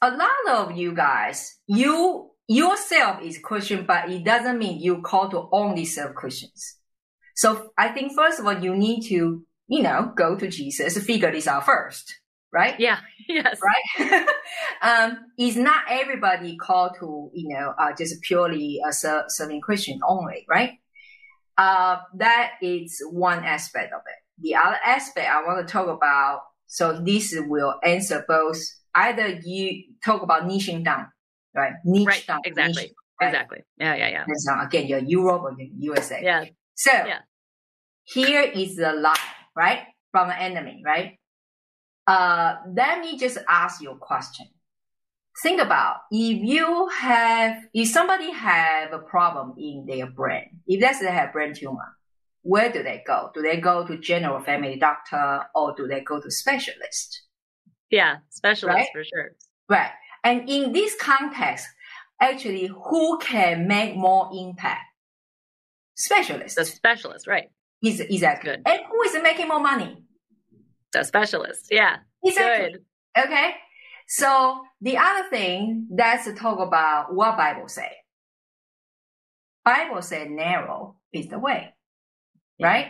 a 0.02 0.12
lot 0.16 0.70
of 0.70 0.78
you 0.78 0.94
guys, 0.94 1.58
you 1.68 2.32
yourself 2.48 3.22
is 3.22 3.40
Christian, 3.40 3.86
but 3.86 4.10
it 4.10 4.24
doesn't 4.24 4.60
mean 4.60 4.82
you 4.82 5.02
call 5.02 5.30
to 5.30 5.50
only 5.52 5.86
serve 5.86 6.16
Christians. 6.16 6.78
So 7.36 7.72
I 7.78 7.90
think 7.90 8.14
first 8.14 8.40
of 8.40 8.46
all, 8.46 8.62
you 8.62 8.76
need 8.76 9.08
to, 9.08 9.44
you 9.68 9.82
know, 9.82 10.12
go 10.16 10.36
to 10.36 10.48
Jesus, 10.50 10.98
figure 11.06 11.32
this 11.32 11.48
out 11.48 11.66
first 11.66 12.14
right? 12.54 12.80
Yeah. 12.80 13.00
Yes. 13.26 13.58
Right. 13.64 14.28
um, 14.82 15.18
is 15.40 15.56
not 15.56 15.86
everybody 15.90 16.58
called 16.58 16.92
to, 17.00 17.32
you 17.34 17.48
know, 17.48 17.74
uh, 17.80 17.94
just 17.98 18.22
purely 18.22 18.82
uh, 18.86 18.92
serving 18.92 19.62
Christian 19.62 20.02
only, 20.06 20.46
right? 20.50 20.72
Uh, 21.58 22.00
that 22.18 22.56
is 22.62 23.02
one 23.10 23.46
aspect 23.46 23.94
of 23.94 24.02
it. 24.06 24.42
The 24.42 24.56
other 24.56 24.76
aspect 24.86 25.30
I 25.30 25.42
want 25.46 25.66
to 25.66 25.72
talk 25.72 25.88
about, 25.88 26.42
so 26.68 27.00
this 27.02 27.34
will 27.48 27.76
answer 27.82 28.26
both. 28.28 28.60
Either 28.94 29.40
you 29.46 29.84
talk 30.04 30.22
about 30.22 30.44
niching 30.44 30.84
down, 30.84 31.08
right? 31.56 31.76
Niche 31.86 32.08
right. 32.08 32.28
down. 32.28 32.42
Exactly. 32.44 32.84
Niche, 32.84 32.92
right? 33.22 33.28
Exactly. 33.30 33.60
Yeah, 33.78 33.96
yeah, 33.96 34.10
yeah. 34.10 34.24
And 34.28 34.42
so 34.42 34.60
again, 34.60 34.88
you're 34.88 35.00
Europe 35.00 35.44
or 35.44 35.56
the 35.56 35.72
USA. 35.80 36.20
Yeah. 36.22 36.44
So 36.76 36.92
yeah. 36.92 37.20
here 38.04 38.42
is 38.42 38.76
the 38.76 38.92
lie, 38.92 39.16
right? 39.56 39.84
From 40.12 40.30
an 40.30 40.40
enemy, 40.40 40.84
right? 40.86 41.20
Uh, 42.08 42.56
let 42.76 43.00
me 43.00 43.18
just 43.18 43.38
ask 43.48 43.82
you 43.82 43.92
a 43.92 43.98
question. 43.98 44.48
Think 45.42 45.62
about 45.62 45.98
if 46.12 46.44
you 46.44 46.88
have, 46.90 47.58
if 47.74 47.90
somebody 47.90 48.32
have 48.32 48.94
a 48.94 49.00
problem 49.00 49.56
in 49.58 49.86
their 49.88 50.08
brain, 50.08 50.60
if 50.68 50.82
let's 50.82 51.00
they 51.00 51.12
have 51.12 51.34
brain 51.34 51.54
tumor, 51.54 51.98
where 52.44 52.72
do 52.72 52.84
they 52.84 53.04
go? 53.08 53.32
Do 53.34 53.42
they 53.42 53.58
go 53.58 53.88
to 53.88 53.98
general 53.98 54.42
family 54.42 54.78
doctor 54.78 55.44
or 55.56 55.74
do 55.76 55.88
they 55.88 56.02
go 56.02 56.20
to 56.20 56.30
specialist? 56.30 57.24
Yeah, 57.90 58.18
specialist 58.30 58.76
right? 58.76 58.88
for 58.94 59.04
sure. 59.04 59.32
Right. 59.70 59.92
And 60.24 60.50
in 60.50 60.72
this 60.72 60.96
context, 61.00 61.68
actually, 62.22 62.68
who 62.68 63.18
can 63.20 63.68
make 63.68 63.96
more 63.96 64.30
impact? 64.34 64.82
Specialist. 65.96 66.58
The 66.58 66.66
specialist, 66.66 67.28
right. 67.28 67.50
Is 67.82 68.00
exactly. 68.00 68.52
Good. 68.52 68.62
And 68.66 68.82
who 68.90 69.02
is 69.04 69.22
making 69.22 69.48
more 69.48 69.60
money? 69.60 69.98
A 70.96 71.04
specialist. 71.04 71.68
Yeah. 71.72 71.98
Exactly. 72.24 72.74
Good. 73.16 73.26
Okay. 73.26 73.52
So 74.08 74.62
the 74.82 74.98
other 74.98 75.30
thing 75.30 75.88
that's 75.96 76.26
to 76.26 76.34
talk 76.34 76.60
about 76.60 77.14
what 77.14 77.38
Bible 77.38 77.68
say. 77.68 77.92
Bible 79.66 80.02
said 80.02 80.30
narrow 80.30 80.98
is 81.14 81.28
the 81.28 81.40
way, 81.40 81.74
yeah. 82.58 82.68
right? 82.68 82.88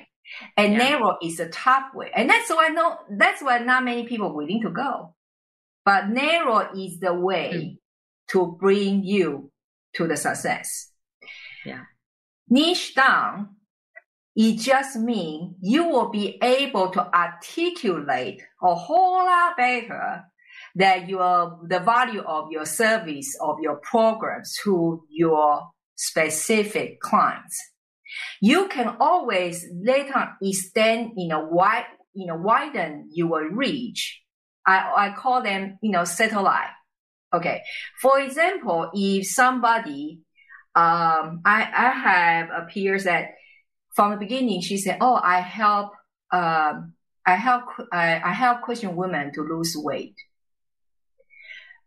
And 0.57 0.73
yeah. 0.73 0.79
narrow 0.79 1.17
is 1.21 1.37
the 1.37 1.49
top 1.49 1.93
way. 1.93 2.09
And 2.15 2.29
that's 2.29 2.49
why 2.49 2.69
no, 2.69 2.97
that's 3.11 3.43
why 3.43 3.59
not 3.59 3.83
many 3.83 4.07
people 4.07 4.33
willing 4.33 4.61
to 4.63 4.71
go. 4.71 5.13
But 5.85 6.09
narrow 6.09 6.71
is 6.75 6.99
the 6.99 7.13
way 7.13 7.51
mm. 7.53 7.77
to 8.29 8.57
bring 8.59 9.03
you 9.03 9.51
to 9.95 10.07
the 10.07 10.17
success. 10.17 10.91
Yeah. 11.65 11.83
Niche 12.49 12.95
down 12.95 13.55
it 14.35 14.59
just 14.59 14.97
means 14.97 15.55
you 15.61 15.87
will 15.87 16.09
be 16.09 16.39
able 16.41 16.89
to 16.89 17.15
articulate 17.15 18.41
a 18.61 18.73
whole 18.73 19.25
lot 19.25 19.55
better 19.57 20.23
that 20.75 21.07
your 21.07 21.59
the 21.67 21.79
value 21.79 22.21
of 22.21 22.51
your 22.51 22.65
service 22.65 23.37
of 23.41 23.57
your 23.61 23.77
programs 23.77 24.57
to 24.63 25.03
your 25.09 25.61
specific 25.95 26.99
clients. 26.99 27.57
You 28.41 28.67
can 28.67 28.97
always 28.99 29.65
later 29.71 30.29
extend, 30.41 31.11
you 31.15 31.27
know, 31.27 31.47
wide, 31.49 31.85
you 32.13 32.27
know, 32.27 32.35
widen 32.35 33.09
your 33.11 33.51
reach. 33.51 34.21
I, 34.65 35.09
I 35.09 35.15
call 35.15 35.41
them, 35.41 35.77
you 35.81 35.91
know, 35.91 36.05
satellite. 36.05 36.69
Okay. 37.33 37.61
For 38.01 38.19
example, 38.19 38.91
if 38.93 39.27
somebody, 39.27 40.19
um, 40.75 41.41
I, 41.45 41.67
I 41.75 41.89
have 41.89 42.49
a 42.49 42.65
peers 42.67 43.05
that 43.05 43.31
from 43.93 44.11
the 44.11 44.17
beginning, 44.17 44.61
she 44.61 44.77
said, 44.77 44.97
"Oh, 45.01 45.15
I 45.15 45.39
help, 45.39 45.93
um, 46.31 46.93
I 47.25 47.35
help, 47.35 47.65
I, 47.91 48.21
I 48.23 48.33
help 48.33 48.61
Christian 48.61 48.95
women 48.95 49.31
to 49.33 49.41
lose 49.41 49.75
weight." 49.77 50.15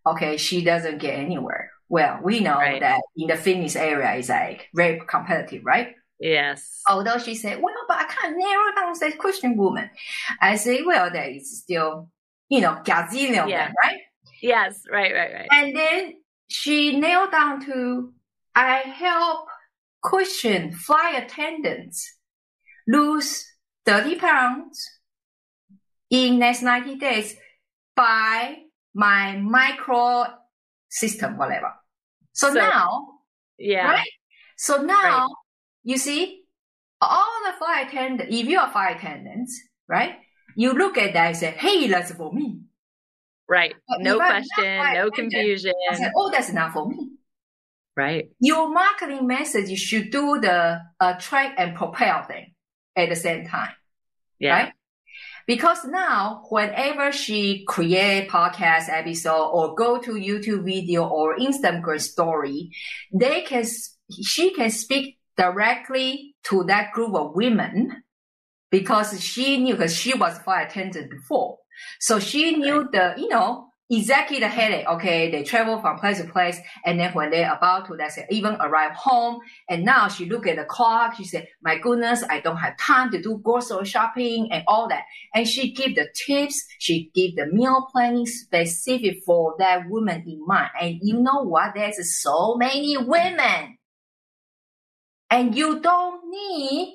Okay, 0.07 0.37
she 0.37 0.63
doesn't 0.63 0.99
get 0.99 1.19
anywhere. 1.19 1.71
Well, 1.89 2.21
we 2.23 2.41
know 2.41 2.57
right. 2.57 2.81
that 2.81 3.01
in 3.17 3.29
the 3.29 3.37
fitness 3.37 3.77
area 3.77 4.15
is 4.15 4.29
like 4.29 4.69
very 4.75 5.01
competitive, 5.07 5.65
right? 5.65 5.95
Yes. 6.19 6.81
Although 6.89 7.19
she 7.19 7.35
said, 7.35 7.61
"Well, 7.61 7.75
but 7.89 7.99
I 7.99 8.05
can't 8.05 8.39
narrow 8.39 8.75
down 8.75 8.95
say 8.95 9.13
Christian 9.13 9.57
woman," 9.57 9.91
I 10.41 10.57
say, 10.57 10.83
"Well, 10.83 11.11
there 11.11 11.31
is 11.31 11.59
still, 11.59 12.09
you 12.49 12.61
know, 12.61 12.81
gazillion, 12.85 13.49
yeah. 13.49 13.73
right?" 13.85 14.01
Yes, 14.41 14.83
right, 14.91 15.13
right, 15.13 15.33
right. 15.33 15.49
And 15.51 15.77
then 15.77 16.15
she 16.49 16.99
nailed 16.99 17.33
down 17.33 17.65
to, 17.67 18.13
"I 18.55 18.79
help." 18.79 19.49
Christian 20.07 20.71
flight 20.71 21.21
attendants 21.25 22.15
lose 22.87 23.45
30 23.87 24.15
pounds 24.15 24.89
in 26.11 26.39
next 26.39 26.63
90 26.63 26.95
days 26.95 27.35
by 27.97 28.55
my 28.95 29.37
micro 29.37 30.27
system, 30.89 31.37
whatever. 31.37 31.73
So, 32.33 32.49
so 32.49 32.55
now, 32.55 33.09
yeah, 33.59 33.91
right? 33.91 34.11
So 34.57 34.77
now, 34.77 34.95
right. 34.95 35.29
you 35.83 35.99
see, 35.99 36.45
all 37.01 37.43
the 37.45 37.59
flight 37.59 37.89
attendants, 37.89 38.33
if 38.33 38.47
you 38.47 38.61
are 38.61 38.71
flight 38.71 38.99
attendants, 38.99 39.61
right? 39.89 40.19
You 40.55 40.73
look 40.73 40.97
at 40.99 41.15
that 41.15 41.27
and 41.27 41.37
say, 41.37 41.51
hey, 41.51 41.89
that's 41.89 42.13
for 42.13 42.33
me. 42.33 42.61
Right. 43.49 43.75
But 43.89 44.03
no 44.03 44.19
question, 44.19 44.95
no 44.95 45.11
confusion. 45.11 45.73
I 45.91 45.97
said, 45.97 46.13
oh, 46.15 46.31
that's 46.31 46.53
not 46.53 46.73
for 46.73 46.89
me. 46.89 47.11
Right. 47.97 48.29
Your 48.41 48.69
marketing 48.69 49.27
message 49.27 49.77
should 49.79 50.11
do 50.11 50.39
the 50.39 50.81
uh, 51.01 51.15
track 51.15 51.55
and 51.57 51.75
propel 51.75 52.25
thing 52.25 52.53
at 52.95 53.09
the 53.09 53.17
same 53.17 53.47
time. 53.47 53.73
Yeah. 54.39 54.53
Right? 54.53 54.73
Because 55.47 55.85
now, 55.85 56.43
whenever 56.51 57.13
she 57.13 57.65
create 57.67 58.29
podcast 58.29 58.89
episode 58.91 59.47
or 59.47 59.75
go 59.75 59.99
to 59.99 60.13
YouTube 60.13 60.65
video 60.65 61.07
or 61.07 61.39
Instagram 61.39 62.01
story, 62.01 62.71
they 63.15 63.43
can, 63.43 63.65
she 64.25 64.53
can 64.53 64.71
speak 64.71 65.19
directly 65.37 66.35
to 66.49 66.65
that 66.65 66.93
group 66.93 67.15
of 67.15 67.35
women 67.35 68.03
because 68.71 69.19
she 69.23 69.59
knew, 69.59 69.75
because 69.75 69.95
she 69.95 70.15
was 70.15 70.37
flight 70.39 70.69
attendant 70.69 71.11
before. 71.11 71.59
So 72.01 72.19
she 72.19 72.57
knew 72.57 72.81
right. 72.81 72.93
the, 73.17 73.23
you 73.23 73.29
know, 73.29 73.69
exactly 73.89 74.41
the 74.41 74.49
headache. 74.49 74.87
Okay, 74.87 75.31
they 75.31 75.45
travel 75.45 75.79
from 75.79 75.99
place 75.99 76.21
to 76.21 76.29
place, 76.29 76.59
and 76.85 76.99
then 76.99 77.13
when 77.13 77.31
they're 77.31 77.53
about 77.53 77.87
to, 77.87 77.95
let's 77.95 78.17
say, 78.17 78.27
even 78.31 78.57
arrive 78.61 78.93
home, 78.93 79.41
and 79.69 79.85
now 79.85 80.09
she 80.09 80.27
look 80.27 80.47
at 80.47 80.57
the 80.57 80.65
clock. 80.65 81.17
She 81.17 81.25
said, 81.25 81.49
"My 81.63 81.79
goodness, 81.79 82.25
I 82.29 82.41
don't 82.41 82.57
have 82.57 82.77
time 82.79 83.11
to 83.13 83.23
do 83.23 83.39
grocery 83.43 83.85
shopping 83.85 84.51
and 84.51 84.65
all 84.67 84.89
that." 84.89 85.05
And 85.35 85.47
she 85.47 85.73
give 85.73 85.95
the 85.95 86.09
tips. 86.15 86.65
She 86.79 87.11
give 87.15 87.37
the 87.37 87.47
meal 87.47 87.87
planning 87.93 88.27
specific 88.27 89.23
for 89.25 89.55
that 89.59 89.89
woman 89.89 90.25
in 90.27 90.45
mind. 90.47 90.71
And 90.81 90.99
you 91.03 91.21
know 91.21 91.43
what? 91.43 91.75
There's 91.75 92.21
so 92.23 92.57
many 92.57 92.97
women, 92.97 93.79
and 95.31 95.57
you 95.57 95.81
don't 95.81 96.29
need 96.31 96.95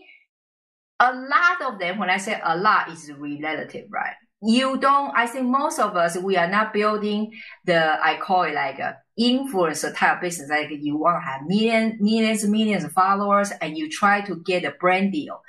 a 1.00 1.14
lot 1.14 1.74
of 1.74 1.80
them. 1.80 1.98
When 1.98 2.10
I 2.10 2.18
say 2.18 2.40
a 2.44 2.58
lot, 2.58 2.90
is 2.90 3.12
relative, 3.12 3.88
right? 3.90 4.16
You 4.44 4.78
don't, 4.78 5.16
I 5.16 5.28
think 5.28 5.48
most 5.48 5.80
of 5.80 5.96
us, 5.96 6.18
we 6.18 6.36
are 6.36 6.50
not 6.50 6.74
building 6.74 7.32
the, 7.66 8.04
I 8.04 8.18
call 8.18 8.44
it 8.44 8.56
like 8.56 8.80
a 8.80 8.98
influencer 9.20 9.96
type 9.96 10.22
business, 10.22 10.50
like 10.50 10.70
you 10.72 10.98
want 10.98 11.22
to 11.22 11.28
have 11.30 11.42
millions, 11.46 12.02
millions, 12.02 12.46
millions 12.48 12.84
of 12.84 12.92
followers, 12.92 13.52
and 13.62 13.78
you 13.78 13.90
try 13.90 14.22
to 14.22 14.38
get 14.38 14.66
a 14.66 14.72
brand 14.72 15.12
deal. 15.12 15.42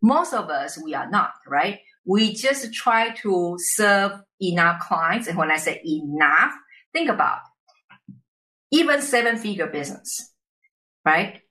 Most 0.00 0.32
of 0.32 0.48
us, 0.48 0.80
we 0.82 0.94
are 0.94 1.10
not, 1.10 1.32
right? 1.46 1.80
We 2.06 2.32
just 2.32 2.72
try 2.72 3.10
to 3.16 3.56
serve 3.58 4.12
enough 4.40 4.80
clients. 4.80 5.28
And 5.28 5.36
when 5.36 5.50
I 5.50 5.56
say 5.56 5.82
enough, 5.84 6.52
think 6.92 7.10
about 7.10 7.38
even 8.70 9.02
seven 9.02 9.36
figure 9.36 9.66
business, 9.66 10.32
right? 11.04 11.41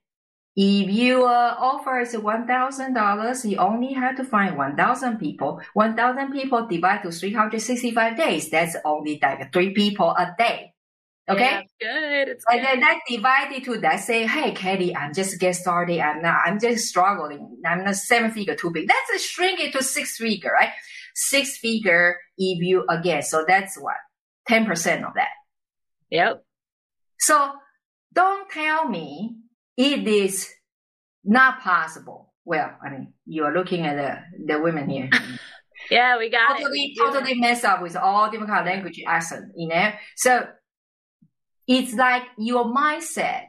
If 0.56 0.90
your 0.90 1.28
uh, 1.30 1.56
offer 1.58 2.02
is 2.02 2.14
$1,000, 2.14 3.50
you 3.50 3.58
only 3.58 3.94
have 3.94 4.18
to 4.18 4.26
find 4.26 4.58
1,000 4.58 5.18
people. 5.18 5.62
1,000 5.74 6.32
people 6.32 6.68
divided 6.68 7.10
to 7.10 7.18
365 7.18 8.18
days. 8.18 8.50
That's 8.50 8.76
only 8.84 9.18
like 9.22 9.54
three 9.54 9.74
people 9.74 10.10
a 10.10 10.36
day. 10.38 10.74
Okay. 11.30 11.68
Yeah, 11.80 12.22
good. 12.26 12.28
It's 12.30 12.44
and 12.50 12.66
then 12.66 12.80
that 12.82 13.00
divided 13.08 13.64
to 13.64 13.78
that 13.80 14.02
say, 14.02 14.28
Hey, 14.28 14.52
Kelly, 14.52 14.94
I'm 14.94 15.14
just 15.14 15.40
get 15.40 15.56
started. 15.56 16.02
I'm 16.02 16.22
not, 16.22 16.42
I'm 16.46 16.60
just 16.60 16.88
struggling. 16.88 17.62
I'm 17.66 17.86
not 17.86 17.96
seven 17.96 18.32
figure 18.32 18.56
too 18.56 18.72
big. 18.72 18.90
That's 18.90 19.24
a 19.24 19.26
shrink 19.26 19.60
it 19.60 19.72
to 19.74 19.84
six 19.84 20.18
figure, 20.18 20.52
right? 20.52 20.72
Six 21.16 21.58
figure 21.58 22.18
if 22.38 22.60
you 22.62 22.86
again. 22.90 23.22
So 23.22 23.46
that's 23.48 23.80
what? 23.80 23.96
10% 24.50 25.08
of 25.08 25.14
that. 25.14 25.30
Yep. 26.10 26.44
So 27.20 27.52
don't 28.12 28.50
tell 28.50 28.90
me 28.90 29.38
it 29.78 30.08
is 30.08 30.50
not 31.24 31.62
possible. 31.62 32.34
Well, 32.46 32.72
I 32.84 32.90
mean, 32.90 33.14
you 33.26 33.44
are 33.44 33.54
looking 33.54 33.86
at 33.86 33.96
the, 33.96 34.54
the 34.54 34.62
women 34.62 34.90
here. 34.90 35.10
yeah, 35.92 36.18
we 36.18 36.30
got 36.30 36.58
totally, 36.58 36.94
it. 36.96 36.98
Totally 36.98 37.40
mess 37.40 37.64
up 37.64 37.82
with 37.82 37.96
all 37.96 38.30
different 38.30 38.52
kind 38.52 38.68
of 38.68 38.74
language 38.74 39.02
accent, 39.06 39.52
you 39.56 39.68
know? 39.68 39.92
So 40.16 40.48
it's 41.68 41.94
like 41.94 42.24
your 42.38 42.66
mindset. 42.66 43.46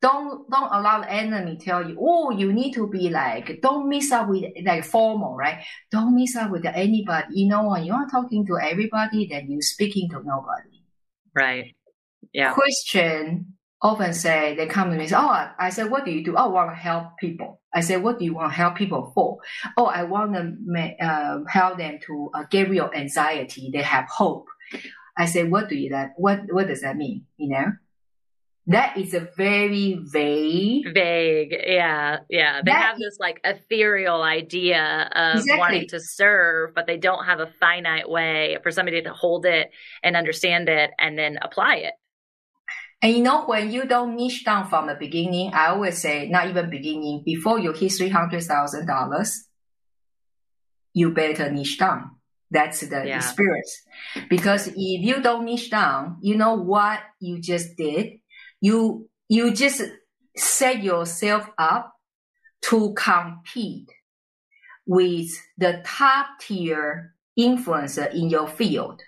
Don't, 0.00 0.48
don't 0.48 0.72
allow 0.72 1.00
the 1.00 1.12
enemy 1.12 1.58
tell 1.60 1.86
you, 1.86 1.98
oh, 2.00 2.30
you 2.30 2.52
need 2.52 2.72
to 2.74 2.88
be 2.88 3.10
like, 3.10 3.60
don't 3.60 3.88
mix 3.88 4.12
up 4.12 4.28
with 4.28 4.44
like 4.64 4.84
formal, 4.84 5.34
right? 5.34 5.64
Don't 5.90 6.14
mix 6.14 6.36
up 6.36 6.52
with 6.52 6.64
anybody. 6.64 7.26
You 7.32 7.48
know, 7.48 7.68
when 7.68 7.84
you 7.84 7.92
are 7.92 8.06
talking 8.06 8.46
to 8.46 8.58
everybody, 8.58 9.26
then 9.26 9.50
you're 9.50 9.60
speaking 9.60 10.08
to 10.10 10.22
nobody. 10.24 10.84
Right. 11.34 11.74
Yeah. 12.32 12.52
Christian 12.52 13.57
often 13.80 14.12
say, 14.12 14.54
they 14.56 14.66
come 14.66 14.90
to 14.90 14.96
me 14.96 15.02
and 15.02 15.10
say, 15.10 15.16
oh, 15.16 15.50
I 15.58 15.70
said, 15.70 15.90
what 15.90 16.04
do 16.04 16.10
you 16.10 16.24
do? 16.24 16.34
Oh, 16.36 16.44
I 16.44 16.46
want 16.48 16.70
to 16.70 16.74
help 16.74 17.16
people. 17.18 17.60
I 17.72 17.80
said, 17.80 18.02
what 18.02 18.18
do 18.18 18.24
you 18.24 18.34
want 18.34 18.52
to 18.52 18.56
help 18.56 18.76
people 18.76 19.12
for? 19.14 19.38
Oh, 19.76 19.86
I 19.86 20.04
want 20.04 20.34
to 20.34 21.04
uh, 21.04 21.44
help 21.48 21.78
them 21.78 21.98
to 22.06 22.30
uh, 22.34 22.44
get 22.50 22.70
real 22.70 22.90
anxiety. 22.94 23.70
They 23.72 23.82
have 23.82 24.06
hope. 24.08 24.46
I 25.16 25.26
said, 25.26 25.50
what 25.50 25.68
do 25.68 25.76
you 25.76 25.90
that? 25.90 26.14
What 26.16 26.42
what 26.50 26.68
does 26.68 26.82
that 26.82 26.96
mean? 26.96 27.26
You 27.36 27.48
know, 27.48 27.72
that 28.68 28.96
is 28.96 29.14
a 29.14 29.28
very 29.36 29.98
vague, 30.12 30.92
vague. 30.92 31.54
Yeah, 31.66 32.18
yeah. 32.28 32.60
They 32.64 32.70
have 32.70 32.98
this 32.98 33.16
like 33.18 33.40
ethereal 33.44 34.22
idea 34.22 35.10
of 35.14 35.40
exactly. 35.40 35.58
wanting 35.58 35.88
to 35.88 36.00
serve, 36.00 36.74
but 36.74 36.86
they 36.86 36.98
don't 36.98 37.24
have 37.24 37.40
a 37.40 37.46
finite 37.58 38.08
way 38.08 38.58
for 38.62 38.70
somebody 38.70 39.02
to 39.02 39.12
hold 39.12 39.46
it 39.46 39.70
and 40.02 40.16
understand 40.16 40.68
it 40.68 40.90
and 40.98 41.18
then 41.18 41.38
apply 41.40 41.76
it. 41.76 41.94
And 43.00 43.16
you 43.16 43.22
know, 43.22 43.44
when 43.44 43.70
you 43.70 43.84
don't 43.84 44.16
niche 44.16 44.44
down 44.44 44.68
from 44.68 44.88
the 44.88 44.94
beginning, 44.94 45.52
I 45.54 45.68
always 45.68 45.98
say, 45.98 46.28
not 46.28 46.48
even 46.48 46.68
beginning, 46.68 47.22
before 47.24 47.58
you 47.58 47.72
hit 47.72 47.92
$300,000, 47.92 49.30
you 50.94 51.12
better 51.12 51.50
niche 51.50 51.78
down. 51.78 52.10
That's 52.50 52.80
the 52.80 53.04
yeah. 53.06 53.16
experience. 53.16 53.82
Because 54.28 54.68
if 54.68 54.74
you 54.76 55.22
don't 55.22 55.44
niche 55.44 55.70
down, 55.70 56.16
you 56.22 56.36
know 56.36 56.54
what 56.54 57.00
you 57.20 57.40
just 57.40 57.76
did? 57.76 58.14
You, 58.60 59.08
you 59.28 59.52
just 59.52 59.82
set 60.36 60.82
yourself 60.82 61.48
up 61.56 61.92
to 62.62 62.94
compete 62.94 63.90
with 64.86 65.30
the 65.56 65.82
top 65.84 66.40
tier 66.40 67.14
influencer 67.38 68.12
in 68.12 68.28
your 68.28 68.48
field. 68.48 69.02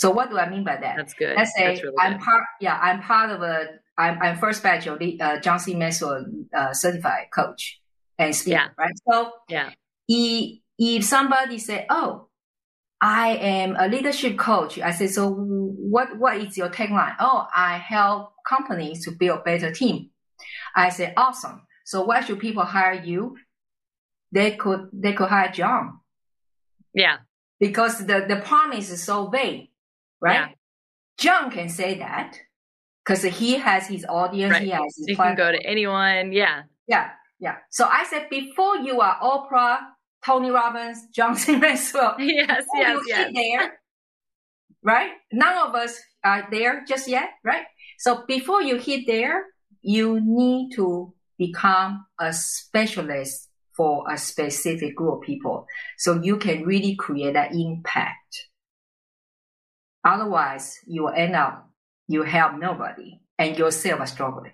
So 0.00 0.10
what 0.10 0.30
do 0.30 0.38
I 0.38 0.48
mean 0.48 0.64
by 0.64 0.78
that? 0.78 0.96
That's 0.96 1.12
good. 1.12 1.36
Let's 1.36 1.54
say 1.54 1.78
really 1.82 1.94
I'm 1.98 2.18
part, 2.18 2.42
yeah, 2.58 2.78
I'm 2.80 3.02
part 3.02 3.28
of 3.28 3.42
a, 3.42 3.66
I'm, 3.98 4.18
I'm 4.22 4.38
first 4.38 4.62
batch 4.62 4.86
of 4.86 4.98
the 4.98 5.20
uh, 5.20 5.40
John 5.40 5.58
C. 5.58 5.74
Maxwell 5.74 6.24
uh, 6.56 6.72
certified 6.72 7.26
coach 7.30 7.82
and 8.18 8.34
speaker, 8.34 8.56
yeah. 8.56 8.68
right? 8.78 8.94
So 9.06 9.32
yeah, 9.50 9.70
if, 10.08 10.58
if 10.78 11.04
somebody 11.04 11.58
say, 11.58 11.84
oh, 11.90 12.28
I 12.98 13.36
am 13.36 13.76
a 13.76 13.88
leadership 13.88 14.38
coach. 14.38 14.78
I 14.78 14.92
say, 14.92 15.06
so 15.06 15.30
what, 15.30 16.16
what 16.16 16.38
is 16.38 16.56
your 16.56 16.70
tagline? 16.70 17.16
Oh, 17.20 17.46
I 17.54 17.76
help 17.76 18.32
companies 18.48 19.04
to 19.04 19.10
build 19.10 19.44
better 19.44 19.70
team. 19.70 20.10
I 20.74 20.88
say, 20.88 21.12
awesome. 21.14 21.66
So 21.84 22.04
why 22.04 22.22
should 22.22 22.40
people 22.40 22.62
hire 22.62 23.02
you? 23.02 23.36
They 24.32 24.52
could, 24.52 24.88
they 24.94 25.12
could 25.12 25.28
hire 25.28 25.52
John. 25.52 26.00
Yeah. 26.94 27.18
Because 27.58 27.98
the, 27.98 28.24
the 28.26 28.36
promise 28.36 28.90
is 28.90 29.02
so 29.02 29.28
vague 29.28 29.69
right? 30.20 30.34
Yeah. 30.34 30.48
John 31.18 31.50
can 31.50 31.68
say 31.68 31.98
that 31.98 32.38
because 33.04 33.22
he 33.22 33.54
has 33.54 33.86
his 33.86 34.04
audience. 34.08 34.52
Right. 34.52 34.62
He 34.62 34.70
has 34.70 34.94
his 34.96 35.08
you 35.08 35.16
platform. 35.16 35.36
can 35.36 35.52
go 35.52 35.58
to 35.58 35.66
anyone. 35.66 36.32
Yeah. 36.32 36.62
Yeah. 36.86 37.10
Yeah. 37.38 37.56
So 37.70 37.84
I 37.84 38.04
said 38.04 38.28
before 38.30 38.76
you 38.76 39.00
are 39.00 39.18
Oprah, 39.20 39.78
Tony 40.24 40.50
Robbins, 40.50 40.98
John 41.14 41.36
C. 41.36 41.56
Maxwell. 41.64 42.16
Yes. 42.18 42.66
Yes. 42.74 42.88
You 42.88 43.02
yes. 43.06 43.32
there, 43.34 43.80
right? 44.82 45.12
None 45.32 45.68
of 45.68 45.74
us 45.74 45.98
are 46.24 46.48
there 46.50 46.84
just 46.86 47.08
yet, 47.08 47.30
right? 47.44 47.64
So 47.98 48.24
before 48.26 48.62
you 48.62 48.76
hit 48.76 49.06
there, 49.06 49.44
you 49.82 50.20
need 50.22 50.72
to 50.74 51.14
become 51.38 52.06
a 52.18 52.32
specialist 52.32 53.48
for 53.76 54.04
a 54.10 54.18
specific 54.18 54.94
group 54.94 55.20
of 55.20 55.20
people. 55.22 55.66
So 55.96 56.20
you 56.22 56.36
can 56.36 56.64
really 56.64 56.94
create 56.96 57.32
that 57.32 57.54
impact. 57.54 58.49
Otherwise, 60.04 60.78
you 60.86 61.02
will 61.02 61.12
end 61.14 61.36
up 61.36 61.70
you 62.08 62.24
help 62.24 62.58
nobody 62.58 63.20
and 63.38 63.56
yourself 63.56 64.00
are 64.00 64.06
struggling. 64.06 64.52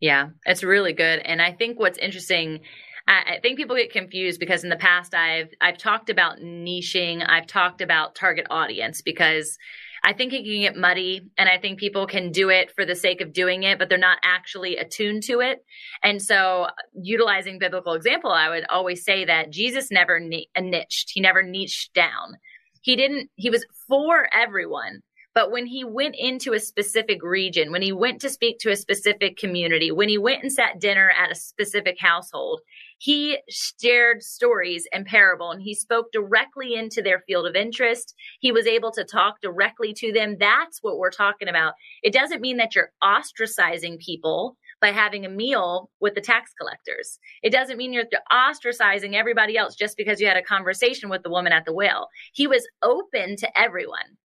Yeah, 0.00 0.30
it's 0.44 0.64
really 0.64 0.92
good. 0.92 1.20
And 1.20 1.40
I 1.40 1.52
think 1.52 1.78
what's 1.78 1.98
interesting, 1.98 2.60
I, 3.06 3.38
think 3.40 3.56
people 3.56 3.76
get 3.76 3.92
confused 3.92 4.40
because 4.40 4.64
in 4.64 4.70
the 4.70 4.76
past 4.76 5.14
I've 5.14 5.50
I've 5.60 5.78
talked 5.78 6.10
about 6.10 6.38
niching, 6.38 7.24
I've 7.26 7.46
talked 7.46 7.80
about 7.80 8.16
target 8.16 8.46
audience 8.50 9.02
because 9.02 9.58
I 10.02 10.12
think 10.12 10.32
it 10.32 10.44
can 10.44 10.60
get 10.60 10.76
muddy 10.76 11.30
and 11.36 11.48
I 11.48 11.58
think 11.58 11.78
people 11.78 12.06
can 12.06 12.32
do 12.32 12.48
it 12.48 12.72
for 12.74 12.86
the 12.86 12.96
sake 12.96 13.20
of 13.20 13.32
doing 13.32 13.62
it, 13.62 13.78
but 13.78 13.88
they're 13.88 13.98
not 13.98 14.18
actually 14.24 14.76
attuned 14.76 15.22
to 15.24 15.40
it. 15.40 15.64
And 16.02 16.22
so 16.22 16.68
utilizing 16.94 17.58
biblical 17.58 17.92
example, 17.92 18.32
I 18.32 18.48
would 18.48 18.64
always 18.70 19.04
say 19.04 19.26
that 19.26 19.50
Jesus 19.50 19.90
never 19.90 20.18
niched. 20.18 21.10
He 21.12 21.20
never 21.20 21.42
niched 21.42 21.92
down. 21.94 22.38
He 22.80 22.96
didn't, 22.96 23.30
he 23.36 23.50
was 23.50 23.64
for 23.88 24.28
everyone. 24.32 25.02
But 25.32 25.52
when 25.52 25.66
he 25.66 25.84
went 25.84 26.16
into 26.18 26.54
a 26.54 26.60
specific 26.60 27.22
region, 27.22 27.70
when 27.70 27.82
he 27.82 27.92
went 27.92 28.20
to 28.22 28.28
speak 28.28 28.58
to 28.60 28.70
a 28.72 28.76
specific 28.76 29.36
community, 29.36 29.92
when 29.92 30.08
he 30.08 30.18
went 30.18 30.42
and 30.42 30.52
sat 30.52 30.80
dinner 30.80 31.10
at 31.10 31.30
a 31.30 31.36
specific 31.36 31.98
household, 32.00 32.60
he 32.98 33.38
shared 33.48 34.24
stories 34.24 34.88
and 34.92 35.06
parable 35.06 35.52
and 35.52 35.62
he 35.62 35.72
spoke 35.72 36.10
directly 36.12 36.74
into 36.74 37.00
their 37.00 37.20
field 37.20 37.46
of 37.46 37.54
interest. 37.54 38.14
He 38.40 38.50
was 38.50 38.66
able 38.66 38.90
to 38.90 39.04
talk 39.04 39.40
directly 39.40 39.94
to 39.94 40.12
them. 40.12 40.36
That's 40.38 40.82
what 40.82 40.98
we're 40.98 41.10
talking 41.10 41.48
about. 41.48 41.74
It 42.02 42.12
doesn't 42.12 42.42
mean 42.42 42.56
that 42.56 42.74
you're 42.74 42.92
ostracizing 43.02 44.00
people 44.00 44.56
by 44.80 44.92
having 44.92 45.24
a 45.24 45.28
meal 45.28 45.90
with 46.00 46.14
the 46.14 46.20
tax 46.20 46.52
collectors. 46.58 47.18
It 47.42 47.50
doesn't 47.50 47.76
mean 47.76 47.92
you're 47.92 48.04
ostracizing 48.32 49.14
everybody 49.14 49.56
else 49.56 49.74
just 49.74 49.96
because 49.96 50.20
you 50.20 50.26
had 50.26 50.36
a 50.36 50.42
conversation 50.42 51.08
with 51.08 51.22
the 51.22 51.30
woman 51.30 51.52
at 51.52 51.64
the 51.64 51.74
well. 51.74 52.08
He 52.32 52.46
was 52.46 52.66
open 52.82 53.36
to 53.36 53.58
everyone 53.58 54.16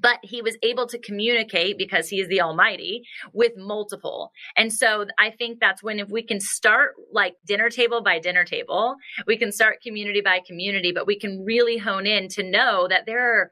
but 0.00 0.18
he 0.22 0.42
was 0.42 0.56
able 0.62 0.86
to 0.86 0.98
communicate 0.98 1.78
because 1.78 2.08
he 2.08 2.20
is 2.20 2.28
the 2.28 2.40
almighty 2.40 3.02
with 3.32 3.52
multiple 3.56 4.32
and 4.56 4.72
so 4.72 5.06
i 5.18 5.30
think 5.30 5.60
that's 5.60 5.82
when 5.82 5.98
if 5.98 6.08
we 6.08 6.22
can 6.22 6.40
start 6.40 6.94
like 7.12 7.34
dinner 7.46 7.70
table 7.70 8.02
by 8.02 8.18
dinner 8.18 8.44
table 8.44 8.96
we 9.26 9.36
can 9.36 9.52
start 9.52 9.80
community 9.82 10.20
by 10.20 10.40
community 10.46 10.92
but 10.92 11.06
we 11.06 11.18
can 11.18 11.44
really 11.44 11.78
hone 11.78 12.06
in 12.06 12.28
to 12.28 12.42
know 12.42 12.86
that 12.88 13.06
there 13.06 13.40
are 13.40 13.50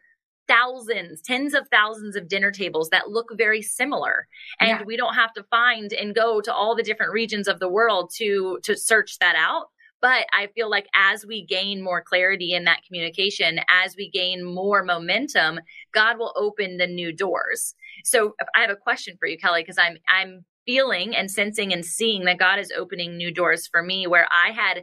thousands, 0.52 1.22
tens 1.22 1.54
of 1.54 1.66
thousands 1.68 2.14
of 2.14 2.28
dinner 2.28 2.50
tables 2.50 2.90
that 2.90 3.08
look 3.08 3.30
very 3.36 3.62
similar. 3.62 4.28
And 4.60 4.68
yeah. 4.68 4.82
we 4.84 4.96
don't 4.96 5.14
have 5.14 5.32
to 5.34 5.44
find 5.44 5.92
and 5.92 6.14
go 6.14 6.40
to 6.42 6.52
all 6.52 6.76
the 6.76 6.82
different 6.82 7.12
regions 7.12 7.48
of 7.48 7.58
the 7.58 7.68
world 7.68 8.10
to, 8.16 8.58
to 8.64 8.76
search 8.76 9.18
that 9.20 9.34
out. 9.34 9.66
But 10.02 10.26
I 10.36 10.48
feel 10.54 10.68
like 10.68 10.88
as 10.94 11.24
we 11.24 11.46
gain 11.46 11.80
more 11.80 12.02
clarity 12.02 12.52
in 12.54 12.64
that 12.64 12.82
communication, 12.84 13.60
as 13.68 13.94
we 13.96 14.10
gain 14.10 14.44
more 14.44 14.84
momentum, 14.84 15.60
God 15.94 16.18
will 16.18 16.34
open 16.36 16.76
the 16.76 16.88
new 16.88 17.12
doors. 17.12 17.74
So 18.04 18.34
I 18.54 18.60
have 18.62 18.70
a 18.70 18.76
question 18.76 19.16
for 19.18 19.28
you, 19.28 19.38
Kelly, 19.38 19.62
because 19.62 19.78
I'm, 19.78 19.96
I'm 20.08 20.44
feeling 20.66 21.14
and 21.14 21.30
sensing 21.30 21.72
and 21.72 21.84
seeing 21.84 22.24
that 22.24 22.38
God 22.38 22.58
is 22.58 22.72
opening 22.76 23.16
new 23.16 23.32
doors 23.32 23.68
for 23.68 23.82
me 23.82 24.06
where 24.06 24.26
I 24.30 24.50
had 24.50 24.82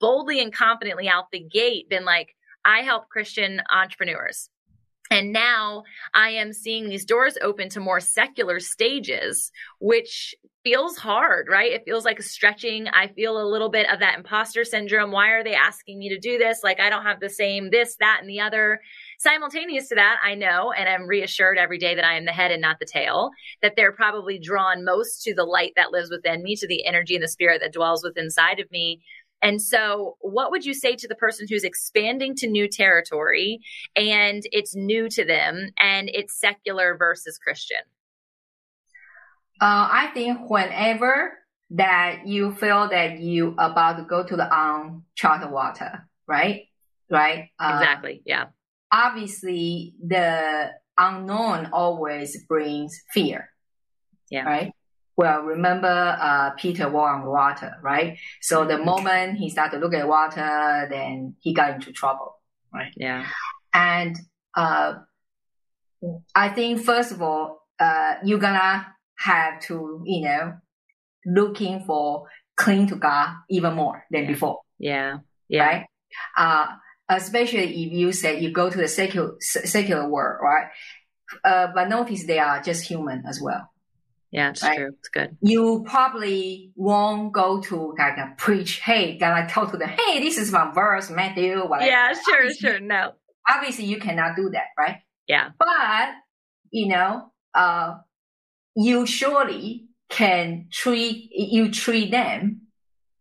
boldly 0.00 0.40
and 0.40 0.54
confidently 0.54 1.08
out 1.08 1.26
the 1.32 1.40
gate 1.40 1.90
been 1.90 2.04
like, 2.04 2.28
I 2.64 2.80
help 2.80 3.08
Christian 3.08 3.60
entrepreneurs. 3.72 4.48
And 5.10 5.32
now 5.32 5.82
I 6.14 6.30
am 6.30 6.52
seeing 6.52 6.88
these 6.88 7.04
doors 7.04 7.36
open 7.42 7.68
to 7.70 7.80
more 7.80 8.00
secular 8.00 8.60
stages, 8.60 9.50
which 9.80 10.34
feels 10.62 10.98
hard, 10.98 11.48
right? 11.50 11.72
It 11.72 11.84
feels 11.86 12.04
like 12.04 12.18
a 12.18 12.22
stretching. 12.22 12.86
I 12.88 13.08
feel 13.08 13.40
a 13.40 13.48
little 13.48 13.70
bit 13.70 13.90
of 13.90 14.00
that 14.00 14.18
imposter 14.18 14.62
syndrome. 14.62 15.10
Why 15.10 15.30
are 15.30 15.42
they 15.42 15.54
asking 15.54 15.98
me 15.98 16.10
to 16.10 16.18
do 16.18 16.36
this? 16.36 16.60
Like 16.62 16.80
I 16.80 16.90
don't 16.90 17.04
have 17.04 17.18
the 17.18 17.30
same 17.30 17.70
this, 17.70 17.96
that, 18.00 18.18
and 18.20 18.28
the 18.28 18.40
other. 18.40 18.80
Simultaneous 19.18 19.88
to 19.88 19.94
that, 19.94 20.18
I 20.22 20.34
know, 20.34 20.70
and 20.72 20.88
I'm 20.88 21.06
reassured 21.06 21.56
every 21.56 21.78
day 21.78 21.94
that 21.94 22.04
I 22.04 22.16
am 22.16 22.26
the 22.26 22.32
head 22.32 22.50
and 22.50 22.60
not 22.60 22.78
the 22.78 22.86
tail, 22.86 23.30
that 23.62 23.74
they're 23.74 23.92
probably 23.92 24.38
drawn 24.38 24.84
most 24.84 25.22
to 25.22 25.34
the 25.34 25.44
light 25.44 25.72
that 25.76 25.92
lives 25.92 26.10
within 26.10 26.42
me, 26.42 26.56
to 26.56 26.66
the 26.66 26.86
energy 26.86 27.14
and 27.14 27.24
the 27.24 27.28
spirit 27.28 27.60
that 27.62 27.72
dwells 27.72 28.04
within 28.04 28.24
inside 28.24 28.60
of 28.60 28.70
me. 28.70 29.00
And 29.42 29.60
so, 29.60 30.16
what 30.20 30.50
would 30.50 30.64
you 30.64 30.74
say 30.74 30.96
to 30.96 31.08
the 31.08 31.14
person 31.14 31.46
who's 31.48 31.64
expanding 31.64 32.34
to 32.36 32.46
new 32.46 32.68
territory 32.68 33.60
and 33.96 34.42
it's 34.52 34.74
new 34.74 35.08
to 35.10 35.24
them 35.24 35.70
and 35.78 36.10
it's 36.12 36.38
secular 36.38 36.96
versus 36.96 37.38
Christian? 37.38 37.82
Uh, 39.60 39.88
I 39.90 40.10
think 40.14 40.48
whenever 40.48 41.38
that 41.70 42.26
you 42.26 42.52
feel 42.52 42.88
that 42.88 43.20
you 43.20 43.54
about 43.58 43.98
to 43.98 44.04
go 44.04 44.24
to 44.24 44.36
the 44.36 44.48
uncharted 44.50 45.50
water, 45.50 46.08
right? 46.26 46.64
Right? 47.10 47.50
Uh, 47.58 47.78
exactly. 47.80 48.22
Yeah. 48.24 48.46
Obviously, 48.92 49.94
the 50.04 50.72
unknown 50.98 51.70
always 51.72 52.44
brings 52.44 53.00
fear. 53.12 53.50
Yeah. 54.30 54.44
Right? 54.44 54.72
Well, 55.20 55.42
remember 55.42 56.16
uh, 56.18 56.52
Peter 56.52 56.88
walked 56.88 57.20
on 57.20 57.26
water, 57.26 57.74
right? 57.82 58.16
So 58.40 58.64
the 58.64 58.78
moment 58.78 59.36
he 59.36 59.50
started 59.50 59.76
to 59.76 59.84
look 59.84 59.92
at 59.92 60.08
water, 60.08 60.86
then 60.88 61.34
he 61.40 61.52
got 61.52 61.74
into 61.74 61.92
trouble, 61.92 62.36
right? 62.72 62.90
Yeah. 62.96 63.26
And 63.74 64.16
uh, 64.56 64.94
I 66.34 66.48
think 66.48 66.80
first 66.80 67.12
of 67.12 67.20
all, 67.20 67.66
uh, 67.78 68.14
you're 68.24 68.38
gonna 68.38 68.86
have 69.18 69.60
to, 69.64 70.02
you 70.06 70.22
know, 70.22 70.54
looking 71.26 71.84
for 71.84 72.26
cling 72.56 72.86
to 72.86 72.96
God 72.96 73.34
even 73.50 73.74
more 73.74 74.02
than 74.10 74.26
before. 74.26 74.60
Yeah. 74.78 75.18
Yeah. 75.50 75.66
Right. 75.66 75.86
Uh, 76.34 76.66
especially 77.10 77.84
if 77.84 77.92
you 77.92 78.12
say 78.12 78.40
you 78.40 78.52
go 78.52 78.70
to 78.70 78.78
the 78.78 78.88
secular 78.88 79.34
secular 79.38 80.08
world, 80.08 80.38
right? 80.42 80.68
Uh, 81.44 81.66
but 81.74 81.90
notice 81.90 82.24
they 82.24 82.38
are 82.38 82.62
just 82.62 82.84
human 82.84 83.24
as 83.28 83.38
well. 83.38 83.70
Yeah, 84.30 84.50
it's 84.50 84.62
right? 84.62 84.76
true. 84.76 84.92
It's 84.98 85.08
good. 85.08 85.36
You 85.40 85.84
probably 85.88 86.72
won't 86.76 87.32
go 87.32 87.60
to 87.62 87.94
like 87.98 88.16
a 88.16 88.34
preach, 88.38 88.80
hey, 88.80 89.18
gonna 89.18 89.48
tell 89.48 89.68
to 89.68 89.76
them, 89.76 89.88
hey, 89.88 90.20
this 90.20 90.38
is 90.38 90.52
my 90.52 90.70
verse, 90.72 91.10
Matthew, 91.10 91.58
whatever. 91.66 91.90
Yeah, 91.90 92.12
sure, 92.12 92.36
obviously, 92.36 92.68
sure. 92.68 92.80
No. 92.80 93.12
Obviously 93.50 93.86
you 93.86 93.98
cannot 93.98 94.36
do 94.36 94.50
that, 94.50 94.66
right? 94.78 94.98
Yeah. 95.26 95.50
But, 95.58 96.10
you 96.70 96.88
know, 96.88 97.32
uh, 97.54 97.94
you 98.76 99.04
surely 99.04 99.88
can 100.08 100.68
treat, 100.70 101.30
you 101.32 101.72
treat 101.72 102.12
them. 102.12 102.62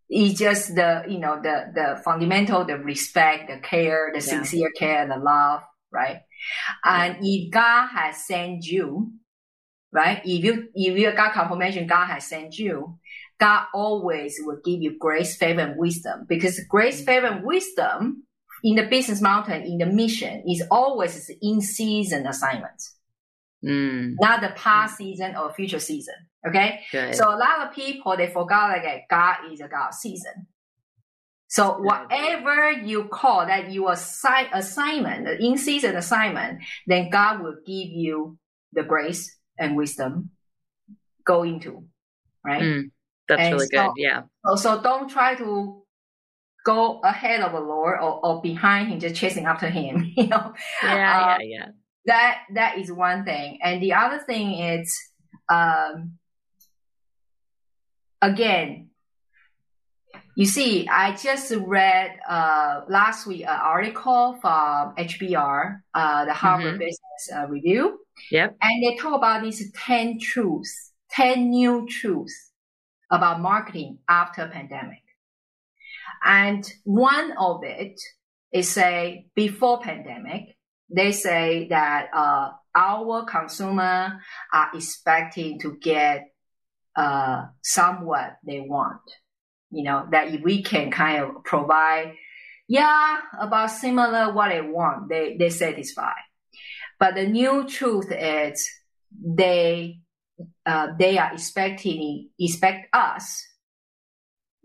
It's 0.10 0.40
just 0.40 0.76
the, 0.76 1.04
you 1.08 1.20
know, 1.20 1.40
the, 1.42 1.72
the 1.74 2.02
fundamental, 2.04 2.66
the 2.66 2.78
respect, 2.78 3.50
the 3.50 3.60
care, 3.60 4.12
the 4.14 4.20
yeah. 4.20 4.26
sincere 4.26 4.72
care, 4.78 5.08
the 5.08 5.18
love, 5.18 5.62
right? 5.92 6.22
And 6.84 7.18
if 7.22 7.52
God 7.52 7.88
has 7.88 8.26
sent 8.26 8.66
you, 8.66 9.12
right? 9.92 10.22
If 10.24 10.44
you 10.44 10.70
if 10.74 10.98
you 10.98 11.12
got 11.14 11.34
confirmation 11.34 11.88
God 11.88 12.08
has 12.08 12.28
sent 12.28 12.58
you, 12.58 12.98
God 13.40 13.66
always 13.74 14.38
will 14.40 14.60
give 14.64 14.82
you 14.82 14.98
grace, 15.00 15.38
favor, 15.38 15.62
and 15.62 15.78
wisdom 15.78 16.26
because 16.28 16.60
grace, 16.70 17.04
favor, 17.04 17.28
and 17.28 17.46
wisdom 17.46 18.24
in 18.64 18.76
the 18.76 18.88
business 18.88 19.22
mountain, 19.22 19.64
in 19.64 19.78
the 19.78 19.86
mission, 19.86 20.44
is 20.48 20.64
always 20.70 21.32
in 21.42 21.62
season 21.62 22.28
assignment. 22.28 22.82
Mm. 23.64 24.16
Not 24.20 24.42
the 24.42 24.50
past 24.50 24.98
season 24.98 25.36
or 25.36 25.54
future 25.54 25.80
season. 25.80 26.16
Okay. 26.48 26.82
Good. 26.92 27.16
So 27.16 27.26
a 27.30 27.36
lot 27.36 27.68
of 27.68 27.74
people, 27.74 28.16
they 28.16 28.28
forgot 28.28 28.70
like 28.70 29.06
God 29.10 29.38
is 29.52 29.60
a 29.60 29.68
God 29.68 29.94
season. 29.94 30.48
So 31.48 31.80
whatever 31.80 32.72
you 32.72 33.06
call 33.06 33.48
that 33.48 33.72
you 33.72 33.90
assign 33.90 34.48
assignment, 34.54 35.26
the 35.26 35.44
in 35.44 35.58
season 35.58 35.96
assignment, 35.96 36.60
then 36.86 37.10
God 37.10 37.42
will 37.42 37.56
give 37.66 37.90
you 37.90 38.38
the 38.72 38.84
grace, 38.84 39.36
and 39.60 39.76
wisdom 39.76 40.32
go 41.26 41.44
into, 41.44 41.84
right? 42.44 42.62
Mm, 42.62 42.92
that's 43.28 43.42
and 43.42 43.54
really 43.54 43.68
so, 43.68 43.88
good. 43.88 43.92
Yeah. 43.98 44.22
So, 44.46 44.56
so 44.56 44.82
don't 44.82 45.10
try 45.10 45.36
to 45.36 45.84
go 46.66 47.00
ahead 47.02 47.42
of 47.42 47.52
the 47.52 47.60
Lord 47.60 48.00
or, 48.00 48.26
or 48.26 48.42
behind 48.42 48.90
him, 48.90 49.00
just 49.00 49.16
chasing 49.16 49.46
after 49.46 49.70
him, 49.70 50.12
you 50.18 50.28
know? 50.28 50.54
Yeah, 50.84 51.36
uh, 51.36 51.38
yeah, 51.42 51.46
yeah. 51.58 51.66
That, 52.06 52.40
that 52.56 52.78
is 52.80 52.92
one 52.92 53.26
thing. 53.26 53.60
And 53.62 53.82
the 53.82 53.94
other 53.94 54.20
thing 54.20 54.54
is, 54.54 54.98
um, 55.48 56.18
again, 58.22 58.90
you 60.36 60.46
see, 60.46 60.88
I 60.88 61.16
just 61.16 61.52
read 61.52 62.18
uh, 62.28 62.82
last 62.88 63.28
week 63.28 63.42
an 63.42 63.50
article 63.50 64.38
from 64.40 64.96
HBR, 64.96 65.82
uh, 65.94 66.26
the 66.26 66.34
Harvard 66.34 66.76
mm-hmm. 66.76 66.80
Business 66.80 67.30
uh, 67.36 67.48
Review. 67.48 68.00
Yep. 68.32 68.58
And 68.62 68.84
they 68.84 68.96
talk 68.98 69.18
about 69.18 69.44
these 69.44 69.72
10 69.72 70.20
truths, 70.20 70.92
10 71.12 71.50
new 71.50 71.88
truths 71.88 72.52
about 73.12 73.42
marketing 73.42 74.00
after 74.08 74.48
pandemic. 74.48 75.04
And 76.24 76.70
one 76.84 77.34
of 77.38 77.64
it 77.64 78.00
is 78.52 78.70
say 78.70 79.28
before 79.36 79.82
pandemic, 79.82 80.58
they 80.90 81.12
say 81.12 81.68
that 81.70 82.10
uh, 82.14 82.52
our 82.76 83.26
consumer 83.26 84.20
are 84.54 84.70
expecting 84.74 85.60
to 85.60 85.78
get 85.78 86.28
uh, 86.96 87.46
somewhat 87.62 88.38
they 88.46 88.60
want 88.60 89.02
you 89.72 89.84
know, 89.84 90.08
that 90.12 90.34
if 90.34 90.42
we 90.42 90.64
can 90.64 90.92
kind 90.92 91.24
of 91.24 91.44
provide, 91.44 92.14
yeah, 92.68 93.18
about 93.40 93.72
similar 93.72 94.34
what 94.34 94.50
they 94.50 94.62
want, 94.62 95.10
they, 95.10 95.38
they 95.38 95.50
satisfy. 95.50 96.14
But 97.00 97.16
the 97.16 97.28
new 97.28 97.68
truth 97.68 98.12
is 98.12 98.70
they, 99.12 100.00
uh, 100.66 100.88
they 100.98 101.18
are 101.18 101.34
expecting, 101.34 102.30
expect 102.38 102.94
us 102.94 103.46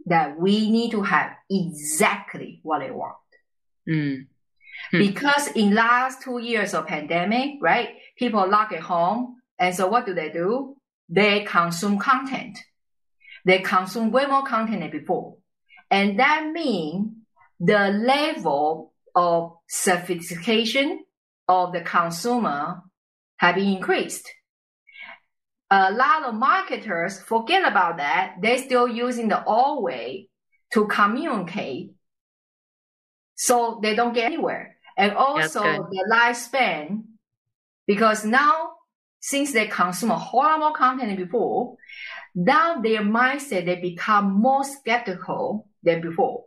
that 0.07 0.39
we 0.39 0.71
need 0.71 0.91
to 0.91 1.03
have 1.03 1.31
exactly 1.49 2.61
what 2.63 2.81
they 2.81 2.91
want. 2.91 3.17
Mm. 3.89 4.27
Hmm. 4.91 4.99
Because 4.99 5.49
in 5.55 5.75
last 5.75 6.23
two 6.23 6.39
years 6.39 6.75
of 6.75 6.89
pandemic, 6.89 7.55
right, 7.63 7.91
people 8.19 8.49
lock 8.49 8.73
at 8.73 8.81
home. 8.81 9.37
And 9.59 9.75
so 9.75 9.87
what 9.87 10.05
do 10.05 10.15
they 10.15 10.31
do? 10.31 10.77
They 11.09 11.45
consume 11.45 11.99
content 11.99 12.59
they 13.45 13.59
consume 13.59 14.11
way 14.11 14.27
more 14.27 14.45
content 14.45 14.81
than 14.81 14.91
before. 14.91 15.37
And 15.91 16.19
that 16.19 16.51
means 16.53 17.13
the 17.61 17.91
level 17.91 18.93
of 19.15 19.53
sophistication 19.69 21.04
of 21.49 21.73
the 21.73 21.81
consumer 21.81 22.83
have 23.37 23.57
been 23.57 23.69
increased. 23.69 24.29
A 25.71 25.93
lot 25.93 26.25
of 26.25 26.35
marketers 26.35 27.21
forget 27.21 27.67
about 27.67 27.97
that. 27.97 28.37
They're 28.41 28.59
still 28.59 28.87
using 28.87 29.29
the 29.29 29.45
old 29.45 29.83
way 29.83 30.29
to 30.73 30.87
communicate. 30.87 31.95
So 33.35 33.81
they 33.83 33.95
don't 33.95 34.15
get 34.15 34.27
anywhere. 34.27 34.77
And 34.97 35.13
also 35.13 35.63
the 35.63 36.05
lifespan, 36.13 37.05
because 37.87 38.25
now 38.25 38.75
since 39.21 39.53
they 39.53 39.67
consume 39.67 40.11
a 40.11 40.19
whole 40.19 40.43
lot 40.43 40.61
more 40.61 40.73
content 40.73 41.09
than 41.09 41.17
before, 41.17 41.77
now 42.35 42.81
their 42.81 43.01
mindset 43.01 43.65
they 43.65 43.81
become 43.81 44.33
more 44.33 44.65
skeptical 44.65 45.67
than 45.83 46.01
before 46.01 46.45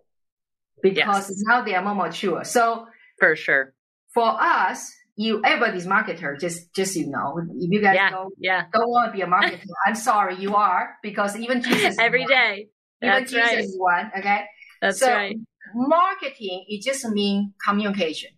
because 0.82 1.30
yes. 1.30 1.44
now 1.48 1.64
they 1.64 1.74
are 1.74 1.84
more 1.84 2.08
mature. 2.08 2.44
So 2.44 2.88
for 3.20 3.36
sure, 3.36 3.74
for 4.18 4.42
us, 4.42 4.92
you 5.16 5.42
everybody's 5.46 5.86
marketer. 5.86 6.40
Just 6.40 6.74
just 6.74 6.96
you 6.96 7.08
know, 7.08 7.38
if 7.38 7.72
you 7.72 7.82
guys 7.82 7.94
yeah, 7.96 8.10
don't 8.10 8.34
yeah. 8.40 8.64
don't 8.74 8.90
want 8.90 9.12
to 9.12 9.16
be 9.16 9.22
a 9.22 9.28
marketer, 9.28 9.62
I'm 9.86 9.94
sorry, 9.94 10.38
you 10.38 10.56
are 10.56 10.98
because 11.04 11.38
even 11.38 11.62
Jesus 11.62 11.98
every 12.00 12.26
day. 12.26 12.70
Even 13.04 13.14
That's 13.14 13.32
Jesus 13.32 13.48
right. 13.48 13.60
is 13.60 13.76
one. 13.78 14.12
Okay, 14.18 14.42
That's 14.82 15.00
so, 15.00 15.14
right. 15.14 15.38
Marketing 15.76 16.66
it 16.68 16.84
just 16.84 17.08
mean 17.10 17.54
communication, 17.64 18.32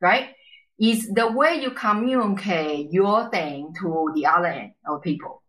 right? 0.00 0.28
Is 0.78 1.08
the 1.12 1.32
way 1.32 1.60
you 1.60 1.72
communicate 1.72 2.92
your 2.92 3.28
thing 3.30 3.74
to 3.80 4.12
the 4.14 4.26
other 4.26 4.46
end 4.46 4.72
of 4.86 5.02
people 5.02 5.42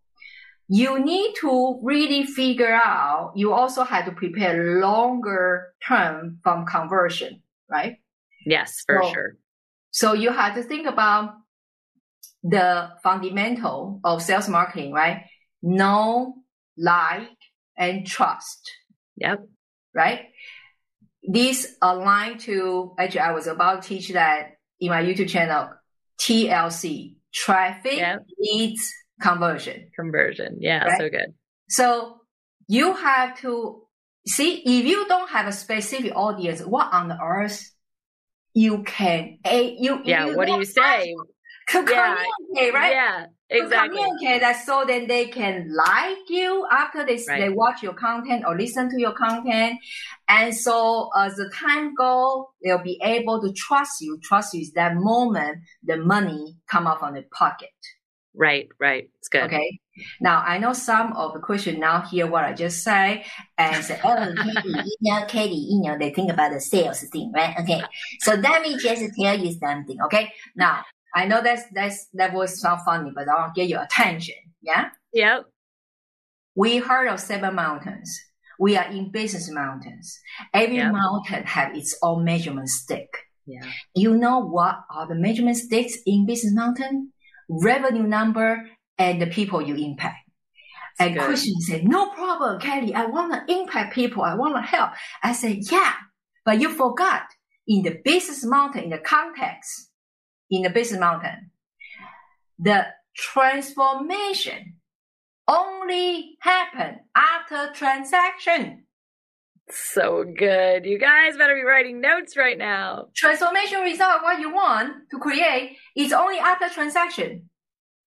you 0.68 0.98
need 0.98 1.36
to 1.42 1.80
really 1.84 2.24
figure 2.24 2.74
out, 2.74 3.34
you 3.36 3.54
also 3.54 3.84
have 3.84 4.06
to 4.06 4.12
prepare 4.12 4.82
longer 4.82 5.76
term 5.88 6.40
from 6.42 6.66
conversion, 6.66 7.44
right? 7.70 7.98
Yes, 8.48 8.84
for 8.88 9.04
so, 9.04 9.12
sure. 9.12 9.38
So 9.96 10.12
you 10.12 10.30
have 10.30 10.56
to 10.56 10.62
think 10.64 10.86
about 10.88 11.36
the 12.44 12.90
fundamental 13.02 14.02
of 14.04 14.22
sales 14.22 14.50
marketing, 14.50 14.92
right? 14.92 15.24
Know, 15.62 16.34
like, 16.78 17.30
and 17.78 18.06
trust. 18.06 18.70
Yep. 19.16 19.48
Right? 19.94 20.26
This 21.24 21.78
align 21.82 22.40
to, 22.40 22.94
actually, 23.00 23.22
I 23.22 23.32
was 23.32 23.48
about 23.48 23.84
to 23.84 23.88
teach 23.88 24.10
that 24.10 24.58
in 24.82 24.90
my 24.90 25.02
YouTube 25.02 25.30
channel 25.30 25.70
TLC, 26.20 27.16
traffic 27.34 27.94
Yep. 27.98 28.26
leads 28.38 28.92
conversion. 29.22 29.92
Conversion. 29.96 30.58
Yeah, 30.60 30.84
Right. 30.84 30.98
so 31.00 31.10
good. 31.10 31.34
So 31.70 32.20
you 32.68 32.96
have 32.96 33.40
to 33.40 33.88
see 34.28 34.56
if 34.58 34.86
you 34.86 35.08
don't 35.08 35.30
have 35.30 35.48
a 35.48 35.54
specific 35.54 36.12
audience, 36.14 36.60
what 36.60 36.92
on 36.92 37.18
earth 37.24 37.72
you 38.56 38.84
can 38.84 39.38
a 39.46 39.76
you 39.78 40.02
Yeah, 40.06 40.28
you 40.28 40.38
what 40.38 40.48
do 40.48 40.54
you 40.54 40.66
say? 40.66 41.14
to 41.70 41.86
Yeah. 41.90 42.16
communicate, 42.48 42.74
right? 42.74 42.92
Yeah, 42.92 43.26
To 43.52 43.64
exactly. 43.64 43.98
communicate 43.98 44.42
that 44.42 44.66
so 44.66 44.86
then 44.86 45.08
they 45.08 45.26
can 45.26 45.68
like 45.76 46.18
you 46.30 46.68
after 46.72 47.06
they 47.06 47.20
Right. 47.28 47.42
they 47.42 47.50
watch 47.50 47.84
your 47.84 47.94
content 47.94 48.44
or 48.48 48.58
listen 48.58 48.90
to 48.90 49.00
your 49.00 49.14
content, 49.14 49.80
and 50.30 50.56
so 50.56 51.10
as 51.18 51.36
the 51.36 51.52
time 51.54 51.94
go, 51.96 52.50
they'll 52.64 52.84
be 52.84 53.00
able 53.04 53.42
to 53.42 53.52
trust 53.54 54.02
you. 54.02 54.20
Trust 54.24 54.54
you 54.54 54.62
is 54.62 54.72
that 54.74 54.96
moment 54.96 55.60
the 55.84 55.98
money 55.98 56.56
come 56.68 56.88
out 56.88 57.00
from 57.00 57.16
the 57.16 57.24
pocket. 57.38 57.70
Right, 58.34 58.68
right. 58.80 59.10
It's 59.20 59.28
good. 59.28 59.44
Okay. 59.44 59.80
Now 60.20 60.44
I 60.46 60.58
know 60.58 60.74
some 60.74 61.14
of 61.14 61.34
the 61.34 61.40
question 61.40 61.80
now 61.80 62.02
hear 62.02 62.28
what 62.28 62.44
I 62.44 62.54
just 62.54 62.84
say 62.84 63.26
and 63.58 63.84
say, 63.84 64.00
oh, 64.04 64.34
Katie, 64.38 64.70
you 64.70 64.98
know, 65.02 65.26
Katie, 65.28 65.68
you 65.70 65.82
know, 65.82 65.98
they 65.98 66.12
think 66.12 66.32
about 66.32 66.52
the 66.52 66.60
sales 66.60 67.02
thing, 67.12 67.32
right? 67.34 67.56
Okay. 67.60 67.82
So 68.20 68.34
let 68.36 68.62
me 68.62 68.78
just 68.78 69.04
tell 69.20 69.40
you 69.40 69.54
something. 69.54 69.98
Okay. 70.06 70.32
Now 70.56 70.84
I 71.14 71.26
know 71.26 71.42
that's 71.42 71.64
that's 71.74 72.08
that 72.14 72.34
voice 72.34 72.60
sound 72.60 72.82
funny, 72.86 73.12
but 73.16 73.30
I'll 73.30 73.54
get 73.56 73.70
your 73.70 73.82
attention. 73.84 74.36
Yeah. 74.62 74.90
Yep. 75.14 75.46
We 76.56 76.78
heard 76.78 77.08
of 77.08 77.20
seven 77.20 77.56
mountains. 77.56 78.20
We 78.60 78.78
are 78.78 78.90
in 78.90 79.12
business 79.12 79.50
mountains. 79.50 80.18
Every 80.54 80.78
Yep. 80.78 80.94
mountain 80.94 81.44
have 81.44 81.76
its 81.76 81.98
own 82.02 82.24
measurement 82.24 82.70
stick. 82.70 83.10
Yeah. 83.46 83.70
You 83.94 84.18
know 84.18 84.40
what 84.40 84.80
are 84.90 85.08
the 85.08 85.16
measurement 85.16 85.58
sticks 85.58 85.98
in 86.06 86.26
business 86.26 86.54
mountain? 86.54 87.12
Revenue 87.50 88.08
number 88.08 88.64
and 88.98 89.22
the 89.22 89.28
people 89.28 89.62
you 89.62 89.76
impact. 89.76 90.30
And 91.00 91.16
good. 91.16 91.24
Christian 91.24 91.60
said, 91.60 91.88
no 91.88 92.10
problem, 92.12 92.60
Kelly. 92.60 92.94
I 92.94 93.06
want 93.06 93.34
to 93.34 93.54
impact 93.54 93.94
people. 93.94 94.24
I 94.24 94.36
want 94.36 94.56
to 94.56 94.62
help. 94.62 94.92
I 95.22 95.34
said, 95.34 95.58
yeah, 95.70 95.94
but 96.46 96.62
you 96.62 96.72
forgot 96.72 97.24
in 97.68 97.84
the 97.84 98.00
business 98.04 98.46
mountain, 98.46 98.86
in 98.86 98.90
the 98.92 98.98
context, 99.00 99.90
in 100.50 100.62
the 100.62 100.70
business 100.70 101.00
mountain, 101.00 101.52
the 102.60 102.86
transformation 103.16 104.76
only 105.48 106.38
happen 106.40 107.00
after 107.16 107.72
transaction. 107.74 108.86
So 109.70 110.24
good. 110.24 110.86
You 110.86 111.00
guys 111.00 111.38
better 111.38 111.56
be 111.56 111.64
writing 111.64 112.00
notes 112.00 112.38
right 112.38 112.58
now. 112.58 113.08
transformation 113.16 113.82
result 113.82 114.22
what 114.22 114.40
you 114.40 114.54
want 114.54 115.10
to 115.12 115.18
create 115.18 115.78
is 115.96 116.14
only 116.14 116.38
after 116.38 116.70
transaction. 116.70 117.50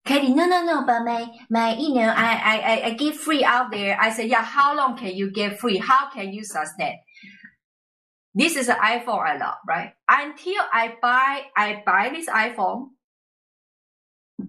Katie, 0.04 0.34
no, 0.34 0.44
no, 0.44 0.62
no, 0.64 0.84
but 0.86 1.02
my, 1.04 1.26
my, 1.48 1.76
you 1.76 1.94
know, 1.94 2.12
I, 2.14 2.34
I, 2.34 2.58
I, 2.58 2.86
I 2.86 2.90
give 2.94 3.16
free 3.16 3.42
out 3.42 3.70
there. 3.70 3.96
I 3.98 4.10
say, 4.10 4.26
yeah, 4.26 4.42
how 4.42 4.76
long 4.76 4.98
can 4.98 5.16
you 5.16 5.30
get 5.30 5.58
free? 5.58 5.78
How 5.78 6.10
can 6.10 6.32
you 6.32 6.44
sustain? 6.44 6.98
This 8.34 8.56
is 8.56 8.68
an 8.68 8.76
iPhone 8.76 9.24
I 9.24 9.38
love, 9.38 9.54
right? 9.66 9.92
Until 10.08 10.62
I 10.72 10.94
buy, 11.00 11.44
I 11.56 11.82
buy 11.86 12.10
this 12.12 12.28
iPhone, 12.28 12.88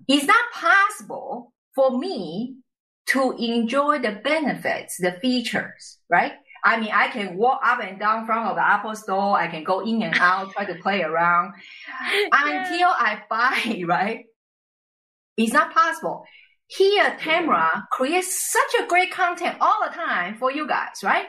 it's 0.07 0.25
not 0.25 0.43
possible 0.51 1.53
for 1.73 1.97
me 1.97 2.57
to 3.07 3.31
enjoy 3.37 3.99
the 3.99 4.19
benefits, 4.23 4.97
the 4.97 5.13
features, 5.21 5.99
right? 6.09 6.33
I 6.63 6.79
mean, 6.79 6.89
I 6.91 7.09
can 7.09 7.37
walk 7.37 7.61
up 7.63 7.79
and 7.79 7.99
down 7.99 8.25
front 8.25 8.49
of 8.49 8.55
the 8.55 8.67
Apple 8.67 8.95
store. 8.95 9.37
I 9.37 9.47
can 9.47 9.63
go 9.63 9.81
in 9.81 10.01
and 10.01 10.15
out, 10.17 10.51
try 10.51 10.65
to 10.65 10.75
play 10.81 11.03
around 11.03 11.53
until 12.31 12.89
I 12.89 13.21
buy, 13.29 13.83
right? 13.87 14.25
It's 15.38 15.53
not 15.53 15.73
possible. 15.73 16.25
Here, 16.67 17.17
Tamra 17.19 17.83
creates 17.91 18.51
such 18.51 18.81
a 18.83 18.88
great 18.88 19.11
content 19.11 19.57
all 19.61 19.77
the 19.86 19.93
time 19.93 20.36
for 20.38 20.51
you 20.51 20.67
guys, 20.67 21.03
right? 21.03 21.27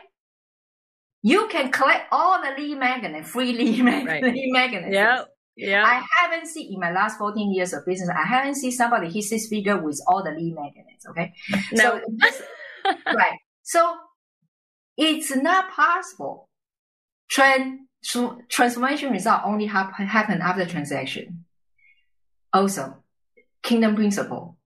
You 1.23 1.49
can 1.49 1.71
collect 1.73 2.07
all 2.13 2.41
the 2.41 2.51
lead 2.61 2.79
magnet, 2.79 3.27
free 3.27 3.53
lead 3.53 3.83
magnet, 3.85 4.23
Right. 4.23 4.33
lead 4.35 4.53
magnets. 4.53 4.89
Yeah. 4.95 5.23
Yeah. 5.57 5.85
I 5.85 6.05
haven't 6.21 6.47
seen 6.47 6.73
in 6.75 6.79
my 6.81 6.93
last 6.93 7.19
14 7.19 7.53
years 7.53 7.73
of 7.73 7.85
business, 7.87 8.11
I 8.11 8.27
haven't 8.27 8.57
seen 8.57 8.71
somebody 8.73 9.11
hit 9.11 9.25
six 9.25 9.49
figure 9.49 9.79
with 9.83 10.01
all 10.07 10.23
the 10.23 10.31
lead 10.31 10.55
magnets. 10.55 11.07
Okay. 11.11 11.33
no. 11.73 12.01
So 12.25 12.45
right. 13.15 13.39
So 13.63 13.95
it's 14.97 15.35
not 15.35 15.71
possible. 15.73 16.49
Trend, 17.29 17.81
tr- 18.05 18.39
transformation 18.49 19.11
result 19.13 19.43
only 19.45 19.67
hap- 19.67 19.95
happen 19.95 20.41
after 20.41 20.65
transaction. 20.67 21.45
Also, 22.53 23.03
kingdom 23.67 23.97
principle. 23.97 24.59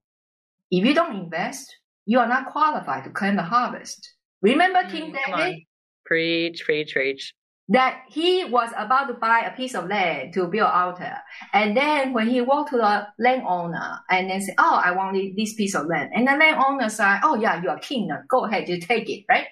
If 0.70 0.84
you 0.84 0.94
don't 0.94 1.16
invest, 1.16 1.74
you 2.06 2.18
are 2.20 2.28
not 2.28 2.52
qualified 2.52 3.04
to 3.04 3.10
claim 3.10 3.36
the 3.36 3.42
harvest. 3.42 4.14
Remember 4.42 4.84
King 4.90 5.12
Mm, 5.12 5.18
come 5.24 5.40
David? 5.42 5.62
preach, 6.04 6.64
preach, 6.64 6.92
preach. 6.94 7.34
that 7.68 8.02
he 8.08 8.44
was 8.44 8.70
about 8.76 9.06
to 9.06 9.14
buy 9.14 9.40
a 9.40 9.56
piece 9.56 9.74
of 9.76 9.86
land 9.88 10.34
to 10.34 10.48
build 10.48 10.68
altar. 10.68 11.14
And 11.52 11.76
then 11.76 12.12
when 12.12 12.28
he 12.28 12.40
walked 12.40 12.70
to 12.70 12.78
the 12.78 13.06
landowner 13.18 14.00
and 14.10 14.28
then 14.30 14.40
said, 14.42 14.56
Oh, 14.58 14.80
I 14.84 14.90
want 14.92 15.16
this 15.36 15.54
piece 15.54 15.74
of 15.76 15.86
land. 15.86 16.10
And 16.14 16.26
the 16.26 16.32
landowner 16.36 16.88
said, 16.88 17.20
Oh 17.22 17.36
yeah, 17.36 17.62
you 17.62 17.68
are 17.70 17.78
king 17.78 18.08
now. 18.08 18.22
Go 18.28 18.44
ahead, 18.44 18.68
you 18.68 18.80
take 18.80 19.08
it, 19.08 19.24
right? 19.28 19.46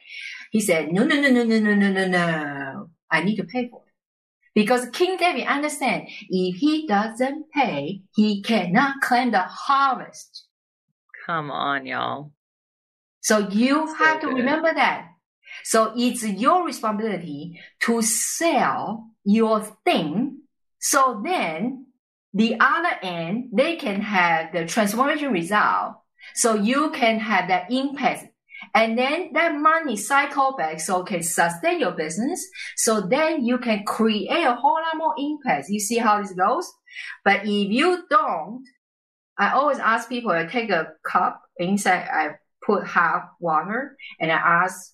He 0.51 0.61
said, 0.61 0.93
No, 0.93 1.05
no, 1.05 1.21
no, 1.21 1.31
no, 1.31 1.45
no, 1.45 1.59
no, 1.61 1.75
no, 1.77 1.91
no, 1.93 2.09
no. 2.09 2.91
I 3.11 3.23
need 3.23 3.37
to 3.37 3.45
pay 3.45 3.69
for 3.71 3.83
it. 3.87 3.88
Because 4.59 4.89
King 4.91 5.17
David 5.17 5.47
understand 5.47 6.09
if 6.29 6.57
he 6.57 6.85
doesn't 6.89 7.45
pay, 7.55 8.03
he 8.17 8.43
cannot 8.43 9.01
claim 9.01 9.31
the 9.31 9.43
harvest. 9.43 10.47
Come 11.27 11.53
on, 11.53 11.87
y'all. 11.87 12.33
So 13.21 13.39
you 13.51 13.87
So 13.87 13.95
have 14.05 14.21
to 14.23 14.27
good. 14.27 14.35
remember 14.39 14.75
that. 14.75 15.11
So 15.63 15.93
it's 15.97 16.25
your 16.25 16.67
responsibility 16.67 17.61
to 17.83 18.03
sell 18.03 19.11
your 19.23 19.61
thing. 19.85 20.41
So 20.81 21.23
then 21.25 21.87
the 22.35 22.57
other 22.59 22.97
end, 23.01 23.51
they 23.53 23.77
can 23.77 24.01
have 24.01 24.53
the 24.53 24.67
transformation 24.67 25.31
result. 25.31 25.99
So 26.35 26.55
you 26.55 26.91
can 26.91 27.21
have 27.21 27.47
that 27.47 27.71
impact. 27.71 28.27
And 28.75 28.99
then 28.99 29.33
that 29.33 29.55
money 29.55 29.97
cycle 29.97 30.55
back 30.57 30.81
so 30.81 31.01
it 31.03 31.07
can 31.07 31.23
sustain 31.23 31.81
your 31.81 31.93
business. 31.93 32.47
So 32.77 33.01
then 33.01 33.45
you 33.45 33.59
can 33.59 33.85
create 33.85 34.31
a 34.31 34.55
whole 34.55 34.75
lot 34.75 34.97
more 34.97 35.15
impact. 35.19 35.69
You 35.69 35.81
see 35.81 35.99
how 35.99 36.21
this 36.21 36.33
goes? 36.33 36.71
But 37.25 37.43
if 37.45 37.71
you 37.71 38.05
don't, 38.11 38.65
I 39.37 39.53
always 39.53 39.79
ask 39.79 40.09
people, 40.09 40.33
I 40.33 40.47
take 40.47 40.71
a 40.71 40.89
cup 41.05 41.43
inside, 41.59 42.09
I 42.11 42.31
put 42.65 42.87
half 42.87 43.23
water 43.41 43.97
and 44.21 44.33
I 44.33 44.37
ask 44.37 44.93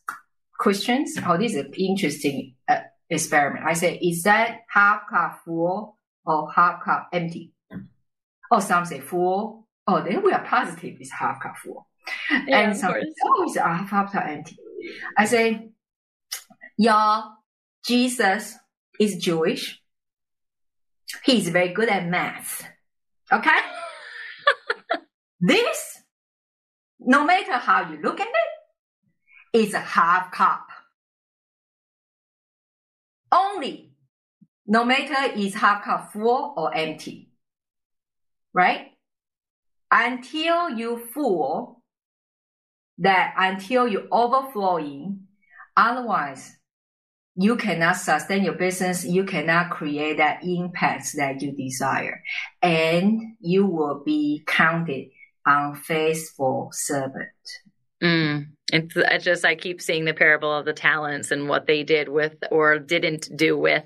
questions. 0.59 1.17
Oh, 1.27 1.37
this 1.37 1.55
is 1.55 1.65
an 1.65 1.73
interesting 1.75 2.55
uh, 2.69 2.81
experiment. 3.09 3.65
I 3.67 3.73
say, 3.73 3.97
is 3.97 4.23
that 4.25 4.61
half 4.69 5.03
cup 5.11 5.41
full 5.45 5.97
or 6.27 6.53
half 6.53 6.85
cup 6.85 7.09
empty? 7.13 7.53
Oh, 8.51 8.61
some 8.61 8.85
say 8.85 9.01
full. 9.01 9.67
Oh, 9.87 10.03
then 10.03 10.23
we 10.23 10.33
are 10.33 10.45
positive 10.45 10.97
it's 11.01 11.11
half 11.11 11.43
cup 11.43 11.57
full. 11.57 11.87
Yeah, 12.31 12.61
and 12.61 12.73
of 12.73 12.79
some, 12.79 12.93
course. 12.93 13.05
oh, 13.25 13.45
it's 13.45 13.57
half 13.57 14.13
cup 14.13 14.27
empty. 14.27 14.59
I 15.17 15.25
say, 15.25 15.71
y'all, 16.77 17.33
Jesus 17.85 18.57
is 19.01 19.17
Jewish. 19.17 19.81
He's 21.25 21.49
very 21.49 21.69
good 21.73 21.89
at 21.89 22.07
math. 22.07 22.67
Okay? 23.33 23.59
this, 25.41 26.01
no 26.99 27.25
matter 27.25 27.55
how 27.55 27.91
you 27.91 28.01
look 28.03 28.21
at 28.21 28.29
it, 28.29 29.59
is 29.59 29.75
a 29.75 29.81
half 29.81 30.33
cup. 30.33 30.67
Only, 33.31 33.93
no 34.67 34.85
matter 34.85 35.33
is 35.39 35.55
half 35.55 35.85
cup 35.85 36.13
full 36.13 36.55
or 36.57 36.75
empty. 36.75 37.31
Right? 38.53 38.93
Until 39.91 40.71
you 40.71 41.07
full, 41.13 41.74
that 42.99 43.35
until 43.37 43.89
you 43.89 44.09
overflowing, 44.11 45.27
otherwise 45.77 46.57
you 47.37 47.57
cannot 47.57 47.97
sustain 47.97 48.45
your 48.45 48.55
business. 48.55 49.05
You 49.05 49.25
cannot 49.25 49.71
create 49.71 50.19
that 50.19 50.45
impact 50.45 51.17
that 51.17 51.43
you 51.43 51.53
desire 51.53 52.23
and 52.63 53.21
you 53.41 53.67
will 53.67 54.03
be 54.05 54.45
counted 54.47 55.09
unfaithful 55.47 56.71
servant. 56.73 57.29
Mm. 58.03 58.47
It's, 58.73 58.95
it's 58.97 59.25
just 59.25 59.45
I 59.45 59.55
keep 59.57 59.81
seeing 59.81 60.05
the 60.05 60.15
parable 60.15 60.53
of 60.53 60.65
the 60.65 60.73
talents 60.73 61.31
and 61.31 61.49
what 61.49 61.67
they 61.67 61.83
did 61.83 62.09
with 62.09 62.35
or 62.51 62.79
didn't 62.79 63.29
do 63.37 63.59
with 63.59 63.85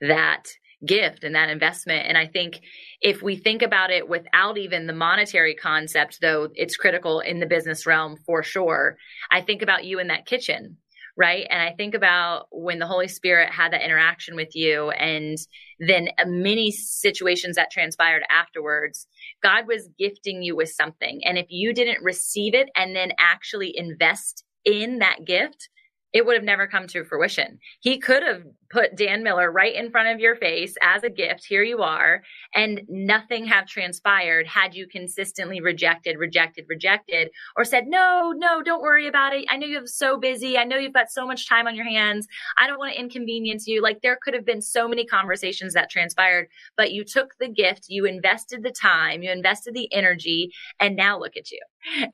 that 0.00 0.44
gift 0.86 1.24
and 1.24 1.34
that 1.34 1.50
investment. 1.50 2.06
And 2.06 2.16
I 2.16 2.26
think 2.26 2.60
if 3.00 3.22
we 3.22 3.36
think 3.36 3.62
about 3.62 3.90
it 3.90 4.08
without 4.08 4.56
even 4.56 4.86
the 4.86 4.92
monetary 4.92 5.54
concept, 5.54 6.18
though 6.20 6.48
it's 6.54 6.76
critical 6.76 7.20
in 7.20 7.40
the 7.40 7.46
business 7.46 7.86
realm 7.86 8.16
for 8.24 8.42
sure. 8.42 8.96
I 9.30 9.42
think 9.42 9.62
about 9.62 9.84
you 9.84 9.98
in 9.98 10.08
that 10.08 10.26
kitchen, 10.26 10.78
right? 11.16 11.46
And 11.50 11.60
I 11.60 11.72
think 11.72 11.94
about 11.94 12.46
when 12.50 12.78
the 12.78 12.86
Holy 12.86 13.08
Spirit 13.08 13.50
had 13.50 13.72
that 13.72 13.84
interaction 13.84 14.36
with 14.36 14.54
you 14.54 14.90
and 14.90 15.36
then 15.80 16.08
many 16.26 16.70
situations 16.70 17.56
that 17.56 17.70
transpired 17.70 18.22
afterwards, 18.30 19.06
God 19.42 19.66
was 19.66 19.88
gifting 19.98 20.42
you 20.42 20.56
with 20.56 20.70
something. 20.70 21.20
And 21.24 21.36
if 21.36 21.46
you 21.50 21.74
didn't 21.74 22.02
receive 22.02 22.54
it 22.54 22.70
and 22.74 22.96
then 22.96 23.12
actually 23.18 23.76
invest 23.76 24.44
in 24.64 25.00
that 25.00 25.24
gift, 25.26 25.68
it 26.12 26.26
would 26.26 26.34
have 26.34 26.44
never 26.44 26.66
come 26.66 26.86
to 26.88 27.04
fruition. 27.04 27.58
He 27.80 27.98
could 27.98 28.22
have 28.22 28.42
put 28.70 28.96
Dan 28.96 29.22
Miller 29.22 29.50
right 29.50 29.74
in 29.74 29.90
front 29.90 30.08
of 30.08 30.20
your 30.20 30.36
face 30.36 30.74
as 30.82 31.02
a 31.02 31.10
gift. 31.10 31.44
Here 31.48 31.62
you 31.62 31.78
are. 31.78 32.22
And 32.54 32.82
nothing 32.88 33.44
have 33.46 33.66
transpired 33.66 34.46
had 34.46 34.74
you 34.74 34.86
consistently 34.86 35.60
rejected, 35.60 36.16
rejected, 36.18 36.66
rejected, 36.68 37.30
or 37.56 37.64
said, 37.64 37.84
no, 37.86 38.32
no, 38.36 38.62
don't 38.62 38.82
worry 38.82 39.06
about 39.06 39.34
it. 39.34 39.46
I 39.48 39.56
know 39.56 39.66
you're 39.66 39.86
so 39.86 40.18
busy. 40.18 40.56
I 40.56 40.64
know 40.64 40.76
you've 40.76 40.92
got 40.92 41.10
so 41.10 41.26
much 41.26 41.48
time 41.48 41.66
on 41.66 41.74
your 41.74 41.88
hands. 41.88 42.26
I 42.58 42.66
don't 42.66 42.78
want 42.78 42.94
to 42.94 43.00
inconvenience 43.00 43.66
you. 43.66 43.82
Like 43.82 44.00
there 44.02 44.18
could 44.22 44.34
have 44.34 44.46
been 44.46 44.62
so 44.62 44.88
many 44.88 45.04
conversations 45.04 45.74
that 45.74 45.90
transpired, 45.90 46.48
but 46.76 46.92
you 46.92 47.04
took 47.04 47.34
the 47.38 47.48
gift, 47.48 47.86
you 47.88 48.04
invested 48.04 48.62
the 48.62 48.72
time, 48.72 49.22
you 49.22 49.30
invested 49.30 49.74
the 49.74 49.92
energy, 49.92 50.50
and 50.78 50.96
now 50.96 51.18
look 51.18 51.36
at 51.36 51.50
you. 51.50 51.60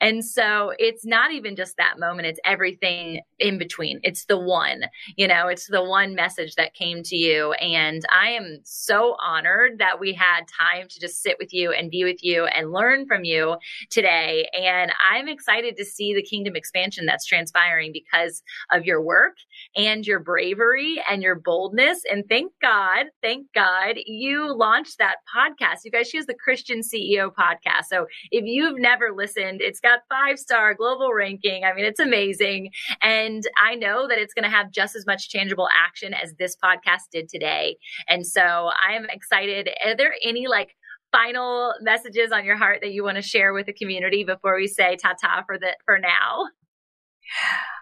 And 0.01 0.25
so 0.25 0.73
it's 0.79 1.07
not 1.07 1.33
even 1.33 1.57
just 1.57 1.77
that 1.77 1.99
moment. 1.99 2.27
It's 2.27 2.41
everything 2.45 3.21
in 3.39 3.59
between. 3.59 4.01
It's 4.03 4.27
the 4.27 4.39
one, 4.39 4.83
you 5.17 5.27
know, 5.27 5.49
it's 5.49 5.67
the 5.67 5.83
one 5.83 6.15
message 6.15 6.55
that 6.57 6.75
came 6.75 7.03
to 7.05 7.17
you. 7.17 7.53
And 7.53 8.03
I 8.13 8.31
am 8.31 8.59
so 8.65 9.17
honored 9.23 9.79
that 9.79 9.99
we 10.01 10.13
had 10.13 10.43
time 10.49 10.89
to 10.89 11.01
just 11.01 11.23
sit 11.23 11.37
with 11.39 11.53
you 11.53 11.73
and 11.73 11.91
be 11.91 12.05
with 12.05 12.23
you 12.23 12.47
and 12.47 12.73
learn 12.73 13.07
from 13.07 13.25
you 13.25 13.57
today. 13.91 14.49
And 14.59 14.93
I'm 15.11 15.29
excited 15.29 15.77
to 15.77 15.85
see 15.85 16.15
the 16.15 16.23
kingdom 16.23 16.57
expansion 16.57 17.07
that's 17.07 17.27
transpiring 17.27 17.93
because 17.93 18.43
of 18.73 18.85
your 18.85 19.01
work 19.01 19.37
and 19.75 20.07
your 20.07 20.21
bravery 20.21 21.03
and 21.11 21.23
your 21.23 21.37
boldness. 21.37 22.01
And 22.11 22.25
thank 22.29 22.53
God, 22.61 23.07
thank 23.23 23.47
God 23.55 23.97
you 24.07 24.55
launched 24.55 24.99
that 24.99 25.17
podcast. 25.35 25.81
You 25.85 25.91
guys, 25.91 26.09
she 26.09 26.17
the 26.25 26.35
Christian 26.35 26.81
CEO 26.81 27.31
podcast. 27.33 27.85
So 27.91 28.07
if 28.31 28.45
you've 28.45 28.79
never 28.79 29.13
listened, 29.15 29.56
it's 29.61 29.81
got 29.81 30.01
five 30.09 30.39
star 30.39 30.75
global 30.75 31.13
ranking. 31.13 31.65
I 31.65 31.75
mean, 31.75 31.85
it's 31.85 32.01
amazing. 32.01 32.71
And 33.03 33.43
I 33.63 33.75
know 33.75 34.09
that 34.09 34.19
it's 34.19 34.35
going 34.35 34.45
to 34.45 34.51
have 34.51 34.71
just 34.71 34.97
as 34.97 35.07
much 35.07 35.31
tangible 35.31 35.69
action 35.75 36.15
as 36.15 36.35
this 36.39 36.57
podcast 36.63 37.11
did 37.13 37.29
today. 37.29 37.77
And 38.09 38.27
so 38.27 38.71
I'm 38.87 39.07
excited. 39.11 39.69
Are 39.85 39.97
there 39.97 40.15
any 40.23 40.47
like 40.47 40.77
final 41.13 41.75
messages 41.81 42.33
on 42.33 42.45
your 42.45 42.57
heart 42.57 42.81
that 42.83 42.93
you 42.93 43.03
want 43.03 43.17
to 43.17 43.23
share 43.23 43.53
with 43.53 43.67
the 43.67 43.73
community 43.73 44.25
before 44.25 44.57
we 44.57 44.67
say 44.67 44.97
ta 44.97 45.15
ta 45.21 45.43
for 45.47 45.59
the 45.59 45.75
for 45.85 45.99
now? 45.99 46.47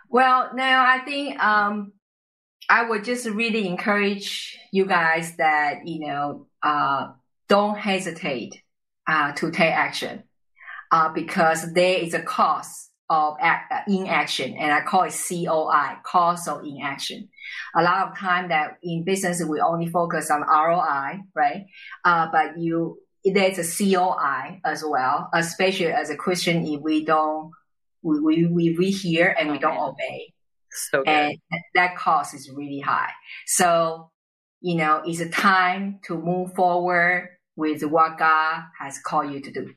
Well, 0.09 0.51
no, 0.55 0.65
I 0.65 1.01
think 1.05 1.43
um, 1.43 1.93
I 2.69 2.89
would 2.89 3.05
just 3.05 3.27
really 3.27 3.67
encourage 3.67 4.59
you 4.73 4.87
guys 4.87 5.37
that 5.37 5.87
you 5.87 6.07
know 6.07 6.47
uh, 6.63 7.09
don't 7.49 7.77
hesitate 7.77 8.63
uh, 9.07 9.33
to 9.33 9.51
take 9.51 9.73
action 9.73 10.23
uh, 10.95 11.09
because 11.13 11.73
there 11.73 11.99
is 11.99 12.15
a 12.15 12.23
cost 12.23 12.93
of 13.11 13.37
act, 13.41 13.73
uh, 13.73 13.81
inaction, 13.89 14.55
and 14.57 14.73
I 14.73 14.83
call 14.83 15.03
it 15.03 15.13
COI, 15.29 15.97
cost 16.05 16.47
of 16.47 16.65
inaction. 16.65 17.29
A 17.75 17.83
lot 17.83 18.09
of 18.09 18.17
time 18.17 18.51
that 18.51 18.79
in 18.81 19.03
business 19.03 19.43
we 19.43 19.61
only 19.61 19.89
focus 19.89 20.31
on 20.31 20.43
ROI, 20.43 21.23
right? 21.35 21.67
Uh, 22.05 22.29
but 22.31 22.61
you 22.61 23.01
there's 23.25 23.59
a 23.59 23.65
COI 23.65 24.61
as 24.65 24.85
well, 24.87 25.31
especially 25.35 25.87
as 25.87 26.11
a 26.11 26.17
Christian 26.17 26.65
if 26.65 26.81
we 26.81 27.05
don't 27.05 27.51
we 28.03 28.21
we, 28.21 28.47
we, 28.47 28.77
we 28.79 28.91
hear 28.93 29.35
and 29.37 29.51
we 29.51 29.59
don't 29.59 29.77
obey. 29.77 30.33
So 30.91 31.03
good. 31.03 31.09
and 31.09 31.39
that 31.75 31.97
cost 31.97 32.35
is 32.35 32.49
really 32.51 32.79
high. 32.79 33.11
So 33.47 34.13
you 34.61 34.77
know, 34.77 35.03
it's 35.05 35.19
a 35.19 35.29
time 35.29 35.99
to 36.05 36.17
move 36.17 36.55
forward 36.55 37.31
with 37.57 37.83
what 37.83 38.17
God 38.17 38.63
has 38.79 39.01
called 39.01 39.33
you 39.33 39.41
to 39.41 39.51
do 39.51 39.75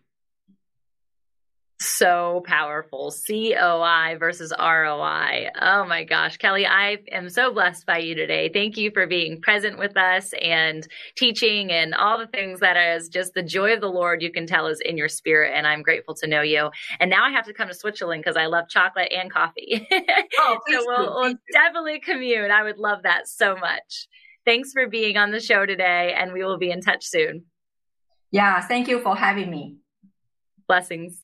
so 1.80 2.44
powerful. 2.46 3.14
COI 3.28 4.18
versus 4.18 4.52
ROI. 4.58 5.50
Oh 5.62 5.86
my 5.86 6.04
gosh. 6.04 6.38
Kelly, 6.38 6.66
I 6.66 6.98
am 7.12 7.30
so 7.30 7.54
blessed 7.54 7.86
by 7.86 8.00
you 8.00 8.16
today. 8.16 8.50
Thank 8.52 8.78
you 8.78 8.92
for 8.92 9.06
being 9.06 9.42
present 9.42 9.78
with 9.78 9.96
us 9.96 10.34
and 10.42 10.88
teaching 11.16 11.72
and 11.72 11.94
all 11.94 12.18
the 12.18 12.28
things 12.28 12.62
that 12.62 12.78
is 12.96 13.10
just 13.10 13.34
the 13.34 13.44
joy 13.44 13.74
of 13.74 13.82
the 13.82 13.90
Lord 13.90 14.22
you 14.22 14.32
can 14.32 14.48
tell 14.48 14.68
is 14.68 14.80
in 14.80 14.98
your 14.98 15.10
spirit. 15.10 15.54
And 15.56 15.68
I'm 15.68 15.84
grateful 15.84 16.16
to 16.16 16.28
know 16.28 16.42
you. 16.42 16.70
And 17.00 17.10
now 17.10 17.24
I 17.24 17.32
have 17.32 17.46
to 17.46 17.54
come 17.54 17.68
to 17.68 17.76
Switzerland 17.76 18.24
because 18.24 18.38
I 18.38 18.48
love 18.48 18.70
chocolate 18.70 19.12
and 19.12 19.32
coffee. 19.32 19.88
Oh, 20.40 20.58
so 20.70 20.84
we'll, 20.86 21.16
we'll 21.16 21.34
definitely 21.52 22.00
commune. 22.00 22.52
I 22.52 22.64
would 22.64 22.78
love 22.78 23.04
that 23.04 23.28
so 23.28 23.56
much. 23.56 24.08
Thanks 24.46 24.72
for 24.72 24.88
being 24.88 25.18
on 25.18 25.32
the 25.32 25.40
show 25.40 25.66
today, 25.66 26.14
and 26.18 26.32
we 26.32 26.44
will 26.44 26.58
be 26.58 26.70
in 26.70 26.82
touch 26.82 27.06
soon. 27.06 27.46
Yeah, 28.32 28.62
thank 28.62 28.88
you 28.88 29.02
for 29.02 29.16
having 29.16 29.50
me. 29.50 29.78
Blessings. 30.68 31.24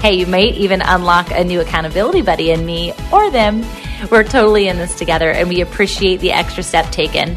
Hey, 0.00 0.14
you 0.14 0.26
might 0.26 0.54
even 0.54 0.82
unlock 0.82 1.30
a 1.30 1.42
new 1.42 1.60
accountability 1.60 2.22
buddy 2.22 2.50
in 2.50 2.64
me 2.64 2.92
or 3.12 3.30
them. 3.30 3.64
We're 4.10 4.24
totally 4.24 4.68
in 4.68 4.76
this 4.76 4.94
together 4.94 5.30
and 5.30 5.48
we 5.48 5.62
appreciate 5.62 6.20
the 6.20 6.32
extra 6.32 6.62
step 6.62 6.90
taken. 6.92 7.36